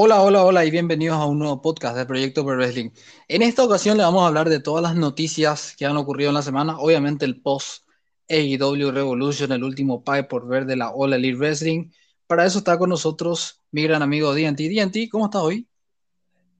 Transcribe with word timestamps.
Hola, 0.00 0.22
hola, 0.22 0.44
hola 0.44 0.64
y 0.64 0.70
bienvenidos 0.70 1.16
a 1.16 1.26
un 1.26 1.40
nuevo 1.40 1.60
podcast 1.60 1.96
de 1.96 2.06
Proyecto 2.06 2.44
Pro 2.44 2.54
Wrestling. 2.54 2.90
En 3.26 3.42
esta 3.42 3.64
ocasión 3.64 3.96
le 3.96 4.04
vamos 4.04 4.22
a 4.22 4.28
hablar 4.28 4.48
de 4.48 4.60
todas 4.60 4.80
las 4.80 4.94
noticias 4.94 5.74
que 5.76 5.86
han 5.86 5.96
ocurrido 5.96 6.30
en 6.30 6.36
la 6.36 6.42
semana, 6.42 6.78
obviamente 6.78 7.24
el 7.24 7.42
post 7.42 7.82
AEW 8.28 8.92
Revolution, 8.92 9.50
el 9.50 9.64
último 9.64 10.04
pie 10.04 10.22
por 10.22 10.46
ver 10.46 10.66
de 10.66 10.76
la 10.76 10.90
All 10.90 11.14
Elite 11.14 11.36
Wrestling. 11.36 11.90
Para 12.28 12.46
eso 12.46 12.58
está 12.58 12.78
con 12.78 12.90
nosotros 12.90 13.60
mi 13.72 13.82
gran 13.82 14.00
amigo 14.00 14.32
DNT. 14.32 14.68
DNT, 14.68 15.08
¿cómo 15.10 15.24
estás 15.24 15.42
hoy? 15.42 15.66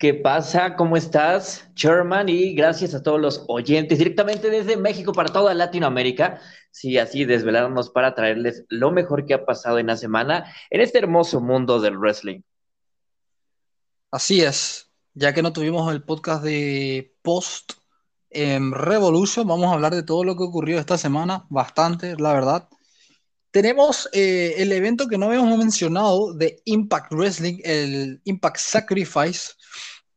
¿Qué 0.01 0.15
pasa? 0.15 0.75
¿Cómo 0.75 0.97
estás, 0.97 1.71
Sherman? 1.77 2.29
Y 2.29 2.55
gracias 2.55 2.93
a 2.93 3.05
todos 3.05 3.21
los 3.21 3.45
oyentes 3.47 3.99
directamente 3.99 4.51
desde 4.51 4.77
México 4.77 5.13
para 5.13 5.33
toda 5.33 5.55
Latinoamérica. 5.55 6.41
Sí, 6.73 6.99
así 6.99 7.25
desvelarnos 7.25 7.91
para 7.91 8.17
traerles 8.17 8.65
lo 8.69 8.91
mejor 8.91 9.27
que 9.27 9.35
ha 9.35 9.47
pasado 9.47 9.79
en 9.79 9.87
la 9.87 9.97
semana 9.97 10.53
en 10.71 10.81
este 10.81 10.99
hermoso 10.99 11.41
mundo 11.41 11.81
del 11.81 11.97
wrestling. 11.99 12.41
Así 14.11 14.41
es, 14.41 14.91
ya 15.13 15.35
que 15.35 15.43
no 15.43 15.53
tuvimos 15.53 15.93
el 15.93 16.03
podcast 16.03 16.43
de 16.43 17.15
Post 17.21 17.73
en 18.31 18.73
Revolution, 18.73 19.47
vamos 19.47 19.67
a 19.67 19.75
hablar 19.75 19.95
de 19.95 20.03
todo 20.03 20.25
lo 20.25 20.35
que 20.35 20.45
ocurrió 20.45 20.79
esta 20.79 20.97
semana, 20.97 21.47
bastante, 21.51 22.17
la 22.17 22.33
verdad. 22.33 22.69
Tenemos 23.51 24.09
eh, 24.15 24.55
el 24.59 24.73
evento 24.73 25.09
que 25.09 25.19
no 25.19 25.27
habíamos 25.27 25.59
mencionado 25.59 26.33
de 26.33 26.63
Impact 26.65 27.13
Wrestling, 27.13 27.61
el 27.65 28.23
Impact 28.25 28.57
Sacrifice. 28.59 29.53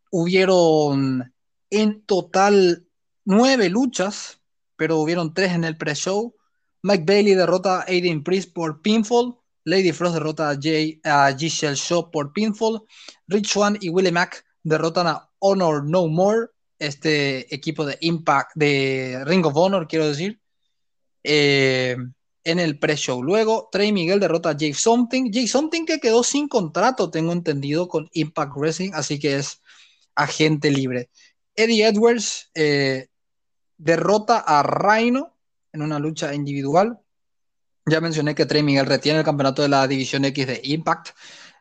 Hubieron 0.09 1.33
en 1.69 2.05
total 2.05 2.87
nueve 3.25 3.69
luchas, 3.69 4.41
pero 4.77 4.99
hubieron 4.99 5.33
tres 5.33 5.51
en 5.51 5.65
el 5.65 5.77
pre-show. 5.77 6.33
Mike 6.81 7.03
Bailey 7.05 7.35
derrota 7.35 7.81
a 7.81 7.85
Aiden 7.87 8.23
Priest 8.23 8.53
por 8.53 8.81
pinfall. 8.81 9.37
Lady 9.63 9.91
Frost 9.91 10.15
derrota 10.15 10.49
a, 10.49 10.57
Jay, 10.59 10.99
a 11.03 11.35
Giselle 11.37 11.75
Shaw 11.75 12.09
por 12.11 12.33
pinfall. 12.33 12.81
Rich 13.27 13.47
Swan 13.47 13.77
y 13.79 13.89
Willie 13.89 14.11
Mack 14.11 14.43
derrotan 14.63 15.07
a 15.07 15.29
Honor 15.39 15.83
No 15.83 16.07
More, 16.07 16.47
este 16.79 17.53
equipo 17.53 17.85
de 17.85 17.97
Impact, 18.01 18.51
de 18.55 19.23
Ring 19.25 19.45
of 19.45 19.55
Honor, 19.55 19.87
quiero 19.87 20.07
decir, 20.07 20.39
eh, 21.23 21.95
en 22.43 22.59
el 22.59 22.79
pre-show. 22.79 23.21
Luego, 23.21 23.69
Trey 23.71 23.91
Miguel 23.91 24.19
derrota 24.19 24.49
a 24.49 24.57
Jake 24.57 24.73
Something. 24.73 25.31
Jake 25.31 25.47
Something 25.47 25.85
que 25.85 25.99
quedó 25.99 26.23
sin 26.23 26.47
contrato, 26.47 27.11
tengo 27.11 27.33
entendido, 27.33 27.87
con 27.87 28.09
Impact 28.13 28.53
Wrestling, 28.55 28.91
así 28.93 29.19
que 29.19 29.37
es 29.37 29.61
agente 30.15 30.71
libre. 30.71 31.09
Eddie 31.55 31.85
Edwards 31.85 32.49
eh, 32.55 33.07
derrota 33.77 34.39
a 34.39 34.63
Rhino 34.63 35.37
en 35.73 35.81
una 35.81 35.99
lucha 35.99 36.33
individual. 36.33 36.99
Ya 37.85 37.99
mencioné 37.99 38.35
que 38.35 38.45
Trey 38.45 38.63
Miguel 38.63 38.85
retiene 38.85 39.19
el 39.19 39.25
campeonato 39.25 39.61
de 39.61 39.69
la 39.69 39.87
División 39.87 40.23
X 40.25 40.47
de 40.47 40.61
Impact. 40.63 41.09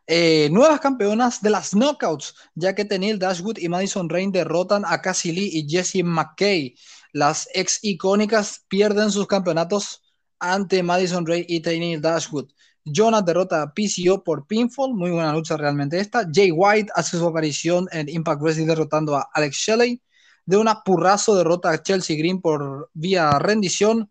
Eh, 0.07 0.49
nuevas 0.51 0.81
campeonas 0.81 1.41
de 1.41 1.51
las 1.51 1.71
Knockouts, 1.71 2.35
ya 2.55 2.75
que 2.75 2.85
Tenil 2.85 3.19
Dashwood 3.19 3.59
y 3.59 3.69
Madison 3.69 4.09
Rain 4.09 4.33
derrotan 4.33 4.85
a 4.85 5.01
Cassie 5.01 5.33
Lee 5.33 5.51
y 5.53 5.69
Jessie 5.69 6.03
McKay. 6.03 6.75
Las 7.13 7.49
ex 7.55 7.79
icónicas 7.83 8.65
pierden 8.69 9.11
sus 9.11 9.27
campeonatos 9.27 10.03
ante 10.39 10.83
Madison 10.83 11.27
Rain 11.27 11.45
y 11.49 11.61
Tenil 11.61 12.01
Dashwood. 12.01 12.51
Jonah 12.85 13.23
derrota 13.23 13.63
a 13.63 13.73
PCO 13.73 14.25
por 14.25 14.47
pinfall, 14.47 14.95
muy 14.95 15.11
buena 15.11 15.33
lucha 15.33 15.57
realmente 15.57 16.01
esta. 16.01 16.27
Jay 16.33 16.51
White 16.51 16.91
hace 16.95 17.19
su 17.19 17.27
aparición 17.27 17.87
en 17.93 18.09
Impact 18.09 18.43
Wrestling 18.43 18.67
derrotando 18.67 19.17
a 19.17 19.29
Alex 19.33 19.57
Shelley. 19.57 20.03
De 20.45 20.57
una 20.57 20.83
purrazo 20.83 21.37
derrota 21.37 21.71
a 21.71 21.83
Chelsea 21.83 22.17
Green 22.17 22.41
por 22.41 22.91
vía 22.95 23.31
rendición. 23.39 24.11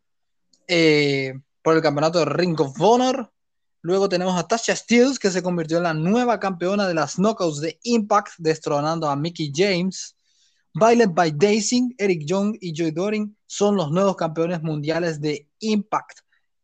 Eh, 0.67 1.33
por 1.61 1.75
el 1.75 1.81
campeonato 1.81 2.20
de 2.20 2.25
Ring 2.25 2.59
of 2.59 2.80
Honor. 2.80 3.31
Luego 3.81 4.09
tenemos 4.09 4.37
a 4.37 4.47
Tasha 4.47 4.75
Steels, 4.75 5.20
que 5.20 5.31
se 5.31 5.42
convirtió 5.42 5.77
en 5.77 5.83
la 5.83 5.93
nueva 5.93 6.39
campeona 6.39 6.87
de 6.87 6.93
las 6.93 7.15
Knockouts 7.15 7.61
de 7.61 7.80
Impact, 7.83 8.33
destronando 8.37 9.09
a 9.09 9.15
Mickey 9.15 9.52
James. 9.55 10.15
Violet 10.73 11.14
by 11.14 11.31
Daisy, 11.31 11.95
Eric 11.97 12.23
Young 12.25 12.58
y 12.61 12.73
Joy 12.73 12.92
Doring 12.92 13.36
son 13.47 13.75
los 13.75 13.92
nuevos 13.92 14.15
campeones 14.15 14.61
mundiales 14.61 15.20
de 15.20 15.47
Impact 15.59 16.20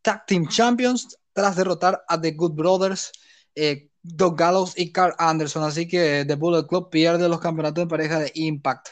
Tag 0.06 0.24
Team 0.24 0.46
Champions 0.48 1.18
tras 1.32 1.56
derrotar 1.56 2.04
a 2.06 2.20
The 2.20 2.30
Good 2.30 2.52
Brothers, 2.52 3.10
eh, 3.56 3.90
Doug 4.02 4.36
Gallows 4.36 4.74
y 4.76 4.92
Carl 4.92 5.14
Anderson. 5.18 5.64
Así 5.64 5.88
que 5.88 6.24
The 6.24 6.36
Bullet 6.36 6.66
Club 6.68 6.90
pierde 6.90 7.28
los 7.28 7.40
campeonatos 7.40 7.84
de 7.84 7.88
pareja 7.88 8.20
de 8.20 8.30
Impact. 8.34 8.88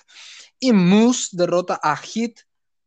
Y 0.59 0.72
Moose 0.72 1.28
derrota 1.32 1.78
a 1.82 1.97
Hit 1.97 2.41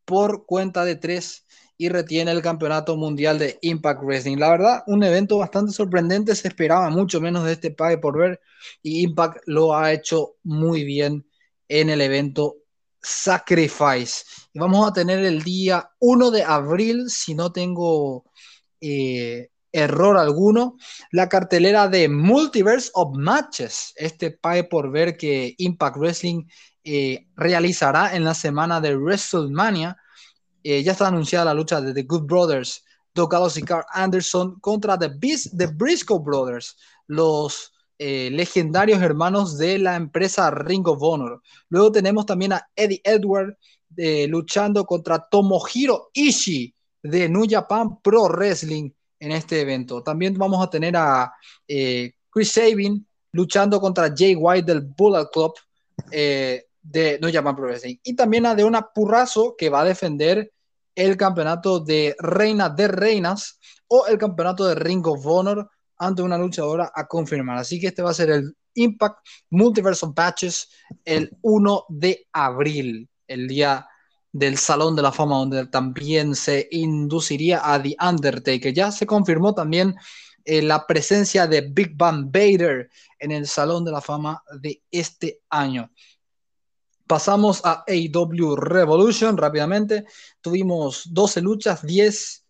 por 0.04 0.46
cuenta 0.46 0.84
de 0.84 0.98
tres 0.98 1.47
y 1.78 1.90
retiene 1.90 2.32
el 2.32 2.42
campeonato 2.42 2.98
mundial 2.98 3.38
de 3.38 3.60
Impact 3.62 4.02
Wrestling. 4.04 4.38
La 4.38 4.50
verdad, 4.50 4.84
un 4.88 5.04
evento 5.04 5.38
bastante 5.38 5.72
sorprendente, 5.72 6.36
se 6.36 6.48
esperaba 6.48 6.90
mucho 6.90 7.22
menos 7.22 7.46
de 7.46 7.54
este 7.54 7.72
pague 7.72 8.00
por 8.00 8.18
ver 8.18 8.42
y 8.82 9.04
Impact 9.04 9.44
lo 9.46 9.76
ha 9.76 9.94
hecho 9.94 10.36
muy 10.44 10.84
bien 10.84 11.26
en 11.68 11.90
el 11.90 12.02
evento 12.02 12.56
Sacrifice. 13.02 14.24
Y 14.54 14.60
vamos 14.60 14.88
a 14.88 14.94
tener 14.94 15.24
el 15.24 15.44
día 15.44 15.90
1 16.00 16.32
de 16.32 16.44
abril, 16.44 17.10
si 17.10 17.36
no 17.36 17.52
tengo 17.52 18.26
eh, 18.82 19.50
error 19.72 20.18
alguno, 20.18 20.78
la 21.12 21.30
cartelera 21.30 21.88
de 21.88 22.10
Multiverse 22.10 22.90
of 22.96 23.16
Matches, 23.16 23.94
este 23.96 24.32
pague 24.32 24.64
por 24.64 24.92
ver 24.92 25.16
que 25.16 25.54
Impact 25.58 25.98
Wrestling 25.98 26.46
eh, 26.84 27.28
realizará 27.36 28.16
en 28.16 28.24
la 28.24 28.34
semana 28.34 28.82
de 28.82 28.96
WrestleMania 28.96 29.98
eh, 30.70 30.84
ya 30.84 30.92
está 30.92 31.08
anunciada 31.08 31.46
la 31.46 31.54
lucha 31.54 31.80
de 31.80 31.94
The 31.94 32.04
Good 32.04 32.24
Brothers, 32.24 32.84
Doug 33.16 33.32
Gallows 33.32 33.56
y 33.56 33.62
Carl 33.62 33.86
Anderson 33.94 34.60
contra 34.60 35.00
The, 35.00 35.10
The 35.56 35.68
Briscoe 35.68 36.20
Brothers, 36.20 36.76
los 37.08 37.72
eh, 37.98 38.30
legendarios 38.32 39.02
hermanos 39.02 39.58
de 39.58 39.80
la 39.80 39.96
empresa 39.96 40.52
Ring 40.52 40.86
of 40.90 41.02
Honor. 41.02 41.42
Luego 41.70 41.94
tenemos 41.94 42.26
también 42.26 42.52
a 42.52 42.68
Eddie 42.76 43.00
Edward 43.06 43.58
eh, 43.96 44.28
luchando 44.28 44.84
contra 44.84 45.26
Tomohiro 45.30 46.10
Ishii 46.12 46.76
de 47.02 47.30
New 47.30 47.46
Japan 47.50 48.02
Pro 48.02 48.28
Wrestling 48.28 48.92
en 49.22 49.32
este 49.32 49.62
evento. 49.62 50.04
También 50.04 50.38
vamos 50.38 50.62
a 50.62 50.70
tener 50.70 50.98
a 50.98 51.32
Chris 51.66 52.52
Sabin 52.52 53.08
luchando 53.32 53.80
contra 53.80 54.14
Jay 54.14 54.36
White 54.36 54.70
del 54.70 54.82
Bullet 54.82 55.28
Club 55.32 55.54
de 56.12 57.20
New 57.22 57.32
Japan 57.32 57.56
Pro 57.56 57.68
Wrestling. 57.68 57.96
Y 58.04 58.18
también 58.18 58.46
a 58.46 58.54
Deona 58.54 58.86
Purrazo 58.94 59.56
que 59.58 59.70
va 59.70 59.80
a 59.80 59.86
defender 59.86 60.52
el 60.98 61.16
campeonato 61.16 61.80
de 61.80 62.16
Reina 62.18 62.70
de 62.70 62.88
Reinas 62.88 63.60
o 63.88 64.08
el 64.08 64.18
campeonato 64.18 64.66
de 64.66 64.74
Ring 64.74 65.06
of 65.06 65.26
Honor 65.26 65.70
ante 66.00 66.24
una 66.24 66.40
luchadora 66.40 66.92
a 66.94 67.08
confirmar. 67.08 67.60
Así 67.60 67.80
que 67.80 67.88
este 67.88 68.02
va 68.02 68.10
a 68.10 68.16
ser 68.16 68.32
el 68.32 68.58
Impact 68.74 69.20
Multiverse 69.52 70.06
of 70.06 70.16
Patches 70.16 70.70
el 71.06 71.38
1 71.42 71.86
de 71.90 72.28
abril, 72.34 73.08
el 73.28 73.48
día 73.48 73.88
del 74.32 74.58
Salón 74.58 74.96
de 74.96 75.04
la 75.04 75.12
Fama, 75.12 75.38
donde 75.38 75.68
también 75.68 76.34
se 76.36 76.68
induciría 76.72 77.62
a 77.64 77.82
The 77.82 77.96
Undertaker. 78.02 78.74
Ya 78.74 78.92
se 78.92 79.06
confirmó 79.06 79.54
también 79.54 79.96
eh, 80.46 80.64
la 80.64 80.88
presencia 80.88 81.46
de 81.46 81.62
Big 81.62 81.96
Bang 81.96 82.32
Vader 82.32 82.90
en 83.20 83.32
el 83.32 83.46
Salón 83.46 83.86
de 83.86 83.92
la 83.92 84.02
Fama 84.02 84.42
de 84.60 84.82
este 84.90 85.42
año. 85.52 85.92
Pasamos 87.08 87.62
a 87.64 87.86
AW 87.88 88.56
Revolution 88.58 89.38
rápidamente. 89.38 90.06
Tuvimos 90.42 91.14
12 91.14 91.42
luchas, 91.42 91.86
10, 91.86 92.46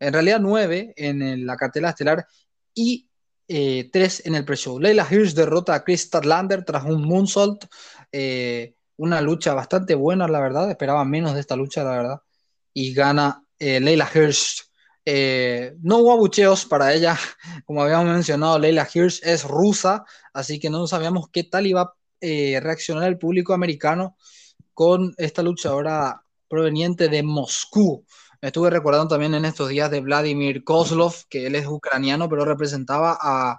en 0.00 0.12
realidad 0.12 0.40
9 0.40 0.94
en 0.96 1.46
la 1.46 1.56
cartela 1.56 1.90
estelar 1.90 2.26
y 2.74 3.08
3 3.46 3.48
eh, 3.48 4.22
en 4.24 4.34
el 4.34 4.44
pre-show. 4.44 4.78
Leila 4.78 5.06
Hirsch 5.10 5.34
derrota 5.34 5.74
a 5.74 5.84
Chris 5.84 6.02
Statlander 6.02 6.64
tras 6.64 6.84
un 6.84 7.06
moonsault. 7.06 7.64
Eh, 8.10 8.74
una 8.96 9.20
lucha 9.20 9.54
bastante 9.54 9.94
buena, 9.94 10.28
la 10.28 10.40
verdad. 10.40 10.70
Esperaba 10.70 11.04
menos 11.04 11.34
de 11.34 11.40
esta 11.40 11.56
lucha, 11.56 11.84
la 11.84 11.90
verdad. 11.90 12.22
Y 12.72 12.94
gana 12.94 13.44
eh, 13.58 13.80
Leila 13.80 14.08
Hirsch. 14.12 14.64
no 15.82 15.98
hubo 15.98 16.12
abucheos 16.12 16.64
para 16.66 16.92
ella. 16.92 17.18
Como 17.64 17.82
habíamos 17.82 18.06
mencionado, 18.06 18.58
Leila 18.58 18.88
Hirsch 18.92 19.20
es 19.22 19.44
rusa, 19.44 20.04
así 20.32 20.58
que 20.60 20.70
no 20.70 20.86
sabíamos 20.86 21.28
qué 21.30 21.44
tal 21.44 21.66
iba 21.66 21.94
eh, 22.22 22.60
reaccionar 22.60 23.08
el 23.08 23.18
público 23.18 23.52
americano 23.52 24.16
con 24.72 25.12
esta 25.18 25.42
luchadora 25.42 26.22
proveniente 26.48 27.08
de 27.08 27.22
Moscú. 27.24 28.06
estuve 28.40 28.70
recordando 28.70 29.08
también 29.08 29.34
en 29.34 29.44
estos 29.44 29.68
días 29.70 29.90
de 29.90 30.00
Vladimir 30.00 30.62
Kozlov, 30.64 31.14
que 31.28 31.46
él 31.46 31.56
es 31.56 31.66
ucraniano, 31.66 32.28
pero 32.28 32.44
representaba 32.44 33.18
a, 33.20 33.58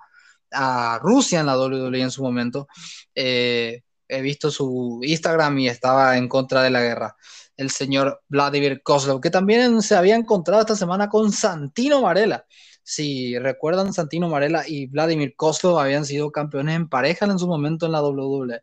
Rusia 1.01 1.39
en 1.39 1.47
la 1.47 1.57
WWE 1.57 2.01
en 2.01 2.11
su 2.11 2.23
momento. 2.23 2.67
Eh, 3.15 3.81
he 4.07 4.21
visto 4.21 4.51
su 4.51 5.01
Instagram 5.03 5.59
y 5.59 5.67
estaba 5.67 6.17
en 6.17 6.29
contra 6.29 6.61
de 6.63 6.69
la 6.69 6.81
guerra. 6.81 7.15
El 7.57 7.69
señor 7.69 8.21
Vladimir 8.29 8.81
Kozlov, 8.83 9.19
que 9.19 9.29
también 9.29 9.81
se 9.81 9.95
había 9.95 10.15
encontrado 10.15 10.61
esta 10.61 10.75
semana 10.75 11.09
con 11.09 11.31
Santino 11.31 12.01
Varela. 12.01 12.45
Si 12.83 13.39
recuerdan, 13.39 13.93
Santino 13.93 14.27
Marella 14.27 14.63
y 14.67 14.87
Vladimir 14.87 15.35
Kozlov 15.35 15.79
habían 15.79 16.05
sido 16.05 16.31
campeones 16.31 16.75
en 16.75 16.89
pareja 16.89 17.25
en 17.25 17.39
su 17.39 17.47
momento 17.47 17.85
en 17.85 17.93
la 17.93 18.03
WWE. 18.03 18.61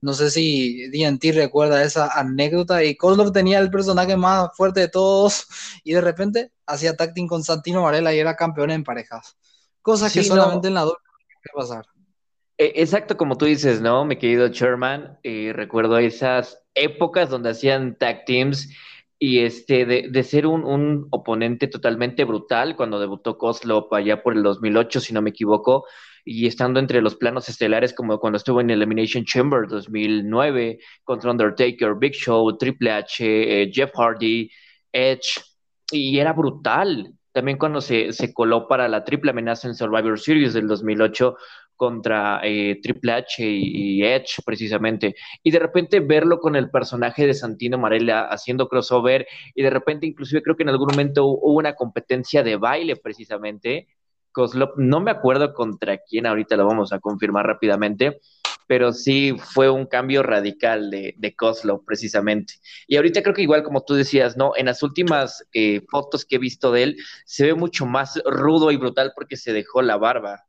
No 0.00 0.12
sé 0.12 0.30
si 0.30 0.88
DNT 0.90 1.34
recuerda 1.34 1.82
esa 1.82 2.08
anécdota 2.18 2.84
y 2.84 2.96
Kozlov 2.96 3.32
tenía 3.32 3.58
el 3.58 3.70
personaje 3.70 4.16
más 4.16 4.50
fuerte 4.56 4.80
de 4.80 4.88
todos 4.88 5.46
y 5.84 5.94
de 5.94 6.00
repente 6.00 6.52
hacía 6.66 6.96
tacting 6.96 7.26
con 7.26 7.42
Santino 7.42 7.82
Marella 7.82 8.12
y 8.12 8.18
era 8.18 8.36
campeón 8.36 8.70
en 8.70 8.84
parejas. 8.84 9.36
Cosas 9.82 10.12
que 10.12 10.22
solamente 10.22 10.68
en 10.68 10.74
la 10.74 10.84
WWE 10.84 10.96
puede 11.52 11.68
pasar. 11.68 11.86
E, 12.58 12.72
exacto 12.76 13.16
como 13.16 13.38
tú 13.38 13.46
dices, 13.46 13.80
¿no? 13.80 14.04
Mi 14.04 14.16
querido 14.16 14.48
Sherman, 14.48 15.18
eh, 15.22 15.52
recuerdo 15.54 15.96
esas 15.98 16.60
épocas 16.74 17.30
donde 17.30 17.50
hacían 17.50 17.96
tag 17.96 18.24
teams 18.26 18.68
y 19.18 19.40
este, 19.40 19.84
de, 19.84 20.08
de 20.10 20.22
ser 20.22 20.46
un, 20.46 20.64
un, 20.64 21.08
oponente 21.10 21.66
totalmente 21.66 22.24
brutal 22.24 22.76
cuando 22.76 23.00
debutó 23.00 23.36
Kozlov 23.36 23.92
allá 23.94 24.22
por 24.22 24.36
el 24.36 24.42
2008, 24.42 25.00
si 25.00 25.12
no 25.12 25.22
me 25.22 25.30
equivoco, 25.30 25.86
y 26.24 26.46
estando 26.46 26.78
entre 26.78 27.00
los 27.00 27.16
planos 27.16 27.48
estelares 27.48 27.94
como 27.94 28.18
cuando 28.20 28.36
estuvo 28.36 28.60
en 28.60 28.70
Elimination 28.70 29.24
Chamber 29.24 29.66
2009 29.66 30.78
contra 31.02 31.30
Undertaker, 31.30 31.94
Big 31.98 32.12
Show, 32.12 32.56
Triple 32.58 32.90
H, 32.92 33.62
eh, 33.62 33.70
Jeff 33.72 33.90
Hardy, 33.96 34.50
Edge, 34.92 35.40
y 35.90 36.18
era 36.18 36.32
brutal. 36.32 37.14
También 37.32 37.58
cuando 37.58 37.80
se, 37.80 38.12
se, 38.12 38.32
coló 38.32 38.68
para 38.68 38.88
la 38.88 39.04
triple 39.04 39.30
amenaza 39.30 39.68
en 39.68 39.74
Survivor 39.74 40.18
Series 40.18 40.54
del 40.54 40.66
2008 40.68 41.36
contra 41.78 42.40
eh, 42.42 42.80
Triple 42.82 43.12
H 43.12 43.42
y, 43.46 44.04
Edge, 44.04 44.42
precisamente. 44.44 45.14
Y 45.42 45.52
de 45.52 45.60
repente 45.60 46.00
verlo 46.00 46.40
con 46.40 46.56
el 46.56 46.70
personaje 46.70 47.26
de 47.26 47.34
Santino 47.34 47.78
Marella 47.78 48.22
haciendo 48.22 48.68
crossover, 48.68 49.26
y 49.54 49.62
de 49.62 49.70
repente, 49.70 50.06
inclusive 50.06 50.42
creo 50.42 50.56
que 50.56 50.64
en 50.64 50.70
algún 50.70 50.88
momento 50.88 51.26
hubo 51.26 51.56
una 51.56 51.74
competencia 51.74 52.42
de 52.42 52.56
baile, 52.56 52.96
precisamente, 52.96 53.86
Kozlov, 54.32 54.72
no 54.76 55.00
me 55.00 55.12
acuerdo 55.12 55.54
contra 55.54 55.98
quién, 55.98 56.26
ahorita 56.26 56.56
lo 56.56 56.66
vamos 56.66 56.92
a 56.92 56.98
confirmar 56.98 57.46
rápidamente, 57.46 58.20
pero 58.66 58.92
sí 58.92 59.36
fue 59.38 59.70
un 59.70 59.86
cambio 59.86 60.22
radical 60.22 60.90
de, 60.90 61.14
de 61.16 61.34
precisamente. 61.86 62.54
Y 62.88 62.96
ahorita 62.96 63.22
creo 63.22 63.34
que 63.34 63.42
igual 63.42 63.62
como 63.62 63.84
tú 63.84 63.94
decías, 63.94 64.36
¿no? 64.36 64.52
En 64.56 64.66
las 64.66 64.82
últimas 64.82 65.46
eh, 65.54 65.80
fotos 65.88 66.24
que 66.24 66.36
he 66.36 66.38
visto 66.38 66.72
de 66.72 66.82
él, 66.82 66.96
se 67.24 67.46
ve 67.46 67.54
mucho 67.54 67.86
más 67.86 68.20
rudo 68.26 68.72
y 68.72 68.76
brutal 68.76 69.12
porque 69.14 69.36
se 69.36 69.52
dejó 69.52 69.80
la 69.80 69.96
barba. 69.96 70.47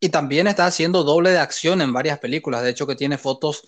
Y 0.00 0.10
también 0.10 0.46
está 0.46 0.66
haciendo 0.66 1.02
doble 1.02 1.30
de 1.30 1.38
acción 1.38 1.80
en 1.80 1.92
varias 1.92 2.18
películas, 2.18 2.62
de 2.62 2.70
hecho 2.70 2.86
que 2.86 2.94
tiene 2.94 3.18
fotos 3.18 3.66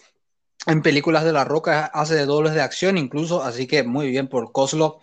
en 0.66 0.82
películas 0.82 1.24
de 1.24 1.32
La 1.32 1.44
Roca, 1.44 1.86
hace 1.86 2.14
de 2.14 2.26
dobles 2.26 2.54
de 2.54 2.60
acción 2.60 2.98
incluso, 2.98 3.42
así 3.42 3.66
que 3.66 3.82
muy 3.82 4.08
bien 4.08 4.28
por 4.28 4.52
Kozlov. 4.52 5.00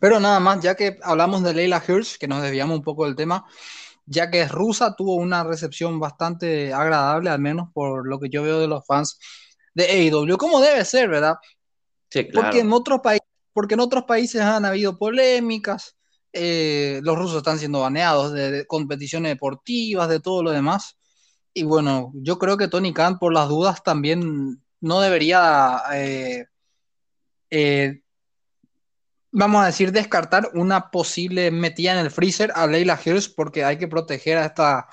Pero 0.00 0.20
nada 0.20 0.40
más, 0.40 0.60
ya 0.60 0.74
que 0.74 0.98
hablamos 1.02 1.42
de 1.42 1.54
Leila 1.54 1.82
Hirsch, 1.86 2.18
que 2.18 2.28
nos 2.28 2.42
desviamos 2.42 2.76
un 2.76 2.84
poco 2.84 3.06
del 3.06 3.16
tema, 3.16 3.46
ya 4.04 4.30
que 4.30 4.42
es 4.42 4.52
rusa, 4.52 4.94
tuvo 4.94 5.14
una 5.14 5.42
recepción 5.42 5.98
bastante 5.98 6.72
agradable, 6.72 7.30
al 7.30 7.40
menos 7.40 7.70
por 7.72 8.06
lo 8.06 8.20
que 8.20 8.28
yo 8.28 8.42
veo 8.42 8.60
de 8.60 8.68
los 8.68 8.86
fans 8.86 9.18
de 9.74 9.84
AEW, 9.84 10.36
como 10.36 10.60
debe 10.60 10.84
ser, 10.84 11.08
¿verdad? 11.08 11.36
Sí, 12.10 12.28
claro. 12.28 12.46
Porque 12.46 12.60
en 12.60 12.72
otros, 12.72 13.00
porque 13.52 13.74
en 13.74 13.80
otros 13.80 14.04
países 14.04 14.40
han 14.42 14.64
habido 14.64 14.96
polémicas, 14.98 15.95
eh, 16.36 17.00
los 17.02 17.18
rusos 17.18 17.38
están 17.38 17.58
siendo 17.58 17.80
baneados 17.80 18.32
de, 18.32 18.50
de, 18.50 18.66
competiciones 18.66 19.32
deportivas, 19.32 20.08
de 20.08 20.20
todo 20.20 20.42
lo 20.42 20.50
demás. 20.52 20.98
Y 21.54 21.64
bueno, 21.64 22.12
yo 22.14 22.38
creo 22.38 22.56
que 22.56 22.68
Tony 22.68 22.92
Khan, 22.92 23.18
por 23.18 23.32
las 23.32 23.48
dudas, 23.48 23.82
también 23.82 24.62
no 24.80 25.00
debería 25.00 25.82
eh, 25.94 26.46
eh, 27.50 28.00
vamos 29.30 29.62
a 29.62 29.66
decir, 29.66 29.92
descartar 29.92 30.50
una 30.54 30.90
posible 30.90 31.50
metida 31.50 31.92
en 31.92 31.98
el 31.98 32.10
freezer 32.10 32.52
a 32.54 32.66
Leila 32.66 32.98
Hirsch 33.02 33.34
porque 33.34 33.64
hay 33.64 33.78
que 33.78 33.88
proteger 33.88 34.38
a 34.38 34.46
esta 34.46 34.88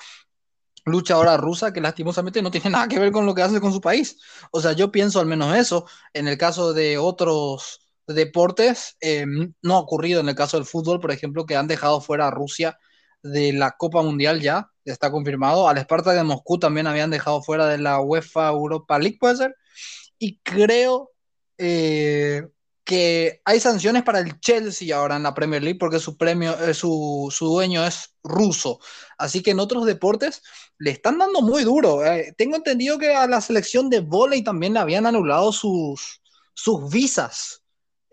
luchadora 0.84 1.36
rusa 1.38 1.72
que 1.72 1.80
lastimosamente 1.80 2.42
no 2.42 2.50
tiene 2.50 2.70
nada 2.70 2.88
que 2.88 2.98
ver 2.98 3.10
con 3.10 3.24
lo 3.24 3.34
que 3.34 3.42
hace 3.42 3.60
con 3.60 3.72
su 3.72 3.80
país. 3.80 4.18
O 4.50 4.60
sea, 4.60 4.72
yo 4.72 4.92
pienso 4.92 5.18
al 5.18 5.26
menos 5.26 5.56
eso. 5.56 5.86
En 6.12 6.28
el 6.28 6.36
caso 6.36 6.74
de 6.74 6.98
otros 6.98 7.80
deportes, 8.06 8.96
eh, 9.00 9.26
no 9.62 9.74
ha 9.74 9.78
ocurrido 9.78 10.20
en 10.20 10.28
el 10.28 10.34
caso 10.34 10.56
del 10.56 10.66
fútbol, 10.66 11.00
por 11.00 11.10
ejemplo, 11.12 11.46
que 11.46 11.56
han 11.56 11.68
dejado 11.68 12.00
fuera 12.00 12.28
a 12.28 12.30
Rusia 12.30 12.78
de 13.22 13.52
la 13.52 13.72
Copa 13.72 14.02
Mundial 14.02 14.40
ya, 14.40 14.70
está 14.84 15.10
confirmado. 15.10 15.68
Al 15.68 15.78
Esparta 15.78 16.12
de 16.12 16.24
Moscú 16.24 16.58
también 16.58 16.86
habían 16.86 17.10
dejado 17.10 17.42
fuera 17.42 17.66
de 17.66 17.78
la 17.78 18.00
UEFA 18.00 18.48
Europa 18.48 18.98
League, 18.98 19.18
puede 19.18 19.36
ser. 19.36 19.56
Y 20.18 20.38
creo 20.40 21.12
eh, 21.58 22.42
que 22.84 23.40
hay 23.44 23.60
sanciones 23.60 24.02
para 24.02 24.20
el 24.20 24.38
Chelsea 24.40 24.94
ahora 24.94 25.16
en 25.16 25.22
la 25.22 25.34
Premier 25.34 25.62
League 25.62 25.78
porque 25.78 25.98
su 25.98 26.16
premio, 26.18 26.58
eh, 26.64 26.74
su, 26.74 27.28
su, 27.30 27.46
dueño 27.46 27.86
es 27.86 28.14
ruso. 28.22 28.80
Así 29.18 29.42
que 29.42 29.52
en 29.52 29.60
otros 29.60 29.86
deportes 29.86 30.42
le 30.78 30.90
están 30.90 31.18
dando 31.18 31.40
muy 31.40 31.64
duro. 31.64 32.00
Tengo 32.36 32.56
entendido 32.56 32.98
que 32.98 33.14
a 33.14 33.26
la 33.26 33.40
selección 33.40 33.88
de 33.88 34.00
volei 34.00 34.44
también 34.44 34.74
le 34.74 34.80
habían 34.80 35.06
anulado 35.06 35.52
sus, 35.52 36.20
sus 36.52 36.90
visas 36.90 37.63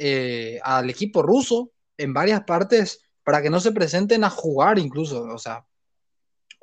eh, 0.04 0.60
al 0.64 0.90
equipo 0.90 1.22
ruso 1.22 1.74
en 1.96 2.12
varias 2.12 2.44
partes 2.44 3.02
para 3.24 3.40
que 3.40 3.52
no 3.52 3.60
se 3.60 3.72
presenten 3.72 4.24
a 4.24 4.32
jugar 4.32 4.80
incluso. 4.80 5.22
O 5.26 5.38
sea, 5.38 5.64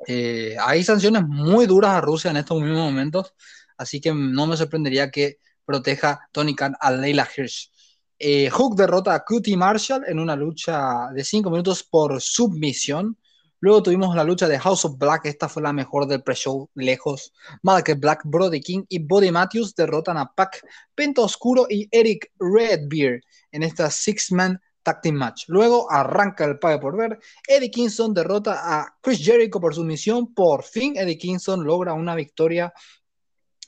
eh, 0.05 0.57
hay 0.59 0.83
sanciones 0.83 1.23
muy 1.25 1.65
duras 1.65 1.91
a 1.91 2.01
Rusia 2.01 2.31
en 2.31 2.37
estos 2.37 2.61
mismos 2.61 2.91
momentos. 2.91 3.33
Así 3.77 4.01
que 4.01 4.13
no 4.13 4.45
me 4.45 4.57
sorprendería 4.57 5.09
que 5.09 5.39
proteja 5.63 6.19
Tony 6.33 6.53
Khan 6.53 6.75
a 6.81 6.91
Leila 6.91 7.25
Hirsch. 7.33 7.71
Eh, 8.17 8.49
Hook 8.49 8.75
derrota 8.75 9.13
a 9.13 9.23
Cutie 9.23 9.55
Marshall 9.55 10.03
en 10.05 10.19
una 10.19 10.35
lucha 10.35 11.07
de 11.13 11.23
5 11.23 11.49
minutos 11.49 11.83
por 11.83 12.19
submisión. 12.19 13.17
Luego 13.61 13.83
tuvimos 13.83 14.15
la 14.15 14.23
lucha 14.23 14.47
de 14.47 14.57
House 14.57 14.85
of 14.85 14.97
Black, 14.97 15.25
esta 15.25 15.49
fue 15.49 15.61
la 15.61 15.73
mejor 15.73 16.07
del 16.07 16.23
pre-show, 16.23 16.69
lejos. 16.75 17.33
Malakai 17.61 17.95
Black, 17.95 18.21
Brody 18.23 18.61
King 18.61 18.83
y 18.87 18.99
Buddy 18.99 19.31
Matthews 19.31 19.75
derrotan 19.75 20.17
a 20.17 20.33
Pac, 20.33 20.61
Penta 20.95 21.21
Oscuro 21.21 21.67
y 21.69 21.87
Eric 21.91 22.31
Redbeard 22.39 23.21
en 23.51 23.63
esta 23.63 23.89
six-man 23.89 24.59
tag 24.83 25.01
team 25.01 25.15
match. 25.15 25.43
Luego 25.47 25.91
arranca 25.91 26.45
el 26.45 26.57
pague 26.57 26.79
por 26.79 26.95
ver. 26.95 27.19
Eddie 27.47 27.71
Kingston 27.71 28.13
derrota 28.13 28.61
a 28.63 28.97
Chris 29.01 29.19
Jericho 29.23 29.59
por 29.59 29.75
sumisión. 29.75 30.33
Por 30.33 30.63
fin 30.63 30.95
Eddie 30.95 31.17
Kingston 31.17 31.63
logra 31.63 31.93
una 31.93 32.15
victoria 32.15 32.73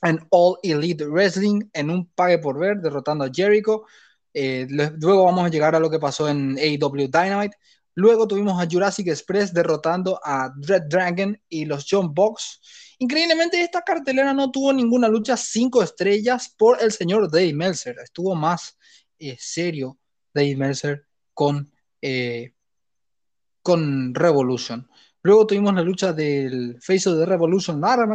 en 0.02 0.18
All 0.30 0.56
Elite 0.62 1.06
Wrestling 1.06 1.68
en 1.72 1.90
un 1.90 2.06
pague 2.06 2.38
por 2.38 2.58
ver, 2.58 2.78
derrotando 2.78 3.24
a 3.24 3.30
Jericho. 3.32 3.84
Eh, 4.34 4.66
luego 4.68 5.24
vamos 5.24 5.44
a 5.44 5.48
llegar 5.48 5.74
a 5.74 5.80
lo 5.80 5.90
que 5.90 5.98
pasó 5.98 6.28
en 6.28 6.56
AEW 6.58 7.08
Dynamite. 7.08 7.56
Luego 7.94 8.26
tuvimos 8.26 8.60
a 8.60 8.68
Jurassic 8.70 9.08
Express 9.08 9.52
derrotando 9.52 10.18
a 10.24 10.52
Dread 10.56 10.84
Dragon 10.88 11.38
y 11.48 11.64
los 11.66 11.86
John 11.88 12.14
Box. 12.14 12.60
Increíblemente, 12.98 13.60
esta 13.60 13.82
cartelera 13.82 14.32
no 14.32 14.50
tuvo 14.50 14.72
ninguna 14.72 15.08
lucha 15.08 15.36
cinco 15.36 15.82
estrellas 15.82 16.54
por 16.56 16.82
el 16.82 16.92
señor 16.92 17.30
Dave 17.30 17.52
Meltzer. 17.52 17.96
Estuvo 18.02 18.34
más 18.34 18.78
eh, 19.18 19.36
serio 19.38 19.98
Dave 20.32 20.56
Meltzer 20.56 21.06
con, 21.34 21.70
eh, 22.00 22.54
con 23.62 24.14
Revolution. 24.14 24.88
Luego 25.22 25.46
tuvimos 25.46 25.74
la 25.74 25.82
lucha 25.82 26.12
del 26.12 26.80
Face 26.80 27.08
of 27.08 27.18
the 27.18 27.26
Revolution 27.26 27.80
Ladder. 27.80 28.08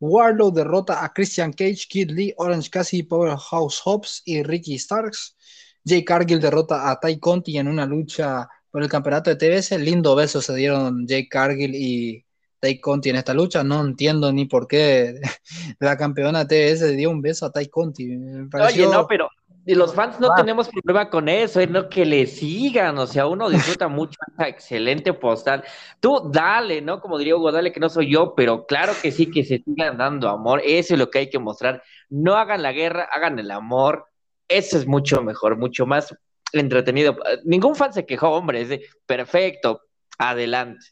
Warlow 0.00 0.52
derrota 0.52 1.02
a 1.02 1.12
Christian 1.12 1.52
Cage, 1.52 1.86
Kid 1.88 2.10
Lee, 2.10 2.34
Orange 2.36 2.68
Cassidy, 2.70 3.04
Powerhouse 3.04 3.80
Hobbs 3.84 4.22
y 4.24 4.42
Ricky 4.42 4.78
Starks. 4.78 5.36
Jay 5.84 6.04
Cargill 6.04 6.40
derrota 6.40 6.90
a 6.90 7.00
Ty 7.00 7.18
Conti 7.18 7.58
en 7.58 7.68
una 7.68 7.86
lucha 7.86 8.48
por 8.74 8.82
el 8.82 8.88
campeonato 8.88 9.30
de 9.30 9.36
TBS. 9.36 9.78
Lindo 9.78 10.16
beso 10.16 10.42
se 10.42 10.52
dieron 10.56 11.06
Jay 11.06 11.28
Cargill 11.28 11.76
y 11.76 12.24
Ty 12.58 12.80
Conti 12.80 13.08
en 13.08 13.14
esta 13.14 13.32
lucha. 13.32 13.62
No 13.62 13.80
entiendo 13.80 14.32
ni 14.32 14.46
por 14.46 14.66
qué 14.66 15.20
la 15.78 15.96
campeona 15.96 16.44
de 16.44 16.74
TBS 16.74 16.96
dio 16.96 17.08
un 17.08 17.22
beso 17.22 17.46
a 17.46 17.52
Ty 17.52 17.68
Conti. 17.68 18.18
Pareció... 18.50 18.88
Oye, 18.88 18.96
no, 18.96 19.06
pero 19.06 19.28
los 19.64 19.94
fans 19.94 20.18
no 20.18 20.26
ah. 20.32 20.34
tenemos 20.34 20.68
problema 20.70 21.08
con 21.08 21.28
eso, 21.28 21.60
es 21.60 21.70
lo 21.70 21.88
que 21.88 22.04
le 22.04 22.26
sigan, 22.26 22.98
o 22.98 23.06
sea, 23.06 23.28
uno 23.28 23.48
disfruta 23.48 23.86
mucho 23.88 24.18
esa 24.32 24.48
excelente 24.48 25.12
postal. 25.12 25.62
Tú 26.00 26.28
dale, 26.32 26.82
¿no? 26.82 27.00
Como 27.00 27.16
diría 27.16 27.36
Hugo, 27.36 27.52
dale 27.52 27.70
que 27.70 27.78
no 27.78 27.88
soy 27.88 28.10
yo, 28.10 28.34
pero 28.34 28.66
claro 28.66 28.92
que 29.00 29.12
sí, 29.12 29.30
que 29.30 29.44
se 29.44 29.62
sigan 29.62 29.96
dando 29.96 30.28
amor, 30.28 30.60
eso 30.64 30.94
es 30.94 30.98
lo 30.98 31.10
que 31.10 31.20
hay 31.20 31.30
que 31.30 31.38
mostrar. 31.38 31.80
No 32.10 32.34
hagan 32.34 32.60
la 32.60 32.72
guerra, 32.72 33.08
hagan 33.12 33.38
el 33.38 33.52
amor, 33.52 34.06
eso 34.48 34.76
es 34.76 34.88
mucho 34.88 35.22
mejor, 35.22 35.56
mucho 35.56 35.86
más 35.86 36.12
entretenido. 36.60 37.16
Ningún 37.44 37.76
fan 37.76 37.92
se 37.92 38.06
quejó, 38.06 38.30
hombre, 38.30 38.62
es 38.62 38.68
de 38.68 38.86
perfecto, 39.06 39.82
adelante. 40.18 40.86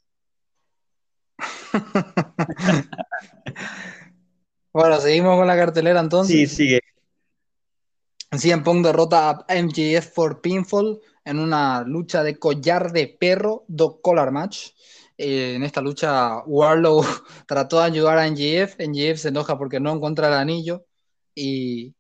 bueno, 4.73 5.01
seguimos 5.01 5.37
con 5.37 5.47
la 5.47 5.57
cartelera 5.57 6.01
entonces. 6.01 6.35
Sí, 6.35 6.47
sigue. 6.47 6.81
CM 8.31 8.63
Punk 8.63 8.85
derrota 8.87 9.45
a 9.47 9.55
MJF 9.55 10.09
por 10.15 10.41
pinfall 10.41 11.01
en 11.25 11.39
una 11.39 11.83
lucha 11.83 12.23
de 12.23 12.39
collar 12.39 12.93
de 12.93 13.09
perro, 13.09 13.65
dog 13.69 14.01
collar 14.01 14.33
match. 14.33 14.71
Eh, 15.19 15.55
en 15.57 15.63
esta 15.63 15.81
lucha, 15.83 16.39
Warlow 16.47 17.05
trató 17.47 17.79
de 17.79 17.85
ayudar 17.85 18.19
a 18.19 18.27
MJF. 18.27 18.77
MJF 18.79 19.21
se 19.21 19.29
enoja 19.29 19.59
porque 19.59 19.81
no 19.81 19.93
encuentra 19.93 20.29
el 20.29 20.35
anillo. 20.35 20.87
Y 21.35 21.95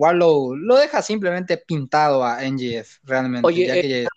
Warlow 0.00 0.56
lo 0.56 0.76
deja 0.76 1.02
simplemente 1.02 1.58
pintado 1.58 2.24
a 2.24 2.38
MJF, 2.42 2.98
realmente. 3.04 3.46
Oye, 3.46 3.66
ya 3.66 3.74
que... 3.74 4.02
eh, 4.02 4.08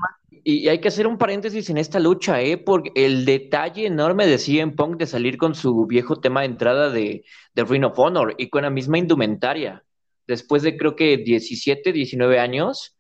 y 0.46 0.68
hay 0.68 0.80
que 0.80 0.88
hacer 0.88 1.08
un 1.08 1.18
paréntesis 1.18 1.70
en 1.70 1.78
esta 1.78 2.00
lucha, 2.00 2.42
¿eh? 2.42 2.58
Porque 2.58 2.92
el 2.96 3.26
detalle 3.26 3.86
enorme 3.86 4.26
de 4.26 4.38
CM 4.38 4.74
Punk 4.74 4.98
de 4.98 5.08
salir 5.08 5.38
con 5.38 5.56
su 5.56 5.86
viejo 5.86 6.20
tema 6.20 6.42
de 6.42 6.48
entrada 6.48 6.90
de, 6.90 7.24
de 7.54 7.64
Ring 7.64 7.86
of 7.86 7.98
Honor 7.98 8.36
y 8.38 8.50
con 8.50 8.64
la 8.64 8.70
misma 8.70 8.98
indumentaria 8.98 9.84
después 10.28 10.64
de 10.64 10.78
creo 10.78 10.96
que 10.96 11.18
17, 11.18 11.92
19 11.92 12.40
años, 12.40 12.96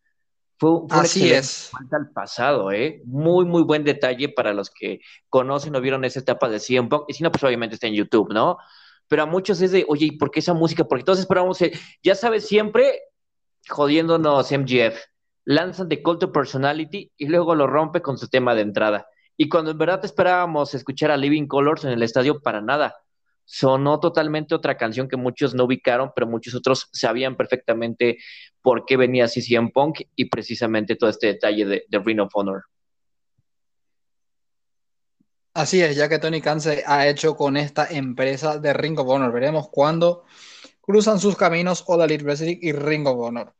Fue, 0.58 0.72
fue 0.88 1.00
Así 1.02 1.32
es. 1.32 1.72
al 1.92 2.12
pasado, 2.12 2.72
¿eh? 2.72 3.02
Muy, 3.06 3.46
muy 3.46 3.63
buen 3.63 3.84
detalle 3.84 4.30
para 4.30 4.54
los 4.54 4.70
que 4.70 5.00
conocen 5.30 5.75
o 5.75 5.82
vieron 5.82 6.06
esa 6.06 6.20
etapa 6.20 6.48
de 6.50 6.60
CM 6.60 6.88
Punk. 6.90 7.06
Y 7.08 7.13
si 7.13 7.24
no, 7.24 7.32
pues 7.32 7.44
obviamente 7.44 7.75
está 7.75 7.88
en 7.88 7.96
YouTube, 7.96 8.32
¿no? 8.34 8.58
Pero 9.13 9.22
a 9.22 9.27
muchos 9.27 9.62
es 9.62 9.70
de, 9.70 9.86
oye, 9.88 10.08
¿y 10.08 10.12
por 10.13 10.32
qué 10.32 10.39
esa 10.39 10.55
música? 10.55 10.86
Porque 10.86 11.03
todos 11.03 11.20
esperamos, 11.20 11.60
ya 12.01 12.15
sabes, 12.15 12.48
siempre 12.48 13.00
jodiéndonos 13.70 14.51
MGF. 14.51 15.00
Lanzan 15.46 15.88
de 15.88 16.01
Cult 16.01 16.24
of 16.24 16.32
Personality 16.32 17.12
y 17.15 17.27
luego 17.27 17.53
lo 17.53 17.67
rompe 17.67 18.01
con 18.01 18.17
su 18.17 18.27
tema 18.27 18.55
de 18.55 18.62
entrada. 18.62 19.05
Y 19.38 19.50
cuando 19.50 19.70
en 19.70 19.77
verdad 19.77 20.03
esperábamos 20.03 20.74
escuchar 20.74 21.12
a 21.12 21.17
Living 21.17 21.46
Colors 21.46 21.86
en 21.86 21.91
el 21.91 22.01
estadio, 22.01 22.41
para 22.41 22.60
nada 22.60 22.96
sonó 23.46 24.00
totalmente 24.00 24.55
otra 24.55 24.77
canción 24.77 25.08
que 25.08 25.15
muchos 25.15 25.53
no 25.53 25.65
ubicaron, 25.65 26.12
pero 26.15 26.25
muchos 26.25 26.55
otros 26.55 26.89
sabían 26.91 27.38
perfectamente 27.38 28.17
por 28.63 28.84
qué 28.84 28.98
venía 28.98 29.27
CCM 29.27 29.70
Punk 29.72 30.01
y 30.15 30.25
precisamente 30.25 30.96
todo 30.96 31.12
este 31.12 31.27
detalle 31.27 31.67
de, 31.88 32.00
Ring 32.03 32.20
of 32.20 32.32
Honor. 32.34 32.63
Así 35.53 35.81
es, 35.81 35.95
ya 35.95 36.10
que 36.10 36.17
Tony 36.17 36.41
Khan 36.41 36.62
se 36.62 36.83
ha 36.86 37.07
hecho 37.07 37.36
con 37.36 37.57
esta 37.57 37.86
empresa 37.86 38.57
de 38.57 38.74
Ring 38.74 38.98
of 39.00 39.07
Honor. 39.07 39.31
Veremos 39.31 39.69
cuándo 39.69 40.24
cruzan 40.81 41.19
sus 41.19 41.36
caminos 41.36 41.83
All 41.88 42.01
Elite 42.01 42.24
Wrestling 42.24 42.57
y 42.62 42.72
Ring 42.72 43.05
of 43.07 43.19
Honor. 43.19 43.53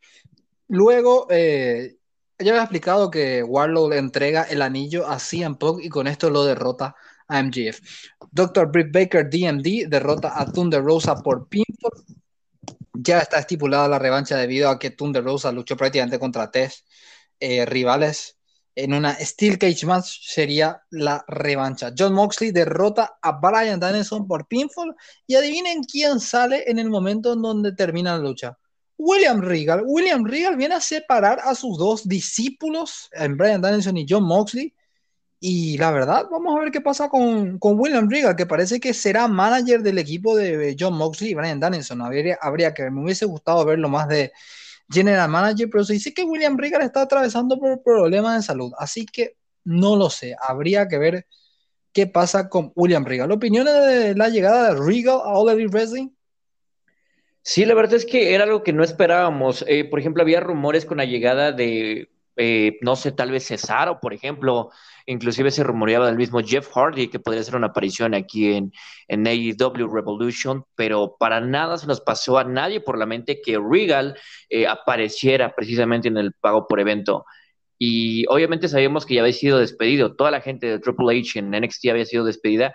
Luego, 0.69 1.27
eh, 1.29 1.97
ya 2.39 2.51
había 2.51 2.63
explicado 2.63 3.12
que 3.12 3.43
Warlow 3.43 3.89
le 3.89 3.97
entrega 3.97 4.43
el 4.43 4.63
anillo 4.63 5.07
a 5.07 5.19
CM 5.19 5.55
Punk 5.55 5.83
y 5.83 5.89
con 5.89 6.07
esto 6.07 6.31
lo 6.31 6.43
derrota 6.43 6.95
MGF. 7.29 7.79
Dr. 8.31 8.71
Britt 8.71 8.91
Baker, 8.91 9.29
DMD, 9.29 9.88
derrota 9.88 10.33
a 10.35 10.51
Thunder 10.51 10.83
Rosa 10.83 11.15
por 11.15 11.47
pinfall. 11.47 11.91
Ya 12.93 13.19
está 13.19 13.39
estipulada 13.39 13.88
la 13.88 14.00
revancha 14.00 14.35
debido 14.38 14.69
a 14.69 14.79
que 14.79 14.91
Thunder 14.91 15.23
Rosa 15.23 15.51
luchó 15.51 15.77
prácticamente 15.77 16.19
contra 16.19 16.50
tres 16.50 16.85
eh, 17.39 17.65
rivales. 17.65 18.38
En 18.75 18.94
una 18.94 19.13
Steel 19.15 19.58
Cage 19.58 19.86
Match 19.86 20.20
sería 20.24 20.82
la 20.89 21.24
revancha. 21.27 21.94
John 21.98 22.13
Moxley 22.13 22.51
derrota 22.51 23.18
a 23.22 23.34
Brian 23.34 23.80
Danielson 23.80 24.27
por 24.27 24.48
pinfall. 24.48 24.96
Y 25.27 25.36
adivinen 25.36 25.84
quién 25.84 26.20
sale 26.20 26.63
en 26.68 26.80
el 26.80 26.89
momento 26.89 27.34
en 27.34 27.42
donde 27.42 27.74
termina 27.74 28.18
la 28.18 28.24
lucha. 28.24 28.58
William 28.98 29.42
Regal. 29.42 29.84
William 29.86 30.25
Regal 30.25 30.56
viene 30.56 30.75
a 30.75 30.82
separar 30.82 31.39
a 31.44 31.56
sus 31.56 31.77
dos 31.77 32.08
discípulos, 32.08 33.10
Brian 33.32 33.62
Danielson 33.62 33.98
y 33.98 34.06
John 34.08 34.24
Moxley, 34.24 34.74
y 35.46 35.77
la 35.77 35.92
verdad, 35.92 36.27
vamos 36.32 36.56
a 36.56 36.60
ver 36.62 36.72
qué 36.72 36.80
pasa 36.80 37.10
con, 37.10 37.60
con 37.60 37.77
William 37.77 38.10
Regal, 38.10 38.34
que 38.34 38.46
parece 38.46 38.80
que 38.80 38.94
será 38.94 39.27
manager 39.27 39.84
del 39.84 39.98
equipo 39.98 40.38
de 40.38 40.74
John 40.80 40.94
Moxley 40.94 41.32
y 41.32 41.34
Brian 41.34 41.60
Danielson. 41.60 42.01
Habría, 42.01 42.38
habría 42.42 42.74
que 42.74 42.89
me 42.89 43.03
hubiese 43.03 43.25
gustado 43.25 43.65
verlo 43.65 43.89
más 43.89 44.08
de 44.08 44.32
general 44.93 45.29
manager, 45.29 45.69
pero 45.71 45.83
se 45.83 45.93
dice 45.93 46.13
que 46.13 46.23
William 46.23 46.57
Regal 46.57 46.81
está 46.81 47.01
atravesando 47.01 47.57
por 47.57 47.81
problemas 47.81 48.38
de 48.38 48.43
salud. 48.43 48.71
Así 48.77 49.05
que 49.05 49.35
no 49.63 49.95
lo 49.95 50.09
sé. 50.09 50.35
Habría 50.39 50.88
que 50.88 50.97
ver 50.97 51.27
qué 51.91 52.07
pasa 52.07 52.50
con 52.50 52.71
William 52.75 53.05
Regal. 53.05 53.31
¿Opiniones 53.31 53.73
de 53.73 54.15
la 54.15 54.29
llegada 54.29 54.73
de 54.73 54.79
Regal 54.79 55.19
a 55.23 55.38
All 55.38 55.50
Elite 55.50 55.71
Wrestling? 55.71 56.09
Sí, 57.41 57.65
la 57.65 57.73
verdad 57.73 57.95
es 57.95 58.05
que 58.05 58.33
era 58.33 58.45
algo 58.45 58.63
que 58.63 58.71
no 58.71 58.83
esperábamos. 58.83 59.65
Eh, 59.67 59.83
por 59.83 60.00
ejemplo, 60.00 60.23
había 60.23 60.39
rumores 60.39 60.85
con 60.85 60.97
la 60.97 61.05
llegada 61.05 61.51
de, 61.51 62.09
eh, 62.35 62.77
no 62.81 62.95
sé, 62.95 63.11
tal 63.11 63.31
vez 63.31 63.47
Cesaro, 63.47 63.99
por 63.99 64.13
ejemplo, 64.13 64.69
Inclusive 65.05 65.51
se 65.51 65.63
rumoreaba 65.63 66.05
del 66.05 66.15
mismo 66.15 66.39
Jeff 66.41 66.69
Hardy 66.73 67.09
que 67.09 67.19
podría 67.19 67.41
hacer 67.41 67.55
una 67.55 67.67
aparición 67.67 68.13
aquí 68.13 68.53
en, 68.53 68.71
en 69.07 69.27
AEW 69.27 69.93
Revolution, 69.93 70.63
pero 70.75 71.17
para 71.19 71.41
nada 71.41 71.77
se 71.77 71.87
nos 71.87 71.99
pasó 72.01 72.37
a 72.37 72.45
nadie 72.45 72.79
por 72.79 72.97
la 72.97 73.05
mente 73.05 73.41
que 73.41 73.59
Regal 73.59 74.17
eh, 74.49 74.65
apareciera 74.65 75.53
precisamente 75.55 76.07
en 76.07 76.17
el 76.17 76.33
pago 76.33 76.67
por 76.67 76.79
evento. 76.79 77.25
Y 77.77 78.25
obviamente 78.29 78.69
sabíamos 78.69 79.05
que 79.05 79.15
ya 79.15 79.21
había 79.21 79.33
sido 79.33 79.59
despedido, 79.59 80.15
toda 80.15 80.31
la 80.31 80.39
gente 80.39 80.67
de 80.67 80.79
Triple 80.79 81.19
H 81.19 81.39
en 81.39 81.51
NXT 81.51 81.87
había 81.89 82.05
sido 82.05 82.23
despedida, 82.23 82.73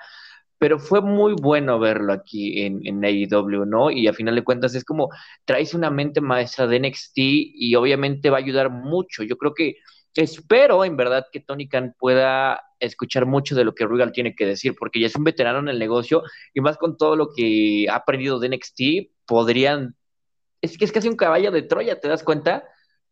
pero 0.59 0.79
fue 0.79 1.01
muy 1.01 1.35
bueno 1.35 1.79
verlo 1.79 2.13
aquí 2.13 2.63
en, 2.63 2.81
en, 2.85 3.05
AEW, 3.05 3.65
¿no? 3.65 3.91
Y 3.91 4.09
a 4.09 4.13
final 4.13 4.35
de 4.35 4.45
cuentas 4.45 4.75
es 4.75 4.85
como 4.85 5.09
traes 5.45 5.73
una 5.75 5.91
mente 5.91 6.21
maestra 6.21 6.67
de 6.67 6.81
NXT 6.81 7.13
y 7.17 7.75
obviamente 7.77 8.31
va 8.31 8.39
a 8.39 8.41
ayudar 8.41 8.71
mucho. 8.71 9.23
Yo 9.23 9.37
creo 9.37 9.55
que 9.55 9.77
espero 10.15 10.85
en 10.85 10.97
verdad 10.97 11.27
que 11.31 11.41
Tony 11.41 11.69
Khan 11.69 11.95
pueda 11.99 12.61
escuchar 12.81 13.27
mucho 13.27 13.55
de 13.55 13.65
lo 13.65 13.75
que 13.75 13.87
Regal 13.87 14.13
tiene 14.13 14.35
que 14.35 14.47
decir, 14.47 14.75
porque 14.79 15.01
ya 15.01 15.07
es 15.07 15.17
un 15.17 15.25
veterano 15.25 15.61
en 15.61 15.69
el 15.69 15.79
negocio 15.79 16.23
y 16.55 16.61
más 16.61 16.77
con 16.77 16.97
todo 16.97 17.17
lo 17.17 17.29
que 17.35 17.87
ha 17.89 17.97
aprendido 17.97 18.39
de 18.39 18.49
NXT, 18.49 18.81
podrían, 19.27 19.97
es 20.61 20.77
que 20.77 20.85
es 20.85 20.93
casi 20.93 21.09
un 21.09 21.17
caballo 21.17 21.51
de 21.51 21.63
Troya, 21.63 22.01
¿te 22.01 22.09
das 22.09 22.23
cuenta? 22.23 22.65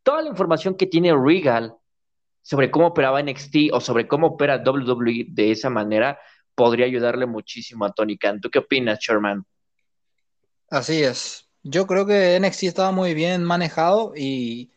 Toda 0.03 0.23
la 0.23 0.29
información 0.31 0.77
que 0.77 0.87
tiene 0.87 1.15
Regal 1.17 1.75
sobre 2.43 2.71
cómo 2.71 2.89
operaba 2.89 3.23
NXT 3.23 3.73
o 3.73 3.81
sobre 3.81 4.07
cómo 4.07 4.29
opera 4.29 4.63
WWE 4.65 5.27
de 5.29 5.51
esa 5.51 5.69
manera, 5.69 6.19
podría 6.57 6.87
ayudarle 6.87 7.27
muchísimo 7.27 7.85
a 7.85 7.93
Tony 7.93 8.19
Khan. 8.19 8.41
¿Tú 8.41 8.51
qué 8.51 8.59
opinas, 8.59 8.99
Sherman? 8.99 9.45
Así 10.71 11.03
es. 11.03 11.49
Yo 11.63 11.87
creo 11.87 12.07
que 12.07 12.39
NXT 12.41 12.65
estaba 12.65 12.91
muy 12.91 13.15
bien 13.15 13.45
manejado 13.45 14.13
y 14.17 14.73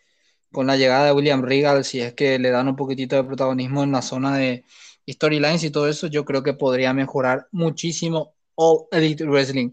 con 0.51 0.67
la 0.67 0.75
llegada 0.75 1.05
de 1.05 1.12
William 1.13 1.41
Regal, 1.41 1.86
si 1.86 2.01
es 2.01 2.13
que 2.13 2.38
le 2.39 2.50
dan 2.51 2.67
un 2.67 2.75
poquitito 2.75 3.15
de 3.15 3.24
protagonismo 3.24 3.83
en 3.83 3.91
la 3.91 4.01
zona 4.01 4.36
de 4.36 4.65
storylines 5.07 5.63
y 5.63 5.71
todo 5.71 5.88
eso, 5.88 6.07
yo 6.07 6.25
creo 6.25 6.43
que 6.43 6.53
podría 6.53 6.93
mejorar 6.93 7.48
muchísimo 7.51 8.36
All 8.55 8.88
Elite 8.91 9.25
Wrestling. 9.25 9.71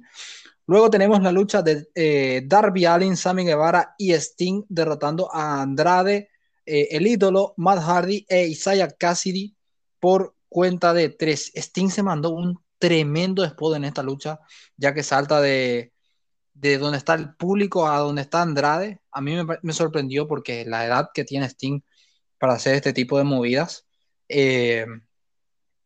Luego 0.66 0.90
tenemos 0.90 1.22
la 1.22 1.32
lucha 1.32 1.62
de 1.62 1.88
eh, 1.94 2.42
Darby 2.44 2.84
Allin, 2.86 3.16
Sammy 3.16 3.44
Guevara 3.44 3.94
y 3.98 4.12
Sting 4.12 4.64
derrotando 4.68 5.32
a 5.32 5.62
Andrade, 5.62 6.30
eh, 6.64 6.88
el 6.90 7.06
ídolo, 7.06 7.54
Matt 7.56 7.80
Hardy 7.80 8.26
e 8.28 8.46
Isaiah 8.46 8.90
Cassidy 8.90 9.54
por 10.00 10.36
cuenta 10.56 10.94
de 10.94 11.10
tres. 11.10 11.52
Sting 11.54 11.90
se 11.90 12.02
mandó 12.02 12.30
un 12.30 12.58
tremendo 12.78 13.44
spot 13.44 13.76
en 13.76 13.84
esta 13.84 14.02
lucha, 14.02 14.40
ya 14.78 14.94
que 14.94 15.02
salta 15.02 15.42
de, 15.42 15.92
de 16.54 16.78
donde 16.78 16.96
está 16.96 17.12
el 17.12 17.34
público 17.36 17.86
a 17.86 17.98
donde 17.98 18.22
está 18.22 18.40
Andrade, 18.40 19.02
a 19.12 19.20
mí 19.20 19.36
me, 19.62 19.72
sorprendió 19.75 20.26
porque 20.26 20.64
la 20.64 20.86
edad 20.86 21.10
que 21.12 21.25
tiene 21.25 21.44
Sting 21.44 21.82
para 22.38 22.54
hacer 22.54 22.75
este 22.75 22.94
tipo 22.94 23.18
de 23.18 23.25
movidas 23.25 23.86
eh, 24.30 24.86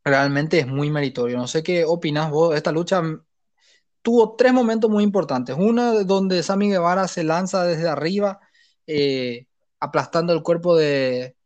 realmente 0.04 0.60
es 0.60 0.68
muy 0.68 0.88
meritorio. 0.88 1.36
No 1.36 1.48
sé 1.48 1.64
qué 1.64 1.84
opinas 1.84 2.30
vos. 2.30 2.54
Esta 2.54 2.70
lucha 2.70 3.02
tuvo 4.02 4.36
tres 4.36 4.52
momentos 4.52 4.88
muy 4.88 5.02
importantes. 5.02 5.56
Uno 5.58 6.04
donde 6.04 6.44
Sammy 6.44 6.68
Guevara 6.70 7.08
se 7.08 7.24
lanza 7.24 7.64
desde 7.64 7.88
arriba, 7.88 8.38
eh, 8.86 9.46
aplastando 9.80 10.32
el 10.32 10.44
cuerpo 10.44 10.76
de, 10.76 11.36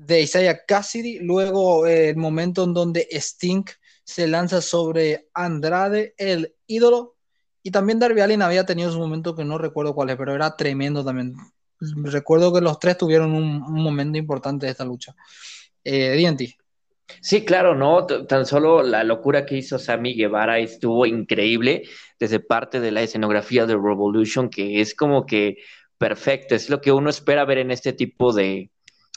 de 0.00 0.22
Isaiah 0.22 0.64
Cassidy. 0.66 1.18
Luego 1.18 1.86
eh, 1.86 2.10
el 2.10 2.16
momento 2.16 2.64
en 2.64 2.74
donde 2.74 3.06
Sting 3.10 3.64
se 4.02 4.26
lanza 4.26 4.60
sobre 4.60 5.28
Andrade, 5.34 6.14
el 6.16 6.54
ídolo 6.66 7.16
y 7.62 7.70
también 7.70 7.98
Darby 7.98 8.22
Allin 8.22 8.42
había 8.42 8.64
tenido 8.64 8.90
su 8.90 8.98
momento 8.98 9.34
que 9.34 9.44
no 9.44 9.58
recuerdo 9.58 9.94
cuál 9.94 10.10
es, 10.10 10.16
pero 10.16 10.34
era 10.34 10.56
tremendo 10.56 11.04
también. 11.04 11.34
Recuerdo 11.78 12.52
que 12.52 12.60
los 12.60 12.78
tres 12.78 12.96
tuvieron 12.96 13.34
un, 13.34 13.60
momento 13.60 14.18
importante 14.18 14.66
de 14.66 14.72
esta 14.72 14.84
lucha. 14.84 15.14
Eh. 15.84 16.30
Sí, 17.20 17.44
claro, 17.44 17.74
¿no? 17.74 18.06
Tan 18.06 18.46
solo 18.46 18.82
la 18.82 19.04
locura 19.04 19.44
que 19.44 19.56
hizo 19.58 19.78
Sammy 19.78 20.14
Guevara 20.14 20.58
estuvo 20.58 21.04
increíble 21.04 21.82
desde 22.18 22.40
parte 22.40 22.80
de 22.80 22.90
la 22.90 23.02
escenografía 23.02 23.66
de 23.66 23.74
Revolution, 23.74 24.48
que 24.48 24.80
es 24.80 24.94
como 24.94 25.26
que 25.26 25.58
perfecto, 25.98 26.54
es 26.54 26.70
lo 26.70 26.80
que 26.80 26.92
uno 26.92 27.10
espera 27.10 27.44
ver 27.44 27.58
en 27.58 27.70
este 27.70 27.92
tipo 27.92 28.32
de, 28.32 28.70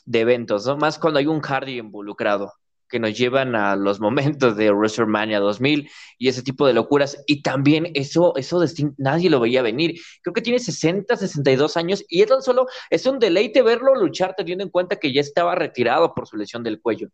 de 0.05 0.21
eventos, 0.21 0.65
¿no? 0.65 0.77
Más 0.77 0.99
cuando 0.99 1.19
hay 1.19 1.27
un 1.27 1.41
Hardy 1.41 1.79
involucrado 1.79 2.53
que 2.89 2.99
nos 2.99 3.17
llevan 3.17 3.55
a 3.55 3.75
los 3.75 3.99
momentos 3.99 4.55
de 4.55 4.71
WrestleMania 4.71 5.39
2000 5.39 5.89
y 6.19 6.27
ese 6.27 6.43
tipo 6.43 6.67
de 6.67 6.73
locuras. 6.73 7.23
Y 7.25 7.41
también 7.41 7.89
eso, 7.95 8.35
eso 8.35 8.59
de 8.59 8.69
nadie 8.97 9.31
lo 9.31 9.39
veía 9.39 9.63
venir. 9.63 9.99
Creo 10.21 10.33
que 10.33 10.41
tiene 10.41 10.59
60, 10.59 11.17
62 11.17 11.75
años 11.75 12.03
y 12.07 12.21
es 12.21 12.27
tan 12.27 12.43
solo, 12.43 12.67
es 12.91 13.05
un 13.07 13.17
deleite 13.17 13.63
verlo 13.63 13.95
luchar 13.95 14.35
teniendo 14.37 14.63
en 14.63 14.69
cuenta 14.69 14.97
que 14.97 15.11
ya 15.11 15.21
estaba 15.21 15.55
retirado 15.55 16.13
por 16.13 16.27
su 16.27 16.37
lesión 16.37 16.63
del 16.63 16.79
cuello 16.81 17.09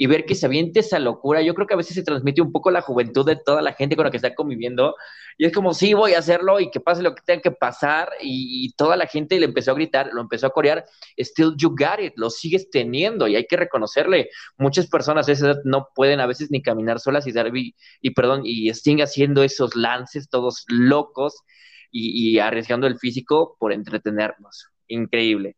y 0.00 0.06
ver 0.06 0.24
que 0.24 0.36
se 0.36 0.46
aviente 0.46 0.78
esa 0.78 1.00
locura, 1.00 1.42
yo 1.42 1.54
creo 1.54 1.66
que 1.66 1.74
a 1.74 1.76
veces 1.76 1.96
se 1.96 2.04
transmite 2.04 2.40
un 2.40 2.52
poco 2.52 2.70
la 2.70 2.82
juventud 2.82 3.26
de 3.26 3.34
toda 3.34 3.60
la 3.60 3.72
gente 3.72 3.96
con 3.96 4.04
la 4.04 4.12
que 4.12 4.16
está 4.16 4.32
conviviendo, 4.32 4.94
y 5.36 5.44
es 5.44 5.52
como, 5.52 5.74
sí, 5.74 5.92
voy 5.92 6.14
a 6.14 6.20
hacerlo 6.20 6.60
y 6.60 6.70
que 6.70 6.78
pase 6.78 7.02
lo 7.02 7.16
que 7.16 7.22
tenga 7.26 7.42
que 7.42 7.50
pasar, 7.50 8.08
y, 8.22 8.72
toda 8.76 8.96
la 8.96 9.08
gente 9.08 9.40
le 9.40 9.46
empezó 9.46 9.72
a 9.72 9.74
gritar, 9.74 10.10
lo 10.12 10.20
empezó 10.20 10.46
a 10.46 10.50
corear, 10.50 10.84
still 11.18 11.52
you 11.56 11.70
got 11.70 11.98
it, 11.98 12.12
lo 12.14 12.30
sigues 12.30 12.70
teniendo, 12.70 13.26
y 13.26 13.34
hay 13.34 13.44
que 13.46 13.56
reconocerle, 13.56 14.30
muchas 14.56 14.86
personas 14.86 15.28
a 15.28 15.32
esa 15.32 15.46
edad 15.46 15.62
no 15.64 15.88
pueden 15.96 16.20
a 16.20 16.26
veces 16.26 16.48
ni 16.52 16.62
caminar 16.62 17.00
solas, 17.00 17.26
y 17.26 17.32
Darby, 17.32 17.74
y 18.00 18.10
perdón, 18.10 18.42
y 18.44 18.68
Sting 18.68 19.02
haciendo 19.02 19.42
esos 19.42 19.74
lances 19.74 20.30
todos 20.30 20.64
locos, 20.68 21.42
y, 21.90 22.34
y 22.34 22.38
arriesgando 22.38 22.86
el 22.86 23.00
físico 23.00 23.56
por 23.58 23.72
entretenernos, 23.72 24.68
increíble. 24.86 25.56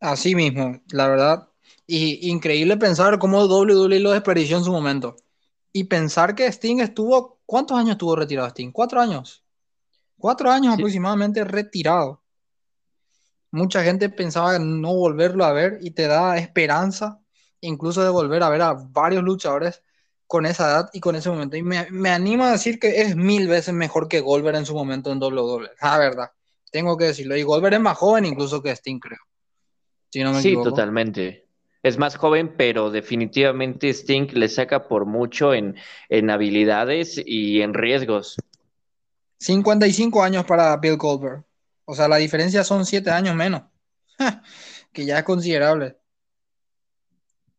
Así 0.00 0.34
mismo, 0.34 0.80
la 0.90 1.06
verdad, 1.06 1.49
y 1.86 2.30
increíble 2.30 2.76
pensar 2.76 3.18
cómo 3.18 3.44
WWE 3.44 4.00
lo 4.00 4.12
desperdició 4.12 4.58
en 4.58 4.64
su 4.64 4.72
momento. 4.72 5.16
Y 5.72 5.84
pensar 5.84 6.34
que 6.34 6.46
Sting 6.46 6.80
estuvo, 6.80 7.40
¿cuántos 7.46 7.78
años 7.78 7.92
estuvo 7.92 8.16
retirado 8.16 8.48
Sting? 8.48 8.70
¿Cuatro 8.72 9.00
años? 9.00 9.44
Cuatro 10.18 10.50
años 10.50 10.74
aproximadamente 10.74 11.44
retirado. 11.44 12.22
Mucha 13.50 13.82
gente 13.82 14.08
pensaba 14.08 14.58
no 14.58 14.94
volverlo 14.94 15.44
a 15.44 15.52
ver 15.52 15.78
y 15.80 15.90
te 15.92 16.06
da 16.06 16.38
esperanza 16.38 17.20
incluso 17.60 18.02
de 18.02 18.10
volver 18.10 18.42
a 18.42 18.48
ver 18.48 18.62
a 18.62 18.74
varios 18.74 19.22
luchadores 19.22 19.82
con 20.26 20.46
esa 20.46 20.70
edad 20.70 20.90
y 20.92 21.00
con 21.00 21.16
ese 21.16 21.28
momento. 21.28 21.56
Y 21.56 21.62
me, 21.62 21.90
me 21.90 22.10
anima 22.10 22.48
a 22.48 22.52
decir 22.52 22.78
que 22.78 23.00
es 23.00 23.16
mil 23.16 23.48
veces 23.48 23.74
mejor 23.74 24.08
que 24.08 24.20
Goldberg 24.20 24.56
en 24.56 24.66
su 24.66 24.74
momento 24.74 25.10
en 25.10 25.20
WWE. 25.20 25.70
La 25.82 25.98
verdad, 25.98 26.30
tengo 26.70 26.96
que 26.96 27.06
decirlo. 27.06 27.36
Y 27.36 27.42
Goldberg 27.42 27.74
es 27.74 27.80
más 27.80 27.98
joven 27.98 28.24
incluso 28.26 28.62
que 28.62 28.70
Sting, 28.70 29.00
creo. 29.00 29.18
sí, 30.40 30.54
totalmente. 30.54 31.49
Es 31.82 31.96
más 31.98 32.16
joven, 32.16 32.54
pero 32.56 32.90
definitivamente 32.90 33.88
Sting 33.90 34.28
le 34.32 34.48
saca 34.48 34.86
por 34.86 35.06
mucho 35.06 35.54
en, 35.54 35.76
en 36.08 36.30
habilidades 36.30 37.20
y 37.24 37.62
en 37.62 37.74
riesgos. 37.74 38.36
55 39.38 40.22
años 40.22 40.44
para 40.44 40.76
Bill 40.76 40.96
Goldberg. 40.96 41.44
O 41.86 41.94
sea, 41.94 42.06
la 42.06 42.16
diferencia 42.16 42.62
son 42.64 42.84
7 42.84 43.10
años 43.10 43.34
menos. 43.34 43.62
que 44.92 45.04
ya 45.04 45.18
es 45.18 45.24
considerable. 45.24 45.96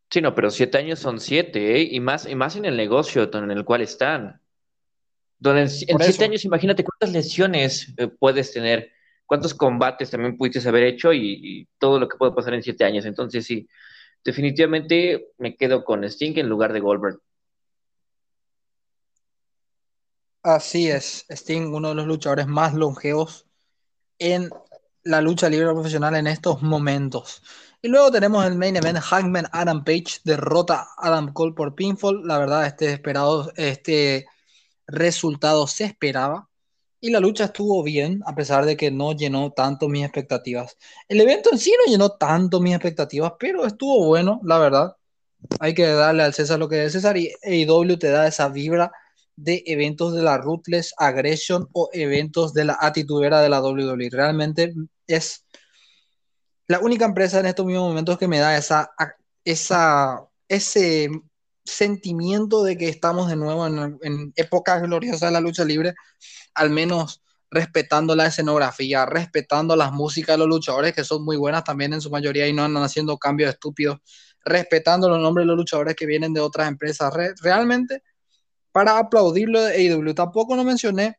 Sí, 0.10 0.20
no, 0.20 0.36
pero 0.36 0.52
siete 0.52 0.78
años 0.78 1.00
son 1.00 1.22
siete, 1.22 1.78
¿eh? 1.78 1.88
Y 1.90 2.02
más, 2.02 2.28
y 2.28 2.36
más 2.36 2.58
en 2.58 2.66
el 2.66 2.76
negocio 2.76 3.30
en 3.34 3.50
el 3.50 3.64
cual 3.64 3.82
están. 3.82 4.42
Donde 5.40 5.62
en, 5.62 5.70
siete 5.70 6.26
años, 6.26 6.44
imagínate 6.44 6.84
cuántas 6.84 7.12
lesiones 7.12 7.94
eh, 7.98 8.08
puedes 8.08 8.52
tener, 8.52 8.92
cuántos 9.26 9.54
combates 9.54 10.12
también 10.12 10.38
pudiste 10.38 10.68
haber 10.68 10.84
hecho 10.84 11.14
y, 11.14 11.68
todo 11.80 11.98
lo 11.98 12.10
que 12.10 12.18
puede 12.18 12.34
pasar 12.34 12.54
en 12.54 12.62
siete 12.62 12.84
años. 12.84 13.06
Entonces, 13.06 13.46
sí, 13.46 13.68
definitivamente 14.24 15.32
me 15.38 15.56
quedo 15.56 15.84
con 15.84 16.04
Sting 16.04 16.38
en 16.38 16.50
lugar 16.50 16.74
de 16.74 16.80
Goldberg. 16.80 17.20
Así 20.44 20.90
es, 20.90 21.26
Sting, 21.30 21.74
uno 21.74 21.90
de 21.90 21.96
los 21.96 22.08
luchadores 22.08 22.48
más 22.48 22.74
longevos 22.74 23.46
en 24.18 24.50
la 25.04 25.22
lucha 25.22 25.50
libre 25.50 25.72
profesional 25.72 26.16
en 26.16 26.28
estos 26.28 26.62
momentos. 26.62 27.44
Y 27.82 27.88
luego 27.88 28.12
tenemos 28.12 28.46
el 28.46 28.56
main 28.56 28.76
event, 28.76 29.00
Hangman 29.00 29.48
Adam 29.52 29.84
Page 29.84 30.20
derrota 30.24 30.88
a 30.98 31.08
Adam 31.08 31.34
Cole 31.34 31.54
por 31.54 31.74
pinfall. 31.74 32.26
La 32.28 32.38
verdad, 32.38 32.68
este, 32.68 32.94
esperado, 32.94 33.52
este 33.56 34.28
resultado 34.86 35.66
se 35.66 35.86
esperaba. 35.86 36.51
Y 37.02 37.10
la 37.10 37.20
lucha 37.20 37.46
estuvo 37.46 37.84
bien, 37.84 38.22
a 38.28 38.36
pesar 38.36 38.64
de 38.66 38.78
que 38.78 38.92
no 38.92 39.14
llenó 39.14 39.52
tanto 39.52 39.90
mis 39.90 40.04
expectativas. 40.04 40.78
El 41.10 41.20
evento 41.20 41.50
en 41.52 41.58
sí 41.58 41.74
no 41.78 41.92
llenó 41.92 42.12
tanto 42.12 42.62
mis 42.62 42.76
expectativas, 42.76 43.34
pero 43.40 43.66
estuvo 43.66 44.06
bueno, 44.06 44.40
la 44.44 44.60
verdad. 44.60 44.96
Hay 45.60 45.74
que 45.74 45.88
darle 45.88 46.24
al 46.24 46.34
César 46.36 46.60
lo 46.60 46.70
que 46.70 46.86
es 46.86 46.94
César 46.94 47.18
y 47.18 47.34
AEW 47.44 47.98
te 47.98 48.10
da 48.10 48.28
esa 48.28 48.50
vibra 48.50 48.92
de 49.36 49.64
eventos 49.66 50.14
de 50.14 50.22
la 50.22 50.38
Ruthless 50.38 50.94
Aggression 50.98 51.68
o 51.74 51.90
eventos 51.92 52.54
de 52.54 52.66
la 52.66 52.78
atitudera 52.80 53.42
de 53.42 53.50
la 53.50 53.62
WWE. 53.62 54.10
Realmente 54.12 54.74
es 55.08 55.46
la 56.68 56.80
única 56.80 57.06
empresa 57.06 57.40
en 57.40 57.48
estos 57.48 57.66
mismos 57.66 57.90
momentos 57.90 58.20
que 58.20 58.28
me 58.28 58.40
da 58.40 58.56
esa, 58.56 58.92
esa, 59.44 60.24
ese 60.48 61.10
sentimiento 61.72 62.64
de 62.64 62.78
que 62.78 62.90
estamos 62.90 63.30
de 63.30 63.36
nuevo 63.36 63.66
en, 63.66 63.98
en 64.02 64.34
épocas 64.36 64.82
gloriosas 64.82 65.22
de 65.22 65.32
la 65.32 65.42
lucha 65.42 65.64
libre, 65.64 65.96
al 66.54 66.70
menos 66.70 67.22
respetando 67.50 68.16
la 68.16 68.28
escenografía, 68.28 69.06
respetando 69.06 69.76
las 69.76 69.92
músicas 69.92 70.36
de 70.36 70.40
los 70.40 70.48
luchadores, 70.48 70.94
que 70.94 71.04
son 71.04 71.24
muy 71.24 71.36
buenas 71.38 71.64
también 71.64 71.94
en 71.94 72.02
su 72.02 72.10
mayoría 72.10 72.48
y 72.48 72.54
no 72.54 72.64
andan 72.64 72.84
haciendo 72.84 73.18
cambios 73.18 73.50
estúpidos, 73.50 74.00
respetando 74.46 75.10
los 75.10 75.20
nombres 75.20 75.44
de 75.44 75.48
los 75.48 75.58
luchadores 75.58 75.96
que 75.96 76.06
vienen 76.06 76.34
de 76.34 76.40
otras 76.40 76.68
empresas. 76.68 77.14
realmente, 77.42 78.04
para 78.72 78.98
aplaudirlo 78.98 79.62
de 79.62 79.74
AEW, 79.76 80.14
tampoco 80.14 80.56
no 80.56 80.64
mencioné 80.64 81.18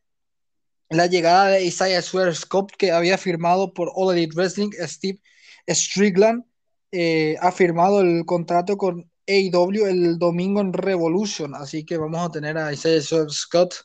la 0.89 1.05
llegada 1.07 1.47
de 1.47 1.63
Isaiah 1.63 2.01
Swear 2.01 2.35
Scope, 2.35 2.73
que 2.77 2.91
había 2.91 3.17
firmado 3.17 3.73
por 3.73 3.91
All 3.95 4.15
Elite 4.15 4.35
Wrestling, 4.35 4.71
Steve 4.87 5.19
Strickland 5.67 6.43
eh, 6.91 7.37
ha 7.41 7.51
firmado 7.51 8.01
el 8.01 8.25
contrato 8.25 8.77
con 8.77 9.09
AEW 9.27 9.85
el 9.85 10.19
domingo 10.19 10.61
en 10.61 10.73
Revolution, 10.73 11.55
así 11.55 11.85
que 11.85 11.97
vamos 11.97 12.27
a 12.27 12.31
tener 12.31 12.57
a 12.57 12.73
Isaiah 12.73 13.01
Scott 13.01 13.75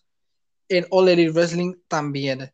en 0.69 0.87
All 0.91 1.09
Elite 1.09 1.31
Wrestling 1.31 1.75
también. 1.87 2.53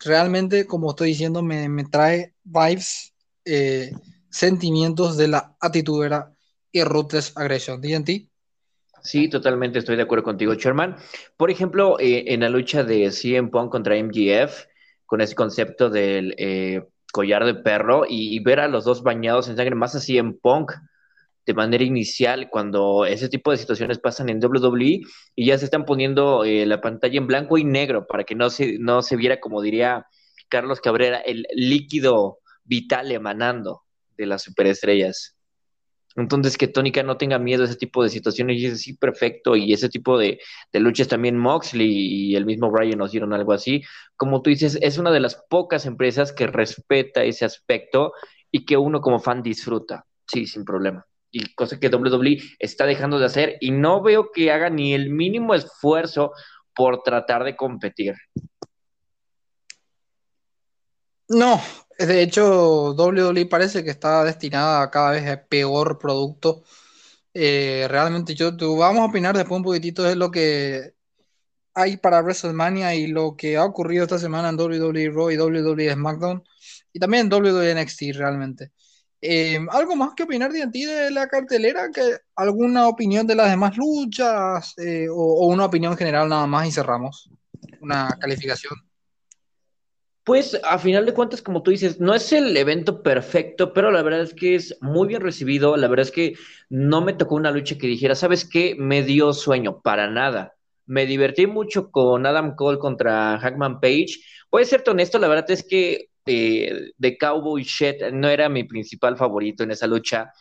Realmente, 0.00 0.66
como 0.66 0.90
estoy 0.90 1.08
diciendo, 1.08 1.42
me, 1.42 1.84
trae 1.84 2.34
vibes, 2.44 3.14
eh, 3.44 3.92
sentimientos 4.30 5.16
de 5.16 5.28
la 5.28 5.56
atitudera 5.60 6.34
y 6.70 6.84
Ruthless 6.84 7.32
Aggression. 7.36 7.80
ti? 8.04 8.30
Sí, 9.02 9.28
totalmente 9.28 9.78
estoy 9.78 9.96
de 9.96 10.02
acuerdo 10.02 10.24
contigo, 10.24 10.54
Sherman. 10.54 10.96
Por 11.36 11.50
ejemplo, 11.50 11.98
eh, 11.98 12.24
en 12.28 12.40
la 12.40 12.50
lucha 12.50 12.84
de 12.84 13.10
CM 13.10 13.48
Punk 13.48 13.70
contra 13.70 13.96
MGF, 13.96 14.66
con 15.06 15.20
ese 15.20 15.34
concepto 15.34 15.88
del 15.88 16.34
collar 17.12 17.46
de 17.46 17.54
perro 17.54 18.04
y, 18.06 18.38
ver 18.40 18.60
a 18.60 18.68
los 18.68 18.84
dos 18.84 19.02
bañados 19.02 19.48
en 19.48 19.56
sangre, 19.56 19.74
más 19.74 19.94
así 19.94 20.18
en 20.18 20.38
punk 20.38 20.72
de 21.46 21.54
manera 21.54 21.84
inicial, 21.84 22.48
cuando 22.50 23.06
ese 23.06 23.28
tipo 23.28 23.52
de 23.52 23.56
situaciones 23.56 23.98
pasan 24.00 24.28
en 24.28 24.44
WWE 24.44 25.00
y 25.36 25.46
ya 25.46 25.56
se 25.56 25.64
están 25.66 25.84
poniendo 25.84 26.44
eh, 26.44 26.66
la 26.66 26.80
pantalla 26.80 27.18
en 27.18 27.28
blanco 27.28 27.56
y 27.56 27.64
negro 27.64 28.06
para 28.06 28.24
que 28.24 28.34
no 28.34 28.50
se, 28.50 28.78
no 28.78 29.00
se 29.00 29.16
viera, 29.16 29.38
como 29.38 29.62
diría 29.62 30.06
Carlos 30.48 30.80
Cabrera, 30.80 31.18
el 31.20 31.46
líquido 31.54 32.38
vital 32.64 33.12
emanando 33.12 33.82
de 34.16 34.26
las 34.26 34.42
superestrellas. 34.42 35.36
Entonces, 36.16 36.56
que 36.56 36.66
Tónica 36.66 37.02
no 37.02 37.18
tenga 37.18 37.38
miedo 37.38 37.62
a 37.62 37.66
ese 37.66 37.76
tipo 37.76 38.02
de 38.02 38.08
situaciones 38.08 38.58
y 38.58 38.66
es 38.66 38.74
así 38.74 38.94
perfecto. 38.94 39.54
Y 39.54 39.72
ese 39.74 39.90
tipo 39.90 40.18
de, 40.18 40.40
luchas 40.72 41.08
también 41.08 41.36
Moxley 41.36 41.90
y 41.90 42.36
el 42.36 42.46
mismo 42.46 42.70
Brian 42.70 42.98
nos 42.98 43.12
dieron 43.12 43.34
algo 43.34 43.52
así. 43.52 43.82
Como 44.16 44.40
tú 44.40 44.48
dices, 44.48 44.78
es 44.80 44.96
una 44.98 45.10
de 45.12 45.20
las 45.20 45.36
pocas 45.50 45.84
empresas 45.84 46.32
que 46.32 46.46
respeta 46.46 47.22
ese 47.22 47.44
aspecto 47.44 48.12
y 48.50 48.64
que 48.64 48.78
uno 48.78 49.02
como 49.02 49.20
fan 49.20 49.42
disfruta. 49.42 50.06
Sí, 50.26 50.46
sin 50.46 50.64
problema. 50.64 51.06
Y 51.36 51.52
cosa 51.54 51.78
que 51.78 51.88
WWE 51.88 52.38
está 52.58 52.86
dejando 52.86 53.18
de 53.18 53.26
hacer 53.26 53.58
y 53.60 53.70
no 53.70 54.02
veo 54.02 54.32
que 54.32 54.50
haga 54.50 54.70
ni 54.70 54.94
el 54.94 55.10
mínimo 55.10 55.54
esfuerzo 55.54 56.32
por 56.74 57.02
tratar 57.02 57.44
de 57.44 57.54
competir. 57.54 58.14
No, 61.28 61.60
de 61.98 62.22
hecho, 62.22 62.94
WWE 62.94 63.44
parece 63.44 63.84
que 63.84 63.90
está 63.90 64.24
destinada 64.24 64.80
a 64.80 64.90
cada 64.90 65.10
vez 65.10 65.28
a 65.28 65.44
peor 65.44 65.98
producto. 65.98 66.64
Eh, 67.34 67.86
realmente 67.90 68.34
yo 68.34 68.52
vamos 68.78 69.02
a 69.02 69.10
opinar 69.10 69.36
después 69.36 69.58
un 69.58 69.64
poquitito 69.64 70.04
de 70.04 70.16
lo 70.16 70.30
que 70.30 70.94
hay 71.74 71.98
para 71.98 72.22
WrestleMania 72.22 72.94
y 72.94 73.08
lo 73.08 73.36
que 73.36 73.58
ha 73.58 73.64
ocurrido 73.66 74.04
esta 74.04 74.18
semana 74.18 74.48
en 74.48 74.58
WWE 74.58 75.10
Raw 75.10 75.30
y 75.30 75.36
WWE 75.36 75.92
SmackDown 75.92 76.42
y 76.94 76.98
también 76.98 77.26
en 77.26 77.32
WWE 77.32 77.74
NXT 77.74 78.14
realmente. 78.14 78.72
Eh, 79.20 79.58
¿Algo 79.70 79.96
más 79.96 80.14
que 80.14 80.24
opinar 80.24 80.52
de 80.52 80.66
ti 80.68 80.84
de 80.84 81.10
la 81.10 81.26
cartelera? 81.26 81.90
¿Que 81.92 82.18
¿Alguna 82.36 82.86
opinión 82.88 83.26
de 83.26 83.34
las 83.34 83.50
demás 83.50 83.76
luchas 83.76 84.74
eh, 84.78 85.08
o 85.10 85.46
una 85.46 85.64
opinión 85.64 85.96
general 85.96 86.28
nada 86.28 86.46
más 86.46 86.68
y 86.68 86.72
cerramos? 86.72 87.30
Una 87.80 88.08
calificación. 88.20 88.74
Pues 90.26 90.60
a 90.64 90.78
final 90.78 91.06
de 91.06 91.14
cuentas, 91.14 91.40
como 91.40 91.62
tú 91.62 91.70
dices, 91.70 92.00
no 92.00 92.12
es 92.12 92.32
el 92.32 92.56
evento 92.56 93.00
perfecto, 93.00 93.72
pero 93.72 93.92
la 93.92 94.02
verdad 94.02 94.22
es 94.22 94.34
que 94.34 94.56
es 94.56 94.76
muy 94.80 95.06
bien 95.06 95.20
recibido. 95.20 95.76
La 95.76 95.86
verdad 95.86 96.04
es 96.04 96.10
que 96.10 96.34
no 96.68 97.00
me 97.00 97.12
tocó 97.12 97.36
una 97.36 97.52
lucha 97.52 97.78
que 97.78 97.86
dijera, 97.86 98.16
¿sabes 98.16 98.44
qué? 98.44 98.74
Me 98.76 99.04
dio 99.04 99.32
sueño, 99.32 99.80
para 99.82 100.10
nada. 100.10 100.56
Me 100.84 101.06
divertí 101.06 101.46
mucho 101.46 101.92
con 101.92 102.26
Adam 102.26 102.56
Cole 102.56 102.78
contra 102.80 103.38
Hackman 103.38 103.78
Page. 103.78 104.16
Voy 104.50 104.62
a 104.62 104.66
serte 104.66 104.90
honesto, 104.90 105.20
la 105.20 105.28
verdad 105.28 105.48
es 105.50 105.62
que 105.62 106.10
eh, 106.26 106.92
de 106.96 107.18
Cowboy 107.18 107.62
Shit 107.62 108.02
no 108.12 108.28
era 108.28 108.48
mi 108.48 108.64
principal 108.64 109.16
favorito 109.16 109.62
en 109.62 109.70
esa 109.70 109.86
lucha. 109.86 110.32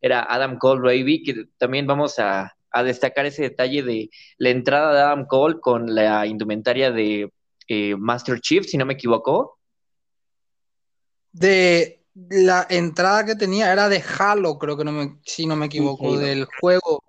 Era 0.00 0.26
Adam 0.28 0.58
Cole 0.58 0.82
Raby, 0.82 1.22
que 1.22 1.44
también 1.56 1.86
vamos 1.86 2.18
a, 2.18 2.54
a 2.70 2.82
destacar 2.82 3.26
ese 3.26 3.42
detalle 3.42 3.82
de 3.82 4.10
la 4.38 4.50
entrada 4.50 4.92
de 4.94 5.00
Adam 5.00 5.26
Cole 5.26 5.60
con 5.60 5.94
la 5.94 6.26
indumentaria 6.26 6.90
de 6.90 7.32
eh, 7.68 7.96
Master 7.96 8.40
Chief, 8.40 8.66
si 8.66 8.76
no 8.76 8.84
me 8.84 8.94
equivoco. 8.94 9.58
De 11.32 12.04
la 12.14 12.66
entrada 12.68 13.24
que 13.24 13.34
tenía 13.34 13.72
era 13.72 13.88
de 13.88 14.02
Halo, 14.18 14.58
creo 14.58 14.76
que 14.76 14.84
no 14.84 14.92
me, 14.92 15.18
si 15.24 15.46
no 15.46 15.56
me 15.56 15.66
equivoco, 15.66 16.18
del 16.18 16.46
juego 16.60 17.02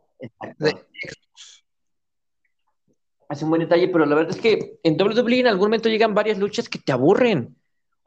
Hace 3.28 3.44
un 3.44 3.50
buen 3.50 3.62
detalle, 3.62 3.88
pero 3.88 4.06
la 4.06 4.16
verdad 4.16 4.36
es 4.36 4.42
que 4.42 4.80
en 4.84 5.02
WWE 5.02 5.40
en 5.40 5.48
algún 5.48 5.68
momento 5.68 5.90
llegan 5.90 6.14
varias 6.14 6.38
luchas 6.38 6.70
que 6.70 6.80
te 6.80 6.92
aburren 6.92 7.56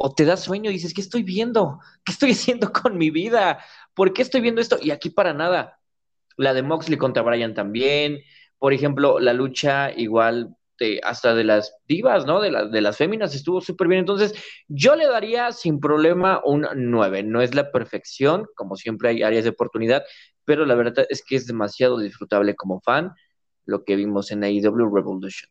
o 0.01 0.15
te 0.15 0.25
da 0.25 0.37
sueño 0.37 0.71
y 0.71 0.75
dices, 0.75 0.95
¿qué 0.95 1.01
estoy 1.01 1.25
viendo? 1.25 1.81
¿Qué 2.05 2.13
estoy 2.13 2.31
haciendo 2.33 2.73
con 2.73 2.97
mi 2.97 3.11
vida? 3.11 3.59
¿Por 3.95 4.13
qué 4.13 4.23
estoy 4.23 4.41
viendo 4.41 4.61
esto? 4.61 4.79
Y 4.81 4.93
aquí 4.93 5.11
para 5.11 5.35
nada. 5.35 5.81
La 6.37 6.55
de 6.55 6.63
Moxley 6.63 6.97
contra 6.97 7.23
Brian 7.23 7.53
también. 7.53 8.21
Por 8.59 8.73
ejemplo, 8.73 9.19
la 9.19 9.33
lucha 9.33 9.93
igual 9.93 10.57
hasta 11.03 11.35
de 11.35 11.43
las 11.43 11.75
divas, 11.89 12.25
¿no? 12.25 12.41
De, 12.41 12.51
de 12.71 12.81
las 12.81 12.97
féminas 12.97 13.35
estuvo 13.35 13.61
súper 13.61 13.89
bien. 13.89 13.99
Entonces, 13.99 14.33
yo 14.69 14.95
le 14.95 15.07
daría 15.07 15.51
sin 15.51 15.81
problema 15.81 16.41
un 16.45 16.67
9. 16.77 17.25
No 17.25 17.43
es 17.43 17.57
la 17.57 17.73
perfección, 17.73 18.47
como 18.55 18.77
siempre 18.77 19.09
hay 19.09 19.25
áreas 19.25 19.43
de 19.43 19.51
oportunidad, 19.51 20.05
pero 20.45 20.65
la 20.65 20.77
verdad 20.77 21.07
es 21.09 21.25
que 21.25 21.35
es 21.35 21.47
demasiado 21.49 21.99
disfrutable 21.99 22.55
como 22.55 22.81
fan 22.81 23.13
lo 23.65 23.85
que 23.85 23.97
vimos 23.97 24.31
en 24.31 24.45
AEW 24.45 24.95
Revolution. 24.95 25.51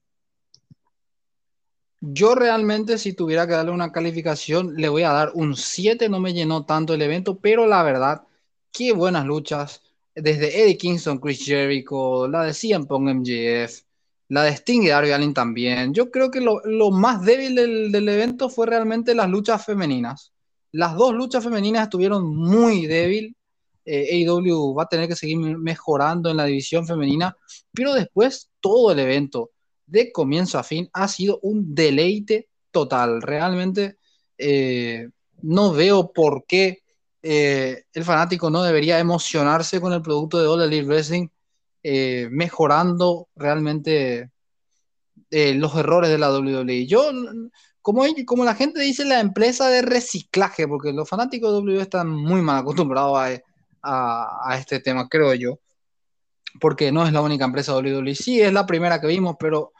Yo 1.99 2.35
realmente 2.35 2.97
si 2.99 3.13
tuviera 3.13 3.47
que 3.47 3.53
darle 3.53 3.71
una 3.71 3.91
calificación, 3.91 4.75
le 4.75 4.87
voy 4.89 5.03
a 5.03 5.11
dar 5.11 5.31
un 5.33 5.55
7, 5.55 6.09
no 6.09 6.19
me 6.19 6.33
llenó 6.33 6.65
tanto 6.65 6.93
el 6.93 7.01
evento, 7.01 7.39
pero 7.39 7.65
la 7.65 7.81
verdad, 7.83 8.23
qué 8.71 8.91
buenas 8.93 9.25
luchas. 9.25 9.81
Desde 10.13 10.63
Eddie 10.63 10.77
Kingston, 10.77 11.19
Chris 11.19 11.43
Jericho, 11.45 12.27
la 12.27 12.43
de 12.43 12.53
CM 12.53 12.85
Punk 12.85 13.09
MJF, 13.09 13.81
la 14.29 14.43
de 14.43 14.51
Sting 14.51 14.83
y 14.83 14.87
Darby 14.89 15.11
Allin 15.11 15.33
también. 15.33 15.93
Yo 15.93 16.11
creo 16.11 16.29
que 16.31 16.41
lo, 16.41 16.91
más 16.91 17.23
débil 17.23 17.55
del, 17.55 18.09
evento 18.09 18.49
fue 18.49 18.67
realmente 18.67 19.15
las 19.15 19.29
luchas 19.29 19.65
femeninas. 19.65 20.33
Las 20.71 20.95
dos 20.95 21.13
luchas 21.13 21.43
femeninas 21.43 21.83
estuvieron 21.83 22.27
muy 22.35 22.85
débil. 22.87 23.35
Eh, 23.85 24.25
AEW 24.27 24.75
va 24.75 24.83
a 24.83 24.87
tener 24.87 25.07
que 25.07 25.15
seguir 25.15 25.37
mejorando 25.37 26.29
en 26.29 26.37
la 26.37 26.45
división 26.45 26.85
femenina, 26.85 27.35
pero 27.71 27.93
después 27.93 28.49
todo 28.59 28.91
el 28.91 28.99
evento 28.99 29.51
de 29.87 30.11
comienzo 30.11 30.59
a 30.59 30.63
fin 30.63 30.89
ha 30.93 31.07
sido 31.07 31.39
un 31.41 31.73
deleite 31.73 32.49
total. 32.71 33.21
Realmente 33.21 33.97
eh, 34.37 35.09
no 35.41 35.73
veo 35.73 36.11
por 36.13 36.45
qué 36.45 36.83
eh, 37.23 37.83
el 37.93 38.03
fanático 38.03 38.49
no 38.49 38.63
debería 38.63 38.99
emocionarse 38.99 39.81
con 39.81 39.93
el 39.93 40.01
producto 40.01 40.39
de 40.39 40.47
All 40.47 40.61
Elite 40.61 40.85
Wrestling, 40.85 41.27
eh, 41.83 42.27
mejorando 42.29 43.29
realmente 43.35 44.29
los 45.29 45.75
errores 45.75 46.09
de 46.09 46.17
la 46.17 46.31
WWE. 46.31 46.85
Yo, 46.85 47.11
como, 47.81 48.03
como 48.25 48.45
la 48.45 48.55
gente 48.55 48.79
dice, 48.79 49.03
la 49.03 49.19
empresa 49.19 49.67
de 49.69 49.81
reciclaje, 49.81 50.67
porque 50.67 50.93
los 50.93 51.09
fanáticos 51.09 51.51
de 51.51 51.59
WWE 51.59 51.81
están 51.81 52.09
muy 52.09 52.41
mal 52.41 52.59
acostumbrados 52.61 53.17
a, 53.81 54.51
a 54.51 54.57
este 54.57 54.79
tema, 54.79 55.09
creo 55.09 55.33
yo 55.33 55.59
porque 56.59 56.91
no 56.91 57.05
es 57.05 57.13
la 57.13 57.21
única 57.21 57.45
empresa 57.45 57.75
WWE. 57.75 58.15
Sí, 58.15 58.41
es 58.41 58.53
la 58.53 58.65
primera 58.65 58.99
que 58.99 59.07
vimos, 59.07 59.35
pero 59.39 59.73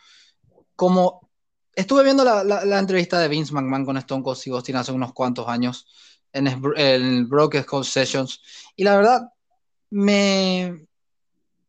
como 0.76 1.30
estuve 1.76 2.04
viendo 2.04 2.24
la, 2.24 2.80
entrevista 2.80 3.20
de 3.20 3.28
Vince 3.28 3.54
McMahon 3.54 3.86
con 3.86 3.98
Stone 3.98 4.24
Cold 4.24 4.38
Steve 4.38 4.56
Austin 4.56 4.76
hace 4.76 4.92
unos 4.92 5.14
cuantos 5.14 5.48
años 5.48 5.88
en 6.34 6.48
el, 6.48 7.26
Broken 7.26 7.64
Skull 7.64 7.86
Sessions 7.86 8.42
y 8.76 8.84
la 8.84 8.98
verdad 8.98 9.30
me 9.92 10.88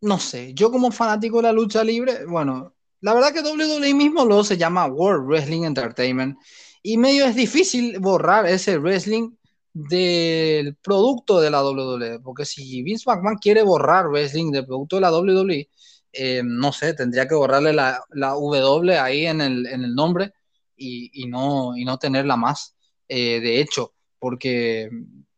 no 0.00 0.18
sé, 0.18 0.54
yo 0.54 0.70
como 0.70 0.92
fanático 0.92 1.38
de 1.38 1.42
la 1.44 1.52
lucha 1.52 1.82
libre, 1.82 2.24
bueno, 2.24 2.74
la 3.00 3.14
verdad 3.14 3.32
que 3.32 3.40
WWE 3.40 3.94
mismo 3.94 4.24
lo 4.24 4.44
se 4.44 4.56
llama 4.56 4.86
World 4.86 5.26
Wrestling 5.26 5.64
Entertainment 5.64 6.38
y 6.82 6.96
medio 6.96 7.26
es 7.26 7.34
difícil 7.34 7.98
borrar 7.98 8.46
ese 8.46 8.78
wrestling 8.78 9.32
del 9.78 10.74
producto 10.76 11.40
de 11.40 11.50
la 11.50 11.62
WWE, 11.62 12.20
porque 12.20 12.44
si 12.44 12.82
Vince 12.82 13.04
McMahon 13.06 13.36
quiere 13.36 13.62
borrar 13.62 14.08
wrestling 14.08 14.50
del 14.50 14.66
producto 14.66 14.96
de 14.96 15.02
la 15.02 15.12
WWE, 15.12 15.68
eh, 16.12 16.42
no 16.44 16.72
sé, 16.72 16.94
tendría 16.94 17.28
que 17.28 17.36
borrarle 17.36 17.72
la, 17.72 18.00
W 18.10 18.98
ahí 18.98 19.26
en 19.26 19.40
el, 19.40 19.94
nombre 19.94 20.32
y, 20.76 21.26
no, 21.28 21.76
y 21.76 21.84
no 21.84 21.96
tenerla 21.98 22.36
más, 22.36 22.74
eh, 23.08 23.40
de 23.40 23.60
hecho, 23.60 23.94
porque, 24.18 24.90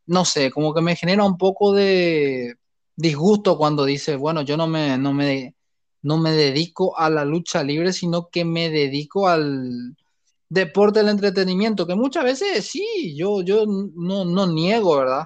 no 0.06 0.24
sé, 0.24 0.50
como 0.50 0.72
que 0.72 0.80
me 0.80 0.96
genera 0.96 1.24
un 1.24 1.36
poco 1.36 1.74
de 1.74 2.54
disgusto 2.96 3.58
cuando 3.58 3.84
dice, 3.84 4.16
bueno, 4.16 4.40
yo 4.42 4.56
no 4.56 4.66
me, 4.66 4.96
no 4.96 5.12
me, 5.12 5.54
no 6.02 6.16
me 6.16 6.32
dedico 6.32 6.98
a 6.98 7.10
la 7.10 7.26
lucha 7.26 7.62
libre, 7.62 7.92
sino 7.92 8.30
que 8.30 8.46
me 8.46 8.70
dedico 8.70 9.28
al 9.28 9.96
deporte 10.50 10.98
del 10.98 11.08
entretenimiento, 11.08 11.86
que 11.86 11.94
muchas 11.94 12.24
veces 12.24 12.66
sí, 12.66 13.14
yo, 13.16 13.40
yo 13.42 13.64
no, 13.66 14.26
no 14.26 14.46
niego, 14.46 14.98
¿verdad? 14.98 15.24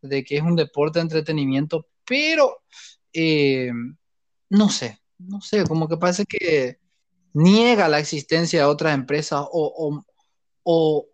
De 0.00 0.24
que 0.24 0.38
es 0.38 0.42
un 0.42 0.56
deporte 0.56 0.98
de 0.98 1.04
entretenimiento, 1.04 1.86
pero... 2.04 2.62
Eh, 3.12 3.70
no 4.52 4.68
sé, 4.68 5.00
no 5.18 5.40
sé, 5.40 5.64
como 5.64 5.88
que 5.88 5.96
parece 5.96 6.26
que 6.26 6.78
niega 7.32 7.88
la 7.88 7.98
existencia 8.00 8.60
de 8.60 8.66
otras 8.66 8.94
empresas 8.94 9.40
o, 9.50 10.04
o, 10.64 11.08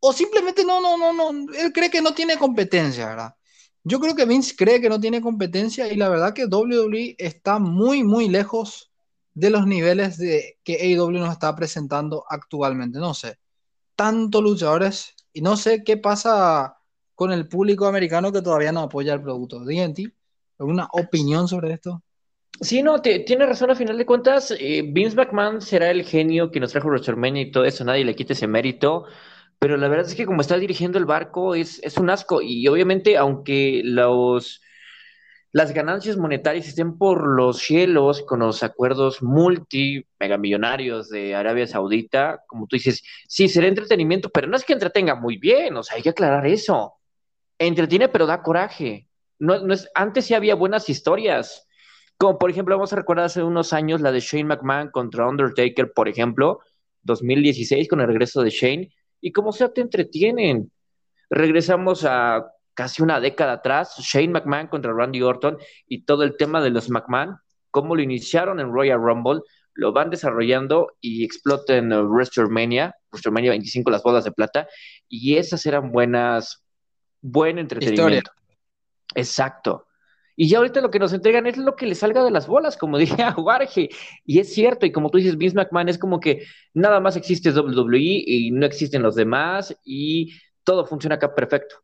o, 0.00 0.12
simplemente 0.12 0.64
no, 0.64 0.80
no, 0.80 0.96
no, 0.98 1.12
no, 1.12 1.52
él 1.54 1.72
cree 1.72 1.88
que 1.88 2.02
no 2.02 2.12
tiene 2.14 2.36
competencia, 2.36 3.06
¿verdad? 3.06 3.34
Yo 3.84 4.00
creo 4.00 4.16
que 4.16 4.24
Vince 4.24 4.56
cree 4.56 4.80
que 4.80 4.88
no 4.88 4.98
tiene 4.98 5.20
competencia 5.20 5.90
y 5.90 5.96
la 5.96 6.08
verdad 6.08 6.34
que 6.34 6.46
WWE 6.46 7.14
está 7.16 7.60
muy, 7.60 8.02
muy 8.02 8.28
lejos 8.28 8.89
de 9.34 9.50
los 9.50 9.66
niveles 9.66 10.18
de 10.18 10.58
que 10.64 10.76
AEW 10.76 11.10
nos 11.12 11.32
está 11.32 11.54
presentando 11.54 12.24
actualmente. 12.28 12.98
No 12.98 13.14
sé, 13.14 13.38
tantos 13.96 14.42
luchadores 14.42 15.14
y 15.32 15.42
no 15.42 15.56
sé 15.56 15.84
qué 15.84 15.96
pasa 15.96 16.76
con 17.14 17.32
el 17.32 17.48
público 17.48 17.86
americano 17.86 18.32
que 18.32 18.42
todavía 18.42 18.72
no 18.72 18.80
apoya 18.80 19.14
el 19.14 19.22
producto. 19.22 19.64
Díganme, 19.64 20.12
¿alguna 20.58 20.88
opinión 20.92 21.48
sobre 21.48 21.74
esto? 21.74 22.02
Sí, 22.60 22.82
no, 22.82 23.00
tiene 23.00 23.46
razón, 23.46 23.70
a 23.70 23.74
final 23.74 23.96
de 23.96 24.04
cuentas, 24.04 24.54
eh, 24.58 24.82
Vince 24.86 25.16
McMahon 25.16 25.62
será 25.62 25.90
el 25.90 26.04
genio 26.04 26.50
que 26.50 26.60
nos 26.60 26.72
trajo 26.72 26.88
WrestleMania 26.88 27.42
y 27.42 27.50
todo 27.50 27.64
eso, 27.64 27.84
nadie 27.84 28.04
le 28.04 28.14
quite 28.14 28.34
ese 28.34 28.46
mérito, 28.46 29.04
pero 29.58 29.78
la 29.78 29.88
verdad 29.88 30.06
es 30.06 30.14
que 30.14 30.26
como 30.26 30.42
está 30.42 30.58
dirigiendo 30.58 30.98
el 30.98 31.06
barco 31.06 31.54
es, 31.54 31.80
es 31.82 31.96
un 31.96 32.10
asco 32.10 32.42
y 32.42 32.68
obviamente 32.68 33.16
aunque 33.16 33.80
los, 33.82 34.60
las 35.52 35.72
ganancias 35.74 36.16
monetarias 36.16 36.68
estén 36.68 36.96
por 36.96 37.26
los 37.26 37.58
cielos 37.58 38.22
con 38.22 38.40
los 38.40 38.62
acuerdos 38.62 39.22
multi 39.22 40.04
megamillonarios 40.18 41.08
de 41.08 41.34
Arabia 41.34 41.66
Saudita, 41.66 42.44
como 42.46 42.66
tú 42.66 42.76
dices, 42.76 43.02
sí, 43.26 43.48
será 43.48 43.66
entretenimiento, 43.66 44.30
pero 44.30 44.46
no 44.46 44.56
es 44.56 44.64
que 44.64 44.72
entretenga 44.72 45.14
muy 45.14 45.38
bien, 45.38 45.76
o 45.76 45.82
sea, 45.82 45.96
hay 45.96 46.02
que 46.02 46.10
aclarar 46.10 46.46
eso. 46.46 46.94
Entretiene, 47.58 48.08
pero 48.08 48.26
da 48.26 48.42
coraje. 48.42 49.08
No, 49.38 49.72
es, 49.72 49.88
antes 49.94 50.26
sí 50.26 50.34
había 50.34 50.54
buenas 50.54 50.88
historias 50.88 51.66
como 52.20 52.38
por 52.38 52.50
ejemplo, 52.50 52.76
vamos 52.76 52.92
a 52.92 52.96
recordar 52.96 53.24
hace 53.24 53.42
unos 53.42 53.72
años 53.72 54.02
la 54.02 54.12
de 54.12 54.20
Shane 54.20 54.44
McMahon 54.44 54.90
contra 54.90 55.26
Undertaker, 55.26 55.90
por 55.94 56.06
ejemplo, 56.06 56.60
2016 57.04 57.88
con 57.88 58.02
el 58.02 58.08
regreso 58.08 58.42
de 58.42 58.50
Shane, 58.50 58.92
y 59.22 59.32
como 59.32 59.52
sea 59.52 59.72
te 59.72 59.80
entretienen. 59.80 60.70
Regresamos 61.30 62.04
a 62.04 62.52
casi 62.74 63.02
una 63.02 63.20
década 63.20 63.54
atrás, 63.54 63.94
Shane 63.98 64.28
McMahon 64.28 64.68
contra 64.68 64.92
Randy 64.92 65.22
Orton 65.22 65.58
y 65.86 66.04
todo 66.04 66.22
el 66.22 66.36
tema 66.36 66.60
de 66.62 66.70
los 66.70 66.90
McMahon, 66.90 67.36
cómo 67.70 67.94
lo 67.94 68.02
iniciaron 68.02 68.60
en 68.60 68.72
Royal 68.72 69.00
Rumble, 69.00 69.40
lo 69.74 69.92
van 69.92 70.10
desarrollando 70.10 70.88
y 71.00 71.24
explotan 71.24 71.92
en 71.92 72.06
WrestleMania, 72.08 72.94
WrestleMania 73.12 73.50
25, 73.50 73.90
las 73.90 74.02
bodas 74.02 74.24
de 74.24 74.32
plata, 74.32 74.68
y 75.08 75.36
esas 75.36 75.64
eran 75.66 75.90
buenas, 75.90 76.62
buen 77.20 77.58
entretenimiento. 77.58 78.30
Exacto. 79.14 79.86
Y 80.36 80.48
ya 80.48 80.58
ahorita 80.58 80.80
lo 80.80 80.90
que 80.90 80.98
nos 80.98 81.12
entregan 81.12 81.46
es 81.46 81.58
lo 81.58 81.76
que 81.76 81.86
le 81.86 81.94
salga 81.94 82.24
de 82.24 82.30
las 82.30 82.46
bolas, 82.46 82.76
como 82.76 82.96
dije 82.98 83.22
a 83.22 83.34
Warge. 83.34 83.90
Y 84.24 84.38
es 84.38 84.52
cierto, 84.52 84.86
y 84.86 84.92
como 84.92 85.10
tú 85.10 85.18
dices, 85.18 85.36
Vince 85.36 85.56
McMahon 85.56 85.88
es 85.88 85.98
como 85.98 86.18
que 86.18 86.44
nada 86.72 87.00
más 87.00 87.16
existe 87.16 87.50
WWE 87.50 88.24
y 88.26 88.50
no 88.50 88.64
existen 88.64 89.02
los 89.02 89.14
demás 89.14 89.76
y 89.84 90.32
todo 90.64 90.86
funciona 90.86 91.16
acá 91.16 91.34
perfecto. 91.34 91.76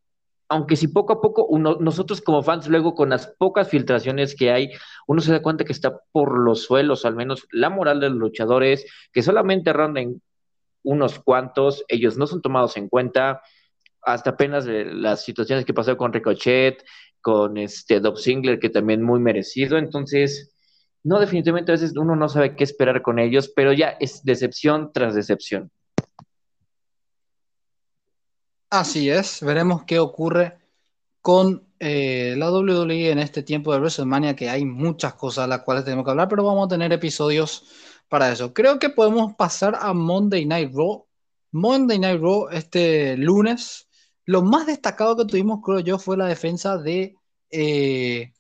Aunque 0.49 0.77
si 0.77 0.89
poco 0.89 1.15
a 1.15 1.21
poco 1.21 1.45
uno, 1.47 1.77
nosotros 1.81 2.21
como 2.21 2.43
fans 2.43 2.69
luego 2.69 2.95
con 2.95 3.11
las 3.11 3.27
pocas 3.39 3.69
filtraciones 3.69 4.37
que 4.37 4.53
hay, 4.53 4.71
uno 5.07 5.21
se 5.21 5.33
da 5.33 5.43
cuenta 5.43 5.65
que 5.65 5.73
está 5.73 5.99
por 6.13 6.39
los 6.39 6.63
suelos, 6.63 7.05
al 7.05 7.17
menos 7.17 7.47
la 7.51 7.69
moral 7.69 8.01
de 8.01 8.11
los 8.11 8.19
luchadores, 8.19 8.87
que 9.13 9.23
solamente 9.23 9.73
rondan 9.73 10.23
unos 10.85 11.19
cuantos, 11.19 11.85
ellos 11.89 12.17
no 12.17 12.29
son 12.29 12.43
tomados 12.43 12.77
en 12.77 12.89
cuenta, 12.89 13.43
hasta 14.03 14.31
apenas 14.31 14.67
las 14.67 15.25
situaciones 15.25 15.65
que 15.65 15.75
pasó 15.75 15.97
con 15.97 16.13
Ricochet, 16.13 16.85
con 17.21 17.57
este 17.57 17.99
Dob 17.99 18.17
Singler, 18.17 18.61
que 18.61 18.71
también 18.71 19.03
muy 19.03 19.19
merecido. 19.19 19.79
Entonces, 19.79 20.55
no, 21.03 21.19
definitivamente 21.19 21.73
a 21.73 21.75
veces 21.75 21.97
uno 21.97 22.15
no 22.15 22.29
sabe 22.29 22.55
qué 22.55 22.63
esperar 22.63 23.03
con 23.03 23.19
ellos, 23.19 23.53
pero 23.55 23.73
ya 23.73 23.97
es 23.99 24.23
decepción 24.25 24.93
tras 24.93 25.17
decepción. 25.17 25.73
Así 28.71 29.11
es, 29.11 29.41
veremos 29.43 29.85
qué 29.85 29.99
ocurre 29.99 30.59
con 31.21 31.67
eh, 31.79 32.35
la 32.37 32.51
WWE 32.51 33.11
en 33.11 33.19
este 33.19 33.43
tiempo 33.43 33.73
de 33.73 33.79
WrestleMania, 33.81 34.37
que 34.37 34.51
hay 34.51 34.65
muchas 34.65 35.15
cosas 35.15 35.45
a 35.45 35.49
las 35.49 35.63
cuales 35.63 35.85
tenemos 35.85 36.05
que 36.05 36.11
hablar, 36.11 36.29
pero 36.29 36.45
vamos 36.45 36.67
a 36.67 36.69
tener 36.69 36.93
episodios 36.93 37.65
para 38.09 38.31
eso. 38.33 38.53
Creo 38.53 38.79
que 38.79 38.91
podemos 38.91 39.35
pasar 39.35 39.77
a 39.81 39.93
Monday 39.93 40.47
Night 40.47 40.73
Raw. 40.75 41.07
Monday 41.53 41.99
Night 41.99 42.21
Raw 42.21 42.49
este 42.51 43.17
lunes 43.17 43.87
lo 44.27 44.43
más 44.43 44.67
destacado 44.67 45.17
que 45.17 45.25
tuvimos, 45.25 45.61
creo 45.65 45.81
yo, 45.81 45.99
fue 45.99 46.17
la 46.17 46.27
defensa 46.27 46.79
de 46.79 47.15
eh, 47.51 48.33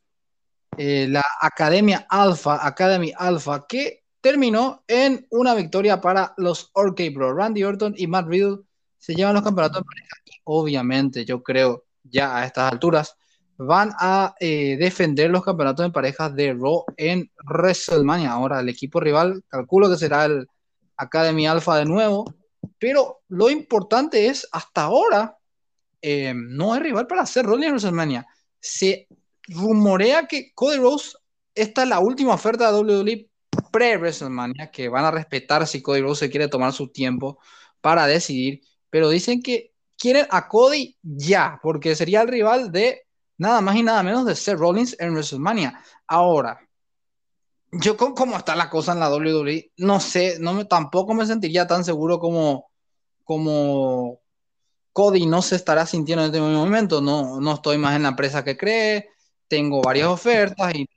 eh, 0.76 1.06
la 1.08 1.24
Academia 1.40 2.06
Alpha, 2.10 2.66
Academy 2.66 3.12
Alpha, 3.16 3.66
que 3.68 4.04
terminó 4.20 4.82
en 4.88 5.26
una 5.30 5.54
victoria 5.54 6.00
para 6.00 6.34
los 6.38 6.70
OK 6.74 7.00
Bro. 7.14 7.34
Randy 7.34 7.62
Orton 7.62 7.94
y 7.96 8.08
Matt 8.08 8.26
Riddle 8.26 8.58
se 8.98 9.14
llevan 9.14 9.34
los 9.34 9.42
campeonatos 9.42 9.82
de 9.82 9.84
pareja 9.84 10.16
y 10.24 10.32
obviamente 10.44 11.24
yo 11.24 11.42
creo 11.42 11.84
ya 12.02 12.36
a 12.38 12.44
estas 12.44 12.72
alturas 12.72 13.16
van 13.58 13.92
a 13.98 14.34
eh, 14.38 14.76
defender 14.76 15.30
los 15.30 15.42
campeonatos 15.42 15.86
de 15.86 15.92
parejas 15.92 16.34
de 16.34 16.52
Raw 16.52 16.84
en 16.96 17.30
WrestleMania. 17.44 18.32
Ahora 18.32 18.60
el 18.60 18.68
equipo 18.68 19.00
rival 19.00 19.42
calculo 19.48 19.88
que 19.88 19.96
será 19.96 20.26
el 20.26 20.46
Academy 20.96 21.46
Alpha 21.46 21.76
de 21.78 21.84
nuevo, 21.84 22.34
pero 22.78 23.20
lo 23.28 23.50
importante 23.50 24.26
es 24.26 24.46
hasta 24.52 24.82
ahora 24.82 25.36
eh, 26.02 26.34
no 26.34 26.74
es 26.74 26.82
rival 26.82 27.06
para 27.06 27.22
hacer 27.22 27.46
Rollins 27.46 27.66
en 27.66 27.72
WrestleMania. 27.72 28.26
Se 28.60 29.08
rumorea 29.48 30.26
que 30.26 30.52
Cody 30.54 30.78
Rose, 30.78 31.16
esta 31.54 31.82
es 31.82 31.88
la 31.88 32.00
última 32.00 32.34
oferta 32.34 32.70
de 32.70 32.78
WWE 32.78 33.30
pre-WrestleMania, 33.72 34.70
que 34.70 34.88
van 34.88 35.04
a 35.04 35.10
respetar 35.10 35.66
si 35.66 35.82
Cody 35.82 36.00
Rhodes 36.00 36.18
se 36.18 36.30
quiere 36.30 36.48
tomar 36.48 36.72
su 36.72 36.88
tiempo 36.88 37.38
para 37.80 38.06
decidir, 38.06 38.60
pero 38.96 39.10
dicen 39.10 39.42
que 39.42 39.74
quieren 39.98 40.26
a 40.30 40.48
Cody 40.48 40.96
ya, 41.02 41.60
porque 41.62 41.94
sería 41.94 42.22
el 42.22 42.28
rival 42.28 42.72
de 42.72 43.02
nada 43.36 43.60
más 43.60 43.76
y 43.76 43.82
nada 43.82 44.02
menos 44.02 44.24
de 44.24 44.34
Seth 44.34 44.58
Rollins 44.58 44.96
en 44.98 45.10
WrestleMania. 45.10 45.78
Ahora, 46.06 46.58
yo 47.72 47.94
con 47.94 48.14
cómo 48.14 48.38
está 48.38 48.56
la 48.56 48.70
cosa 48.70 48.94
en 48.94 49.00
la 49.00 49.14
WWE, 49.14 49.72
no 49.76 50.00
sé, 50.00 50.38
no 50.40 50.66
tampoco 50.66 51.12
me 51.12 51.26
sentiría 51.26 51.66
tan 51.66 51.84
seguro 51.84 52.18
como, 52.18 52.70
como 53.22 54.22
Cody 54.94 55.26
no 55.26 55.42
se 55.42 55.56
estará 55.56 55.84
sintiendo 55.84 56.24
en 56.24 56.34
este 56.34 56.40
momento. 56.40 57.02
No, 57.02 57.38
no 57.38 57.52
estoy 57.52 57.76
más 57.76 57.96
en 57.96 58.04
la 58.04 58.08
empresa 58.08 58.42
que 58.42 58.56
cree, 58.56 59.10
tengo 59.46 59.82
varias 59.82 60.08
ofertas 60.08 60.74
y 60.74 60.88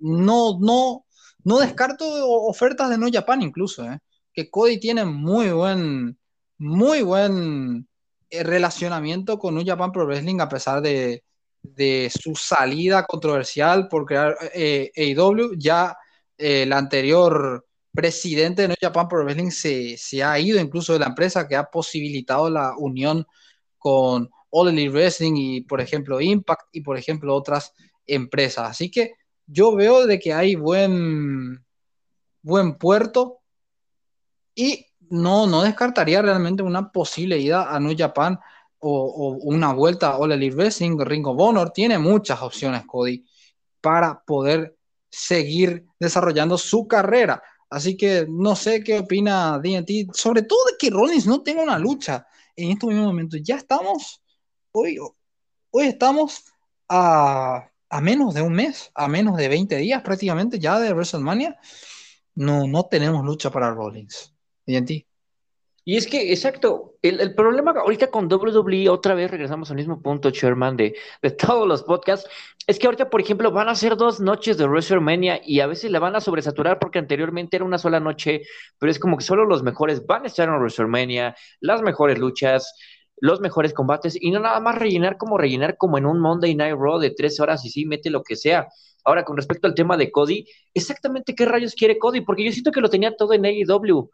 no, 0.00 0.58
no, 0.60 1.06
no, 1.44 1.58
descarto 1.60 2.04
ofertas 2.46 2.90
de 2.90 2.98
No 2.98 3.06
Japan 3.10 3.40
incluso, 3.40 3.90
¿eh? 3.90 4.00
que 4.34 4.50
Cody 4.50 4.78
tiene 4.78 5.06
muy 5.06 5.50
buen, 5.50 6.18
muy 6.58 7.02
buen 7.02 7.88
eh, 8.30 8.42
relacionamiento 8.42 9.38
con 9.38 9.54
New 9.54 9.64
Japan 9.66 9.92
Pro 9.92 10.06
Wrestling 10.06 10.40
a 10.40 10.48
pesar 10.48 10.80
de, 10.82 11.24
de 11.62 12.10
su 12.14 12.34
salida 12.34 13.04
controversial 13.04 13.88
por 13.88 14.06
crear 14.06 14.36
eh, 14.54 14.90
AEW. 14.96 15.54
Ya 15.56 15.96
eh, 16.38 16.62
el 16.62 16.72
anterior 16.72 17.66
presidente 17.92 18.62
de 18.62 18.68
New 18.68 18.76
Japan 18.80 19.08
Pro 19.08 19.24
Wrestling 19.24 19.50
se, 19.50 19.96
se, 19.96 20.22
ha 20.22 20.38
ido 20.38 20.60
incluso 20.60 20.92
de 20.92 20.98
la 20.98 21.06
empresa 21.06 21.48
que 21.48 21.56
ha 21.56 21.64
posibilitado 21.64 22.50
la 22.50 22.74
unión 22.76 23.26
con 23.78 24.30
All 24.50 24.68
Elite 24.68 24.90
Wrestling 24.90 25.34
y 25.36 25.60
por 25.62 25.80
ejemplo 25.80 26.20
Impact 26.20 26.68
y 26.72 26.80
por 26.82 26.98
ejemplo 26.98 27.34
otras 27.34 27.72
empresas. 28.06 28.70
Así 28.70 28.90
que 28.90 29.14
yo 29.46 29.74
veo 29.74 30.06
de 30.06 30.18
que 30.18 30.32
hay 30.32 30.56
buen, 30.56 31.64
buen 32.42 32.76
puerto 32.76 33.40
y 34.54 34.86
no, 35.10 35.46
no 35.46 35.62
descartaría 35.62 36.22
realmente 36.22 36.62
una 36.62 36.90
posible 36.90 37.38
ida 37.38 37.74
a 37.74 37.80
New 37.80 37.94
Japan 37.96 38.38
o, 38.78 39.38
una 39.42 39.72
vuelta 39.72 40.10
a 40.10 40.18
All 40.18 40.32
Elite 40.32 40.54
Wrestling, 40.54 40.98
Ring 40.98 41.26
of 41.26 41.40
Honor, 41.40 41.70
tiene 41.70 41.98
muchas 41.98 42.40
opciones 42.42 42.84
Cody 42.86 43.24
para 43.80 44.22
poder 44.22 44.76
seguir 45.10 45.86
desarrollando 45.98 46.58
su 46.58 46.86
carrera. 46.86 47.42
Así 47.70 47.96
que 47.96 48.26
no 48.28 48.54
sé 48.54 48.84
qué 48.84 49.00
opina 49.00 49.58
DNT, 49.58 50.14
sobre 50.14 50.42
todo 50.42 50.64
de 50.66 50.76
que 50.78 50.90
Rollins 50.90 51.26
no 51.26 51.42
tenga 51.42 51.62
una 51.62 51.78
lucha 51.78 52.26
en 52.54 52.70
estos 52.70 52.88
mismos 52.88 53.06
momentos. 53.06 53.40
Ya 53.42 53.56
estamos, 53.56 54.22
hoy, 54.72 54.98
hoy 55.70 55.86
estamos 55.86 56.44
a, 56.88 57.68
a 57.88 58.00
menos 58.00 58.34
de 58.34 58.42
un 58.42 58.52
mes, 58.52 58.90
a 58.94 59.08
menos 59.08 59.36
de 59.36 59.48
20 59.48 59.76
días 59.76 60.02
prácticamente 60.02 60.58
ya 60.58 60.78
de 60.78 60.92
WrestleMania. 60.92 61.58
No, 62.34 62.66
no 62.66 62.84
tenemos 62.84 63.24
lucha 63.24 63.50
para 63.50 63.70
Rollins. 63.72 64.35
Y 65.88 65.96
es 65.96 66.08
que, 66.08 66.32
exacto, 66.32 66.94
el, 67.00 67.32
problema 67.36 67.70
ahorita 67.70 68.10
con 68.10 68.26
WWE, 68.26 68.88
otra 68.88 69.14
vez 69.14 69.30
regresamos 69.30 69.70
al 69.70 69.76
mismo 69.76 70.02
punto, 70.02 70.30
Sherman, 70.30 70.76
de, 70.76 70.96
de, 71.22 71.30
todos 71.30 71.68
los 71.68 71.84
podcasts, 71.84 72.28
es 72.66 72.80
que 72.80 72.88
ahorita, 72.88 73.08
por 73.08 73.20
ejemplo, 73.20 73.52
van 73.52 73.68
a 73.68 73.74
ser 73.76 73.96
dos 73.96 74.18
noches 74.18 74.58
de 74.58 74.66
WrestleMania 74.66 75.40
y 75.44 75.60
a 75.60 75.68
veces 75.68 75.92
la 75.92 76.00
van 76.00 76.16
a 76.16 76.20
sobresaturar 76.20 76.80
porque 76.80 76.98
anteriormente 76.98 77.54
era 77.56 77.64
una 77.64 77.78
sola 77.78 78.00
noche, 78.00 78.42
pero 78.80 78.90
es 78.90 78.98
como 78.98 79.16
que 79.16 79.22
solo 79.22 79.44
los 79.44 79.62
mejores 79.62 80.04
van 80.04 80.24
a 80.24 80.26
estar 80.26 80.48
en 80.48 80.56
WrestleMania, 80.56 81.36
las 81.60 81.82
mejores 81.82 82.18
luchas, 82.18 82.74
los 83.20 83.40
mejores 83.40 83.72
combates 83.72 84.18
y 84.20 84.32
no 84.32 84.40
nada 84.40 84.58
más 84.58 84.76
rellenar 84.78 85.16
como 85.16 85.38
rellenar 85.38 85.76
como 85.76 85.98
en 85.98 86.06
un 86.06 86.18
Monday 86.18 86.56
Night 86.56 86.74
Raw 86.76 86.98
de 86.98 87.10
tres 87.10 87.38
horas 87.38 87.64
y 87.64 87.70
sí, 87.70 87.86
mete 87.86 88.10
lo 88.10 88.24
que 88.24 88.34
sea. 88.34 88.66
Ahora, 89.04 89.24
con 89.24 89.36
respecto 89.36 89.68
al 89.68 89.74
tema 89.74 89.96
de 89.96 90.10
Cody, 90.10 90.44
exactamente 90.74 91.36
qué 91.36 91.44
rayos 91.44 91.76
quiere 91.76 91.96
Cody, 91.96 92.22
porque 92.22 92.44
yo 92.44 92.50
siento 92.50 92.72
que 92.72 92.80
lo 92.80 92.90
tenía 92.90 93.14
todo 93.16 93.34
en 93.34 93.46
AEW 93.46 94.10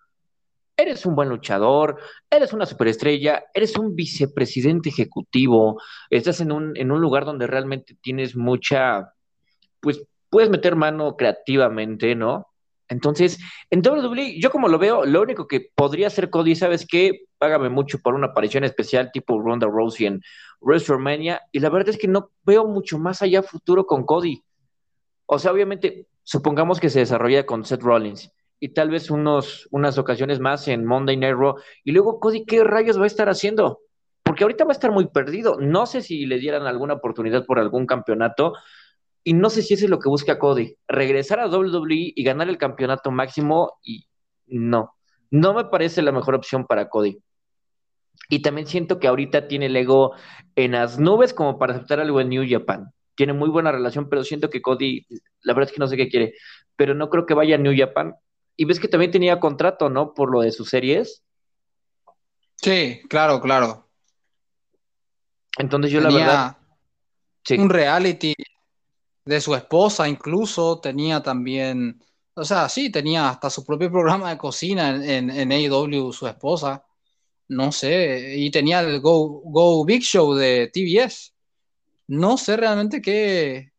eres 0.76 1.06
un 1.06 1.14
buen 1.14 1.28
luchador, 1.28 1.98
eres 2.30 2.52
una 2.52 2.66
superestrella, 2.66 3.44
eres 3.54 3.76
un 3.76 3.94
vicepresidente 3.94 4.88
ejecutivo, 4.88 5.80
estás 6.10 6.40
en 6.40 6.52
un, 6.52 6.76
en 6.76 6.90
un 6.90 7.00
lugar 7.00 7.24
donde 7.24 7.46
realmente 7.46 7.96
tienes 8.00 8.36
mucha, 8.36 9.12
pues 9.80 10.02
puedes 10.30 10.50
meter 10.50 10.76
mano 10.76 11.16
creativamente, 11.16 12.14
¿no? 12.14 12.48
Entonces, 12.88 13.38
en 13.70 13.80
WWE, 13.80 14.38
yo 14.38 14.50
como 14.50 14.68
lo 14.68 14.78
veo, 14.78 15.06
lo 15.06 15.22
único 15.22 15.46
que 15.46 15.70
podría 15.74 16.08
hacer 16.08 16.30
Cody, 16.30 16.54
¿sabes 16.54 16.86
qué? 16.86 17.24
Págame 17.38 17.70
mucho 17.70 17.98
por 17.98 18.14
una 18.14 18.28
aparición 18.28 18.64
especial 18.64 19.10
tipo 19.12 19.40
Ronda 19.40 19.66
Rousey 19.66 20.06
en 20.06 20.20
WrestleMania, 20.60 21.40
y 21.52 21.60
la 21.60 21.70
verdad 21.70 21.90
es 21.90 21.98
que 21.98 22.08
no 22.08 22.30
veo 22.44 22.66
mucho 22.66 22.98
más 22.98 23.22
allá 23.22 23.42
futuro 23.42 23.86
con 23.86 24.04
Cody. 24.04 24.42
O 25.26 25.38
sea, 25.38 25.52
obviamente, 25.52 26.06
supongamos 26.22 26.80
que 26.80 26.90
se 26.90 27.00
desarrolla 27.00 27.46
con 27.46 27.64
Seth 27.64 27.82
Rollins 27.82 28.30
y 28.62 28.68
tal 28.68 28.90
vez 28.90 29.10
unos, 29.10 29.66
unas 29.72 29.98
ocasiones 29.98 30.38
más 30.38 30.68
en 30.68 30.84
Monday 30.84 31.16
Night 31.16 31.34
Raw. 31.34 31.56
Y 31.82 31.90
luego 31.90 32.20
Cody, 32.20 32.44
¿qué 32.44 32.62
rayos 32.62 32.96
va 32.96 33.02
a 33.02 33.08
estar 33.08 33.28
haciendo? 33.28 33.80
Porque 34.22 34.44
ahorita 34.44 34.62
va 34.64 34.70
a 34.70 34.78
estar 34.78 34.92
muy 34.92 35.08
perdido. 35.08 35.56
No 35.58 35.84
sé 35.84 36.00
si 36.00 36.26
le 36.26 36.38
dieran 36.38 36.68
alguna 36.68 36.94
oportunidad 36.94 37.44
por 37.44 37.58
algún 37.58 37.86
campeonato. 37.86 38.52
Y 39.24 39.32
no 39.32 39.50
sé 39.50 39.62
si 39.62 39.74
eso 39.74 39.86
es 39.86 39.90
lo 39.90 39.98
que 39.98 40.08
busca 40.08 40.38
Cody. 40.38 40.76
Regresar 40.86 41.40
a 41.40 41.48
WWE 41.48 42.12
y 42.14 42.22
ganar 42.22 42.48
el 42.48 42.56
campeonato 42.56 43.10
máximo. 43.10 43.80
Y 43.82 44.06
no, 44.46 44.94
no 45.32 45.54
me 45.54 45.64
parece 45.64 46.00
la 46.00 46.12
mejor 46.12 46.36
opción 46.36 46.64
para 46.64 46.88
Cody. 46.88 47.18
Y 48.28 48.42
también 48.42 48.68
siento 48.68 49.00
que 49.00 49.08
ahorita 49.08 49.48
tiene 49.48 49.66
el 49.66 49.74
ego 49.74 50.12
en 50.54 50.70
las 50.70 51.00
nubes 51.00 51.34
como 51.34 51.58
para 51.58 51.74
aceptar 51.74 51.98
algo 51.98 52.20
en 52.20 52.28
New 52.28 52.44
Japan. 52.48 52.92
Tiene 53.16 53.32
muy 53.32 53.48
buena 53.50 53.72
relación, 53.72 54.08
pero 54.08 54.22
siento 54.22 54.50
que 54.50 54.62
Cody, 54.62 55.04
la 55.40 55.52
verdad 55.52 55.68
es 55.68 55.74
que 55.74 55.80
no 55.80 55.88
sé 55.88 55.96
qué 55.96 56.08
quiere. 56.08 56.34
Pero 56.76 56.94
no 56.94 57.10
creo 57.10 57.26
que 57.26 57.34
vaya 57.34 57.56
a 57.56 57.58
New 57.58 57.74
Japan 57.76 58.14
y 58.56 58.64
ves 58.64 58.78
que 58.78 58.88
también 58.88 59.10
tenía 59.10 59.40
contrato, 59.40 59.88
¿no? 59.88 60.14
Por 60.14 60.30
lo 60.30 60.40
de 60.40 60.52
sus 60.52 60.68
series. 60.68 61.22
Sí, 62.56 63.00
claro, 63.08 63.40
claro. 63.40 63.88
Entonces 65.58 65.90
yo 65.90 66.00
la 66.00 66.10
verdad... 66.10 66.56
Un 67.58 67.70
reality 67.70 68.34
de 69.24 69.40
su 69.40 69.54
esposa 69.54 70.08
incluso, 70.08 70.78
tenía 70.78 71.20
también, 71.22 72.00
o 72.34 72.44
sea, 72.44 72.68
sí, 72.68 72.90
tenía 72.90 73.30
hasta 73.30 73.50
su 73.50 73.64
propio 73.64 73.90
programa 73.90 74.30
de 74.30 74.38
cocina 74.38 74.90
en, 74.90 75.28
en, 75.28 75.50
AEW, 75.50 76.12
su 76.12 76.28
esposa, 76.28 76.84
no 77.48 77.72
sé, 77.72 78.36
y 78.36 78.50
tenía 78.50 78.80
el 78.80 79.00
Go, 79.00 79.42
Go 79.44 79.84
Big 79.84 80.02
Show 80.02 80.34
de 80.34 80.70
TBS. 80.72 81.34
No 82.08 82.36
sé 82.36 82.56
realmente 82.56 83.02
qué, 83.02 83.72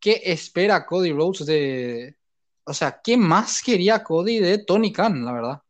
qué 0.00 0.22
espera 0.24 0.86
Cody 0.86 1.12
Rhodes 1.12 1.46
de, 1.46 2.16
o 2.64 2.74
sea, 2.74 3.00
¿qué 3.02 3.16
más 3.16 3.62
quería 3.62 4.02
Cody 4.02 4.38
de 4.38 4.58
Tony 4.58 4.92
Khan, 4.92 5.24
la 5.24 5.32
verdad? 5.32 5.62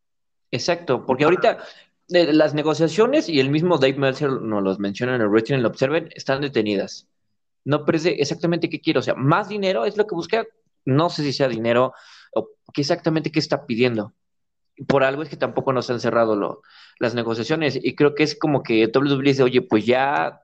Exacto, 0.50 1.06
porque 1.06 1.24
ahorita 1.24 1.58
las 2.08 2.52
negociaciones 2.52 3.28
y 3.28 3.40
el 3.40 3.48
mismo 3.48 3.78
Dave 3.78 3.94
Meltzer 3.94 4.30
nos 4.30 4.62
los 4.62 4.78
menciona 4.78 5.14
en 5.14 5.22
el 5.22 5.28
Wrestling 5.28 5.56
and 5.56 5.66
Observer 5.66 6.10
están 6.14 6.42
detenidas. 6.42 7.08
No 7.64 7.84
parece 7.84 8.20
exactamente 8.20 8.68
qué 8.68 8.80
quiere, 8.80 8.98
o 8.98 9.02
sea, 9.02 9.14
más 9.14 9.48
dinero 9.48 9.86
es 9.86 9.96
lo 9.96 10.06
que 10.06 10.14
busca, 10.14 10.44
no 10.84 11.08
sé 11.08 11.22
si 11.22 11.32
sea 11.32 11.48
dinero 11.48 11.94
o 12.34 12.48
qué 12.74 12.82
exactamente 12.82 13.30
qué 13.30 13.38
está 13.38 13.66
pidiendo. 13.66 14.12
Por 14.86 15.04
algo 15.04 15.22
es 15.22 15.28
que 15.28 15.36
tampoco 15.36 15.72
nos 15.72 15.88
han 15.90 16.00
cerrado 16.00 16.62
las 16.98 17.14
negociaciones 17.14 17.78
y 17.80 17.94
creo 17.94 18.14
que 18.14 18.24
es 18.24 18.36
como 18.36 18.62
que 18.62 18.90
WWE 18.92 19.22
dice, 19.22 19.42
oye, 19.42 19.62
pues 19.62 19.86
ya 19.86 20.42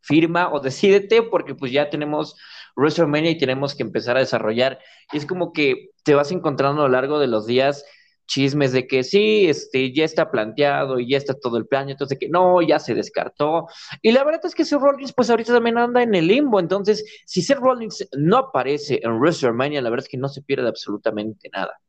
firma 0.00 0.52
o 0.52 0.60
decídete 0.60 1.22
porque 1.22 1.54
pues 1.54 1.72
ya 1.72 1.90
tenemos 1.90 2.36
WrestleMania 2.76 3.30
y 3.30 3.38
tenemos 3.38 3.74
que 3.74 3.82
empezar 3.82 4.16
a 4.16 4.20
desarrollar. 4.20 4.78
Y 5.12 5.18
es 5.18 5.26
como 5.26 5.52
que 5.52 5.90
te 6.04 6.14
vas 6.14 6.30
encontrando 6.32 6.82
a 6.82 6.86
lo 6.86 6.92
largo 6.92 7.18
de 7.18 7.26
los 7.26 7.46
días 7.46 7.84
chismes 8.30 8.70
de 8.70 8.86
que 8.86 9.02
sí, 9.02 9.48
este, 9.48 9.92
ya 9.92 10.04
está 10.04 10.30
planteado 10.30 11.00
y 11.00 11.10
ya 11.10 11.16
está 11.16 11.34
todo 11.34 11.56
el 11.56 11.66
plan, 11.66 11.90
entonces 11.90 12.16
que 12.18 12.28
no, 12.28 12.62
ya 12.62 12.78
se 12.78 12.94
descartó. 12.94 13.66
Y 14.02 14.12
la 14.12 14.22
verdad 14.22 14.42
es 14.44 14.54
que 14.54 14.64
Seth 14.64 14.80
Rollins, 14.80 15.12
pues 15.12 15.30
ahorita 15.30 15.52
también 15.52 15.76
anda 15.78 16.02
en 16.02 16.14
el 16.14 16.28
limbo, 16.28 16.60
entonces 16.60 17.04
si 17.26 17.42
Seth 17.42 17.58
Rollins 17.58 18.08
no 18.16 18.36
aparece 18.36 19.00
en 19.02 19.18
WrestleMania, 19.18 19.82
la 19.82 19.90
verdad 19.90 20.04
es 20.04 20.08
que 20.08 20.16
no 20.16 20.28
se 20.28 20.42
pierde 20.42 20.68
absolutamente 20.68 21.50
nada. 21.52 21.80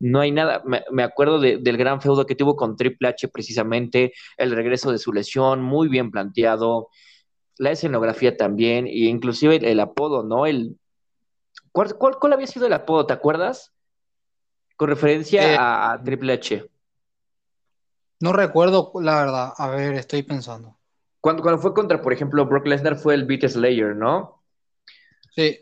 No 0.00 0.20
hay 0.20 0.32
nada, 0.32 0.62
me, 0.64 1.02
acuerdo 1.02 1.40
del 1.40 1.76
gran 1.76 2.00
feudo 2.00 2.24
que 2.24 2.34
tuvo 2.34 2.56
con 2.56 2.76
Triple 2.76 3.08
H 3.08 3.28
precisamente, 3.28 4.12
el 4.36 4.52
regreso 4.52 4.92
de 4.92 4.98
su 4.98 5.12
lesión, 5.12 5.62
muy 5.62 5.88
bien 5.88 6.10
planteado, 6.10 6.88
la 7.60 7.72
escenografía 7.72 8.38
también, 8.38 8.86
e 8.86 9.10
inclusive 9.10 9.56
el, 9.56 9.80
apodo, 9.80 10.22
¿no? 10.22 10.46
El, 10.46 10.78
¿cuál, 11.72 11.94
cuál, 11.98 12.32
había 12.32 12.46
sido 12.46 12.66
el 12.66 12.72
apodo? 12.72 13.04
¿Te 13.04 13.12
acuerdas? 13.12 13.74
Con 14.78 14.88
referencia 14.88 15.52
eh, 15.52 15.56
a, 15.60 16.00
Triple 16.02 16.32
H. 16.32 16.70
No 18.20 18.32
recuerdo, 18.32 18.90
la 19.02 19.20
verdad. 19.20 19.52
A 19.58 19.68
ver, 19.68 19.92
estoy 19.92 20.22
pensando. 20.22 20.78
Cuando, 21.20 21.42
cuando 21.42 21.60
fue 21.60 21.74
contra, 21.74 22.00
por 22.00 22.14
ejemplo, 22.14 22.46
Brock 22.46 22.66
Lesnar 22.66 22.96
fue 22.96 23.12
el 23.12 23.26
Beat 23.26 23.46
Slayer, 23.46 23.94
¿no? 23.94 24.42
Sí. 25.36 25.58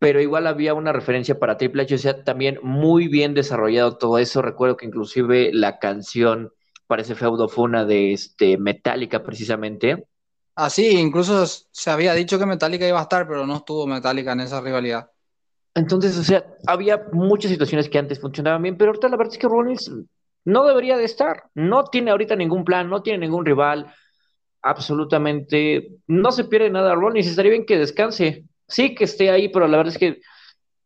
Pero 0.00 0.20
igual 0.20 0.48
había 0.48 0.74
una 0.74 0.92
referencia 0.92 1.38
para 1.38 1.56
Triple 1.56 1.84
H, 1.84 1.94
o 1.94 1.98
sea, 1.98 2.24
también 2.24 2.58
muy 2.64 3.06
bien 3.06 3.32
desarrollado 3.32 3.96
todo 3.96 4.18
eso. 4.18 4.42
Recuerdo 4.42 4.76
que 4.76 4.86
inclusive 4.86 5.52
la 5.52 5.78
canción 5.78 6.52
para 6.88 7.02
ese 7.02 7.14
feudo 7.14 7.48
fue 7.48 7.62
una 7.62 7.84
de 7.84 8.12
este, 8.12 8.58
Metallica, 8.58 9.22
precisamente. 9.22 10.08
Ah, 10.56 10.70
sí, 10.70 10.98
incluso 10.98 11.44
se 11.46 11.90
había 11.90 12.14
dicho 12.14 12.38
que 12.38 12.46
Metallica 12.46 12.88
iba 12.88 12.98
a 12.98 13.02
estar, 13.02 13.28
pero 13.28 13.46
no 13.46 13.56
estuvo 13.56 13.86
Metallica 13.86 14.32
en 14.32 14.40
esa 14.40 14.60
rivalidad. 14.62 15.10
Entonces, 15.74 16.16
o 16.16 16.24
sea, 16.24 16.46
había 16.66 17.08
muchas 17.12 17.50
situaciones 17.50 17.90
que 17.90 17.98
antes 17.98 18.18
funcionaban 18.18 18.62
bien, 18.62 18.78
pero 18.78 18.90
ahorita 18.90 19.10
la 19.10 19.18
verdad 19.18 19.34
es 19.34 19.38
que 19.38 19.46
Rollins 19.46 19.92
no 20.46 20.64
debería 20.64 20.96
de 20.96 21.04
estar. 21.04 21.44
No 21.54 21.84
tiene 21.84 22.10
ahorita 22.10 22.34
ningún 22.36 22.64
plan, 22.64 22.88
no 22.88 23.02
tiene 23.02 23.18
ningún 23.18 23.44
rival. 23.44 23.92
Absolutamente 24.62 25.98
no 26.06 26.32
se 26.32 26.44
pierde 26.44 26.70
nada 26.70 26.94
Rollins. 26.94 27.26
Estaría 27.26 27.50
bien 27.50 27.66
que 27.66 27.76
descanse. 27.76 28.46
Sí, 28.66 28.94
que 28.94 29.04
esté 29.04 29.30
ahí, 29.30 29.50
pero 29.50 29.68
la 29.68 29.76
verdad 29.76 29.92
es 29.92 29.98
que 29.98 30.20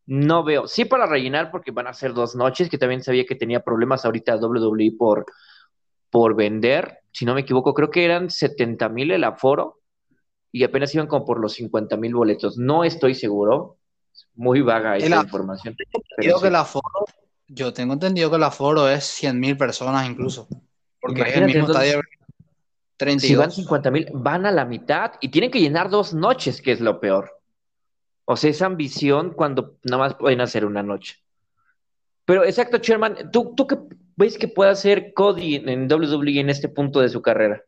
no 0.07 0.43
veo. 0.43 0.67
Sí, 0.67 0.85
para 0.85 1.07
rellenar, 1.07 1.53
porque 1.53 1.71
van 1.71 1.87
a 1.87 1.95
ser 1.95 2.13
dos 2.13 2.35
noches, 2.35 2.69
que 2.69 2.79
también 2.79 3.05
sabía 3.05 3.25
que 3.25 3.37
tenía 3.37 3.61
problemas 3.61 4.05
ahorita 4.05 4.37
WWE 4.37 4.93
por, 4.99 5.25
por 6.11 6.35
vender. 6.35 7.00
Si 7.13 7.25
no 7.25 7.35
me 7.35 7.41
equivoco, 7.41 7.75
creo 7.75 7.91
que 7.91 8.05
eran 8.05 8.31
70 8.31 8.89
mil 8.89 9.11
el 9.11 9.25
aforo 9.25 9.81
y 10.53 10.65
apenas 10.65 10.95
iban 10.95 11.07
como 11.07 11.25
por 11.25 11.41
los 11.41 11.55
50 11.55 11.97
mil 11.97 12.15
boletos. 12.15 12.57
No 12.59 12.85
estoy 12.85 13.15
seguro 13.15 13.79
muy 14.35 14.61
vaga 14.61 14.97
esa 14.97 15.23
información. 15.23 15.77
Que 16.19 16.29
el 16.29 16.57
aforo, 16.57 17.05
yo 17.49 17.73
tengo 17.73 17.95
entendido 17.95 18.31
que 18.31 18.37
el 18.37 18.43
aforo 18.43 18.89
es 18.89 19.05
100 19.05 19.39
mil 19.39 19.57
personas 19.57 20.09
incluso. 20.09 20.49
Porque 21.01 21.23
es 21.23 21.37
el 21.37 21.47
mismo 21.47 21.67
estadio. 21.67 22.01
32. 22.97 23.29
Si 23.29 23.35
van 23.35 23.51
50 23.51 23.91
mil, 23.91 24.07
van 24.13 24.45
a 24.45 24.51
la 24.51 24.67
mitad 24.67 25.13
y 25.21 25.29
tienen 25.29 25.51
que 25.51 25.61
llenar 25.61 25.89
dos 25.89 26.13
noches, 26.13 26.61
que 26.61 26.73
es 26.73 26.81
lo 26.81 27.01
peor. 27.01 27.41
O 28.27 28.37
sea, 28.37 28.51
esa 28.51 28.67
ambición 28.67 29.33
cuando 29.33 29.79
nada 29.85 29.99
más 30.05 30.15
pueden 30.17 30.43
hacer 30.43 30.67
una 30.67 30.83
noche. 30.83 31.17
Pero 32.27 32.45
exacto, 32.45 32.79
Sherman, 32.79 33.31
¿tú, 33.33 33.55
tú 33.57 33.67
qué 33.67 33.79
ves 34.21 34.39
que 34.39 34.49
puede 34.49 34.71
hacer 34.71 35.13
Cody 35.15 35.57
en 35.57 35.91
WWE 35.91 36.41
en 36.41 36.51
este 36.51 36.69
punto 36.69 37.01
de 37.01 37.09
su 37.09 37.23
carrera? 37.23 37.65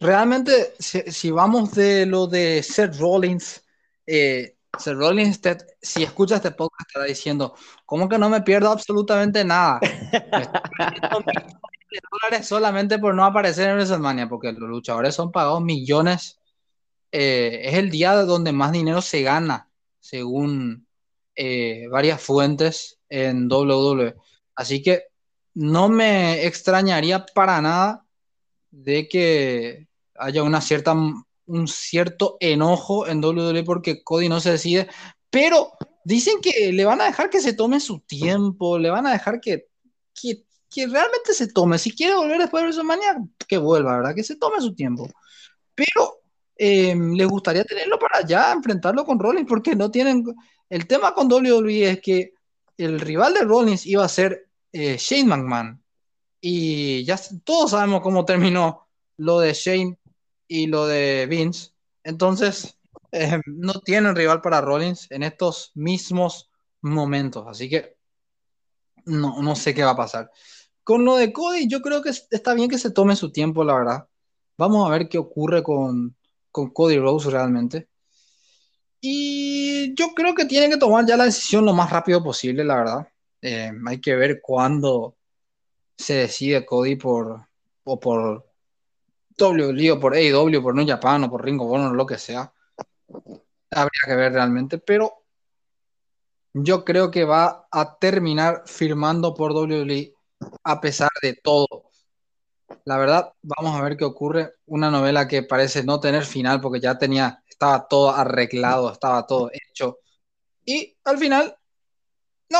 Realmente, 0.00 0.72
si, 0.78 1.02
si 1.12 1.30
vamos 1.30 1.74
de 1.74 2.06
lo 2.06 2.26
de 2.26 2.62
Seth 2.62 2.96
Rollins, 2.98 3.62
eh, 4.06 4.56
Sir 4.78 4.96
Rollins, 4.96 5.40
si 5.82 6.02
escucha 6.02 6.36
este 6.36 6.52
podcast, 6.52 6.88
estará 6.88 7.04
diciendo, 7.04 7.54
¿cómo 7.84 8.08
que 8.08 8.18
no 8.18 8.30
me 8.30 8.40
pierdo 8.40 8.70
absolutamente 8.70 9.44
nada? 9.44 9.80
dólares 12.10 12.46
solamente 12.46 12.98
por 12.98 13.14
no 13.14 13.24
aparecer 13.24 13.68
en 13.68 13.74
WrestleMania, 13.74 14.28
porque 14.28 14.52
los 14.52 14.68
luchadores 14.68 15.14
son 15.14 15.32
pagados 15.32 15.60
millones. 15.60 16.40
Eh, 17.12 17.62
es 17.64 17.74
el 17.74 17.90
día 17.90 18.14
donde 18.14 18.52
más 18.52 18.70
dinero 18.70 19.02
se 19.02 19.22
gana, 19.22 19.68
según 19.98 20.86
eh, 21.34 21.86
varias 21.90 22.22
fuentes 22.22 22.98
en 23.08 23.50
WWE. 23.50 24.14
Así 24.54 24.82
que 24.82 25.04
no 25.54 25.88
me 25.88 26.46
extrañaría 26.46 27.26
para 27.26 27.60
nada 27.60 28.06
de 28.70 29.08
que 29.08 29.88
haya 30.14 30.42
una 30.42 30.60
cierta 30.60 30.94
un 31.50 31.66
cierto 31.66 32.36
enojo 32.40 33.08
en 33.08 33.24
WWE 33.24 33.64
porque 33.64 34.04
Cody 34.04 34.28
no 34.28 34.40
se 34.40 34.52
decide, 34.52 34.88
pero 35.30 35.72
dicen 36.04 36.40
que 36.40 36.72
le 36.72 36.84
van 36.84 37.00
a 37.00 37.06
dejar 37.06 37.28
que 37.28 37.40
se 37.40 37.52
tome 37.52 37.80
su 37.80 38.00
tiempo, 38.00 38.78
le 38.78 38.90
van 38.90 39.06
a 39.06 39.12
dejar 39.12 39.40
que, 39.40 39.66
que, 40.14 40.44
realmente 40.86 41.34
se 41.34 41.48
tome. 41.48 41.78
Si 41.78 41.90
quiere 41.94 42.14
volver 42.14 42.38
después 42.38 42.62
de 42.62 42.66
WrestleMania, 42.66 43.18
que 43.48 43.58
vuelva, 43.58 43.96
¿verdad? 43.96 44.14
Que 44.14 44.22
se 44.22 44.36
tome 44.36 44.60
su 44.60 44.74
tiempo. 44.74 45.10
Pero 45.74 46.19
eh, 46.62 46.94
le 46.94 47.24
gustaría 47.24 47.64
tenerlo 47.64 47.98
para 47.98 48.20
ya 48.20 48.52
enfrentarlo 48.52 49.06
con 49.06 49.18
Rollins 49.18 49.48
porque 49.48 49.74
no 49.74 49.90
tienen... 49.90 50.22
El 50.68 50.86
tema 50.86 51.14
con 51.14 51.32
WWE 51.32 51.90
es 51.90 52.00
que 52.02 52.34
el 52.76 53.00
rival 53.00 53.32
de 53.32 53.44
Rollins 53.44 53.86
iba 53.86 54.04
a 54.04 54.08
ser 54.08 54.46
eh, 54.70 54.98
Shane 54.98 55.24
McMahon. 55.24 55.82
Y 56.38 57.02
ya 57.06 57.18
todos 57.44 57.70
sabemos 57.70 58.02
cómo 58.02 58.26
terminó 58.26 58.86
lo 59.16 59.40
de 59.40 59.54
Shane 59.54 59.98
y 60.48 60.66
lo 60.66 60.86
de 60.86 61.26
Vince. 61.30 61.70
Entonces, 62.04 62.78
eh, 63.10 63.40
no 63.46 63.80
tienen 63.80 64.14
rival 64.14 64.42
para 64.42 64.60
Rollins 64.60 65.10
en 65.10 65.22
estos 65.22 65.72
mismos 65.74 66.50
momentos. 66.82 67.46
Así 67.48 67.70
que 67.70 67.96
no, 69.06 69.40
no 69.40 69.56
sé 69.56 69.74
qué 69.74 69.82
va 69.82 69.92
a 69.92 69.96
pasar. 69.96 70.30
Con 70.84 71.06
lo 71.06 71.16
de 71.16 71.32
Cody, 71.32 71.68
yo 71.68 71.80
creo 71.80 72.02
que 72.02 72.10
está 72.10 72.52
bien 72.52 72.68
que 72.68 72.78
se 72.78 72.90
tome 72.90 73.16
su 73.16 73.32
tiempo, 73.32 73.64
la 73.64 73.74
verdad. 73.74 74.08
Vamos 74.58 74.86
a 74.86 74.92
ver 74.92 75.08
qué 75.08 75.16
ocurre 75.16 75.62
con, 75.62 76.16
con 76.50 76.70
Cody 76.70 76.98
Rose 76.98 77.30
realmente. 77.30 77.88
Y 79.00 79.94
yo 79.94 80.08
creo 80.14 80.34
que 80.34 80.44
tiene 80.44 80.68
que 80.68 80.76
tomar 80.76 81.06
ya 81.06 81.16
la 81.16 81.24
decisión 81.24 81.64
lo 81.64 81.72
más 81.72 81.90
rápido 81.90 82.22
posible, 82.22 82.64
la 82.64 82.76
verdad. 82.76 83.08
Eh, 83.40 83.72
hay 83.86 84.00
que 84.00 84.14
ver 84.16 84.40
cuándo 84.42 85.16
se 85.96 86.14
decide 86.14 86.66
Cody 86.66 86.96
por, 86.96 87.46
o 87.84 88.00
por 88.00 88.50
W 89.40 89.96
por 89.96 90.14
AEW, 90.14 90.62
por 90.62 90.74
No 90.74 90.86
Japan 90.86 91.24
o 91.24 91.30
por 91.30 91.44
Ringo 91.44 91.66
Bono, 91.66 91.92
lo 91.94 92.06
que 92.06 92.18
sea. 92.18 92.52
Habría 93.70 94.00
que 94.04 94.14
ver 94.14 94.32
realmente, 94.32 94.78
pero 94.78 95.24
yo 96.52 96.84
creo 96.84 97.10
que 97.10 97.24
va 97.24 97.68
a 97.70 97.98
terminar 97.98 98.64
firmando 98.66 99.34
por 99.34 99.52
WWE 99.52 100.14
a 100.64 100.80
pesar 100.80 101.10
de 101.22 101.34
todo. 101.34 101.79
La 102.90 102.98
verdad, 102.98 103.32
vamos 103.42 103.78
a 103.78 103.84
ver 103.84 103.96
qué 103.96 104.04
ocurre. 104.04 104.54
Una 104.66 104.90
novela 104.90 105.28
que 105.28 105.44
parece 105.44 105.84
no 105.84 106.00
tener 106.00 106.24
final 106.24 106.60
porque 106.60 106.80
ya 106.80 106.98
tenía, 106.98 107.40
estaba 107.48 107.86
todo 107.86 108.10
arreglado, 108.10 108.90
estaba 108.90 109.24
todo 109.28 109.48
hecho. 109.52 109.98
Y 110.64 110.96
al 111.04 111.16
final, 111.18 111.56
no. 112.48 112.58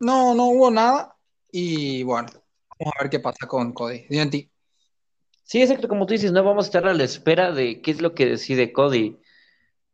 No, 0.00 0.34
no 0.34 0.46
hubo 0.46 0.68
nada. 0.68 1.16
Y 1.52 2.02
bueno, 2.02 2.26
vamos 2.80 2.94
a 2.98 3.02
ver 3.04 3.10
qué 3.10 3.20
pasa 3.20 3.46
con 3.46 3.72
Cody. 3.72 4.08
ti. 4.28 4.50
Sí, 5.44 5.62
exacto, 5.62 5.86
como 5.86 6.06
tú 6.06 6.14
dices, 6.14 6.32
no 6.32 6.42
vamos 6.42 6.64
a 6.64 6.70
estar 6.70 6.88
a 6.88 6.92
la 6.92 7.04
espera 7.04 7.52
de 7.52 7.80
qué 7.80 7.92
es 7.92 8.00
lo 8.00 8.16
que 8.16 8.26
decide 8.26 8.72
Cody, 8.72 9.16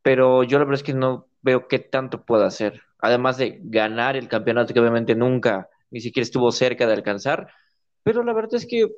pero 0.01 0.45
yo 0.45 0.59
la 0.59 0.64
verdad 0.64 0.81
es 0.81 0.83
que 0.83 0.95
no 0.95 1.29
veo 1.42 1.69
qué 1.69 1.79
tanto 1.79 2.25
puede 2.25 2.47
hacer, 2.47 2.81
además 3.01 3.37
de 3.37 3.61
ganar 3.64 4.16
el 4.16 4.29
campeonato 4.29 4.73
que 4.73 4.81
obviamente 4.81 5.14
nunca 5.14 5.69
ni 5.90 6.01
siquiera 6.01 6.25
estuvo 6.25 6.51
cerca 6.53 6.87
de 6.87 6.95
alcanzar, 6.95 7.49
pero 8.07 8.23
la 8.23 8.33
verdad 8.33 8.55
es 8.55 8.66
que 8.66 8.88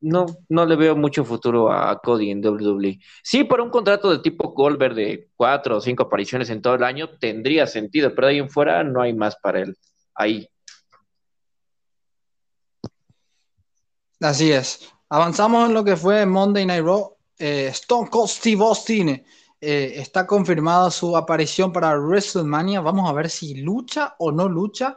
no, 0.00 0.24
no 0.48 0.66
le 0.66 0.76
veo 0.76 0.94
mucho 0.94 1.24
futuro 1.24 1.72
a 1.72 2.00
Cody 2.00 2.30
en 2.30 2.46
WWE. 2.46 3.00
Sí, 3.24 3.42
por 3.42 3.60
un 3.60 3.70
contrato 3.70 4.08
de 4.08 4.20
tipo 4.20 4.52
Goldberg 4.52 4.94
de 4.94 5.30
cuatro 5.34 5.78
o 5.78 5.80
cinco 5.80 6.04
apariciones 6.04 6.48
en 6.50 6.62
todo 6.62 6.76
el 6.76 6.84
año 6.84 7.10
tendría 7.18 7.66
sentido, 7.66 8.14
pero 8.14 8.28
ahí 8.28 8.38
en 8.38 8.48
fuera 8.48 8.84
no 8.84 9.02
hay 9.02 9.14
más 9.14 9.34
para 9.34 9.62
él. 9.62 9.76
Ahí. 10.14 10.48
Así 14.20 14.52
es. 14.52 14.92
Avanzamos 15.08 15.68
en 15.68 15.74
lo 15.74 15.82
que 15.82 15.96
fue 15.96 16.24
Monday 16.24 16.66
Night 16.66 16.84
Raw. 16.84 17.16
Eh, 17.40 17.66
Stone 17.72 18.08
Cold 18.08 18.28
Steve 18.28 18.62
Austin 18.62 19.08
eh, 19.08 19.24
está 19.60 20.24
confirmada 20.24 20.88
su 20.92 21.16
aparición 21.16 21.72
para 21.72 21.98
WrestleMania. 21.98 22.80
Vamos 22.80 23.10
a 23.10 23.12
ver 23.12 23.28
si 23.28 23.56
lucha 23.56 24.14
o 24.20 24.30
no 24.30 24.48
lucha 24.48 24.96